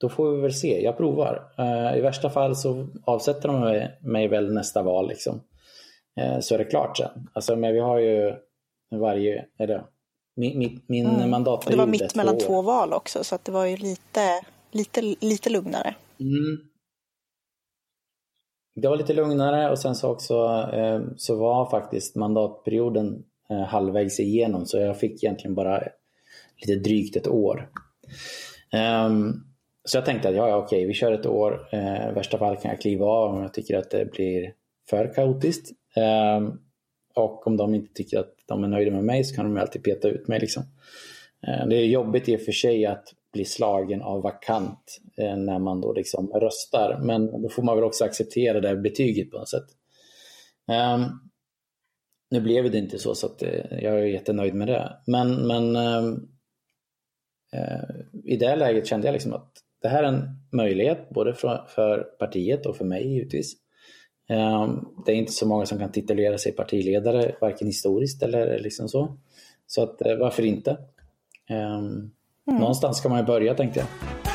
då 0.01 0.09
får 0.09 0.33
vi 0.33 0.41
väl 0.41 0.55
se. 0.55 0.83
Jag 0.83 0.97
provar. 0.97 1.53
Eh, 1.59 1.99
I 1.99 2.01
värsta 2.01 2.31
fall 2.31 2.57
så 2.57 2.89
avsätter 3.05 3.49
de 3.49 3.61
mig, 3.61 3.99
mig 4.03 4.29
väl 4.29 4.55
nästa 4.55 4.83
val. 4.83 5.09
Liksom. 5.09 5.41
Eh, 6.17 6.41
så 6.41 6.55
är 6.55 6.59
det 6.59 6.65
klart 6.65 6.97
sen. 6.97 7.29
Alltså, 7.33 7.57
men 7.57 7.75
vi 7.75 7.81
har 7.81 7.99
ju 7.99 8.35
varje... 8.91 9.47
Eller, 9.59 9.85
min 10.37 10.59
min, 10.59 10.81
min 10.87 11.07
Mm. 11.07 11.31
Mandatperiod 11.31 11.79
det 11.79 11.83
var 11.85 11.91
mitt 11.91 12.15
mellan 12.15 12.39
två 12.39 12.63
val 12.63 12.93
också 12.93 13.25
så 13.25 13.35
att 13.35 13.45
det 13.45 13.53
var 13.53 13.67
ju 13.67 13.77
lite, 13.77 14.45
lite, 14.71 15.01
lite 15.03 15.51
lugnare. 15.51 15.95
Mm. 16.21 16.72
Det 18.75 18.89
var 18.89 18.97
lite 18.97 19.13
lugnare 19.13 19.71
och 19.71 19.79
sen 19.79 19.95
så 19.95 20.11
också 20.11 20.35
eh, 20.73 21.01
så 21.17 21.37
var 21.37 21.71
faktiskt 21.71 22.17
mandatperioden 22.17 23.25
eh, 23.51 23.63
halvvägs 23.63 24.21
igenom 24.21 24.67
så 24.67 24.79
jag 24.79 24.99
fick 24.99 25.25
egentligen 25.25 25.55
bara 25.55 25.83
lite 26.61 26.81
drygt 26.81 27.17
ett 27.17 27.29
år. 27.29 27.69
Ehm, 28.73 29.33
så 29.85 29.97
jag 29.97 30.05
tänkte 30.05 30.29
att 30.29 30.35
ja, 30.35 30.49
ja 30.49 30.57
okej, 30.57 30.87
vi 30.87 30.95
kör 30.95 31.13
ett 31.13 31.27
år. 31.27 31.75
I 31.75 32.15
värsta 32.15 32.39
fall 32.39 32.57
kan 32.57 32.71
jag 32.71 32.81
kliva 32.81 33.07
av 33.07 33.35
om 33.35 33.43
jag 33.43 33.55
tycker 33.55 33.79
att 33.79 33.91
det 33.91 34.13
blir 34.13 34.53
för 34.91 35.15
kaotiskt. 35.15 35.71
Ehm, 35.97 36.53
och 37.15 37.47
om 37.47 37.57
de 37.57 37.75
inte 37.75 37.95
tycker 37.95 38.19
att 38.19 38.35
de 38.47 38.65
är 38.65 38.69
nöjda 38.69 38.91
med 38.91 39.05
mig 39.05 39.25
så 39.25 39.37
kan 39.37 39.55
de 39.55 39.61
alltid 39.61 39.85
peta 39.85 40.09
ut 40.09 40.29
mig. 40.29 40.41
Liksom. 40.41 40.63
Ehm, 41.47 41.69
det 41.69 41.77
är 41.77 41.85
jobbigt 41.85 42.29
i 42.29 42.37
och 42.37 42.41
för 42.41 42.53
sig 42.53 42.87
att 42.87 43.05
bli 43.33 43.45
slagen 43.45 44.03
av 44.03 44.23
vakant 44.23 45.01
eh, 45.17 45.37
när 45.37 45.59
man 45.59 45.81
då 45.81 45.93
liksom 45.93 46.29
röstar. 46.33 46.99
Men 47.03 47.43
då 47.43 47.49
får 47.49 47.63
man 47.63 47.77
väl 47.77 47.85
också 47.85 48.05
acceptera 48.05 48.61
det 48.61 48.69
här 48.69 48.77
betyget 48.77 49.31
på 49.31 49.39
något 49.39 49.49
sätt. 49.49 49.67
Um, 50.97 51.31
nu 52.31 52.41
blev 52.41 52.71
det 52.71 52.79
inte 52.79 52.99
så, 52.99 53.15
så 53.15 53.27
att, 53.27 53.43
eh, 53.43 53.83
jag 53.83 53.99
är 53.99 54.05
jättenöjd 54.05 54.55
med 54.55 54.69
det. 54.69 54.97
Men, 55.07 55.47
men 55.47 55.77
ehm, 55.77 56.29
eh, 57.53 57.97
i 58.25 58.37
det 58.37 58.57
läget 58.57 58.87
kände 58.87 59.07
jag 59.07 59.13
liksom 59.13 59.33
att 59.33 59.53
det 59.83 59.89
här 59.89 60.03
är 60.03 60.09
en 60.09 60.25
möjlighet 60.53 61.09
både 61.11 61.35
för, 61.35 61.65
för 61.69 61.99
partiet 61.99 62.67
och 62.67 62.77
för 62.77 62.85
mig 62.85 63.15
givetvis. 63.15 63.53
Ehm, 64.29 64.85
det 65.07 65.13
är 65.13 65.17
inte 65.17 65.33
så 65.33 65.49
många 65.49 65.67
som 65.67 65.79
kan 65.79 65.93
titulera 65.93 66.39
sig 66.39 66.53
partiledare, 66.53 67.35
varken 67.41 67.67
historiskt 67.67 68.23
eller 68.23 68.59
liksom 68.59 68.89
så. 68.89 69.19
Så 69.67 69.83
att, 69.83 70.03
eh, 70.03 70.17
varför 70.17 70.43
inte? 70.43 70.79
Mm. 72.51 72.61
Någonstans 72.61 72.99
ska 72.99 73.09
man 73.09 73.19
ju 73.19 73.25
börja 73.25 73.55
tänkte 73.55 73.81
jag. 73.81 74.32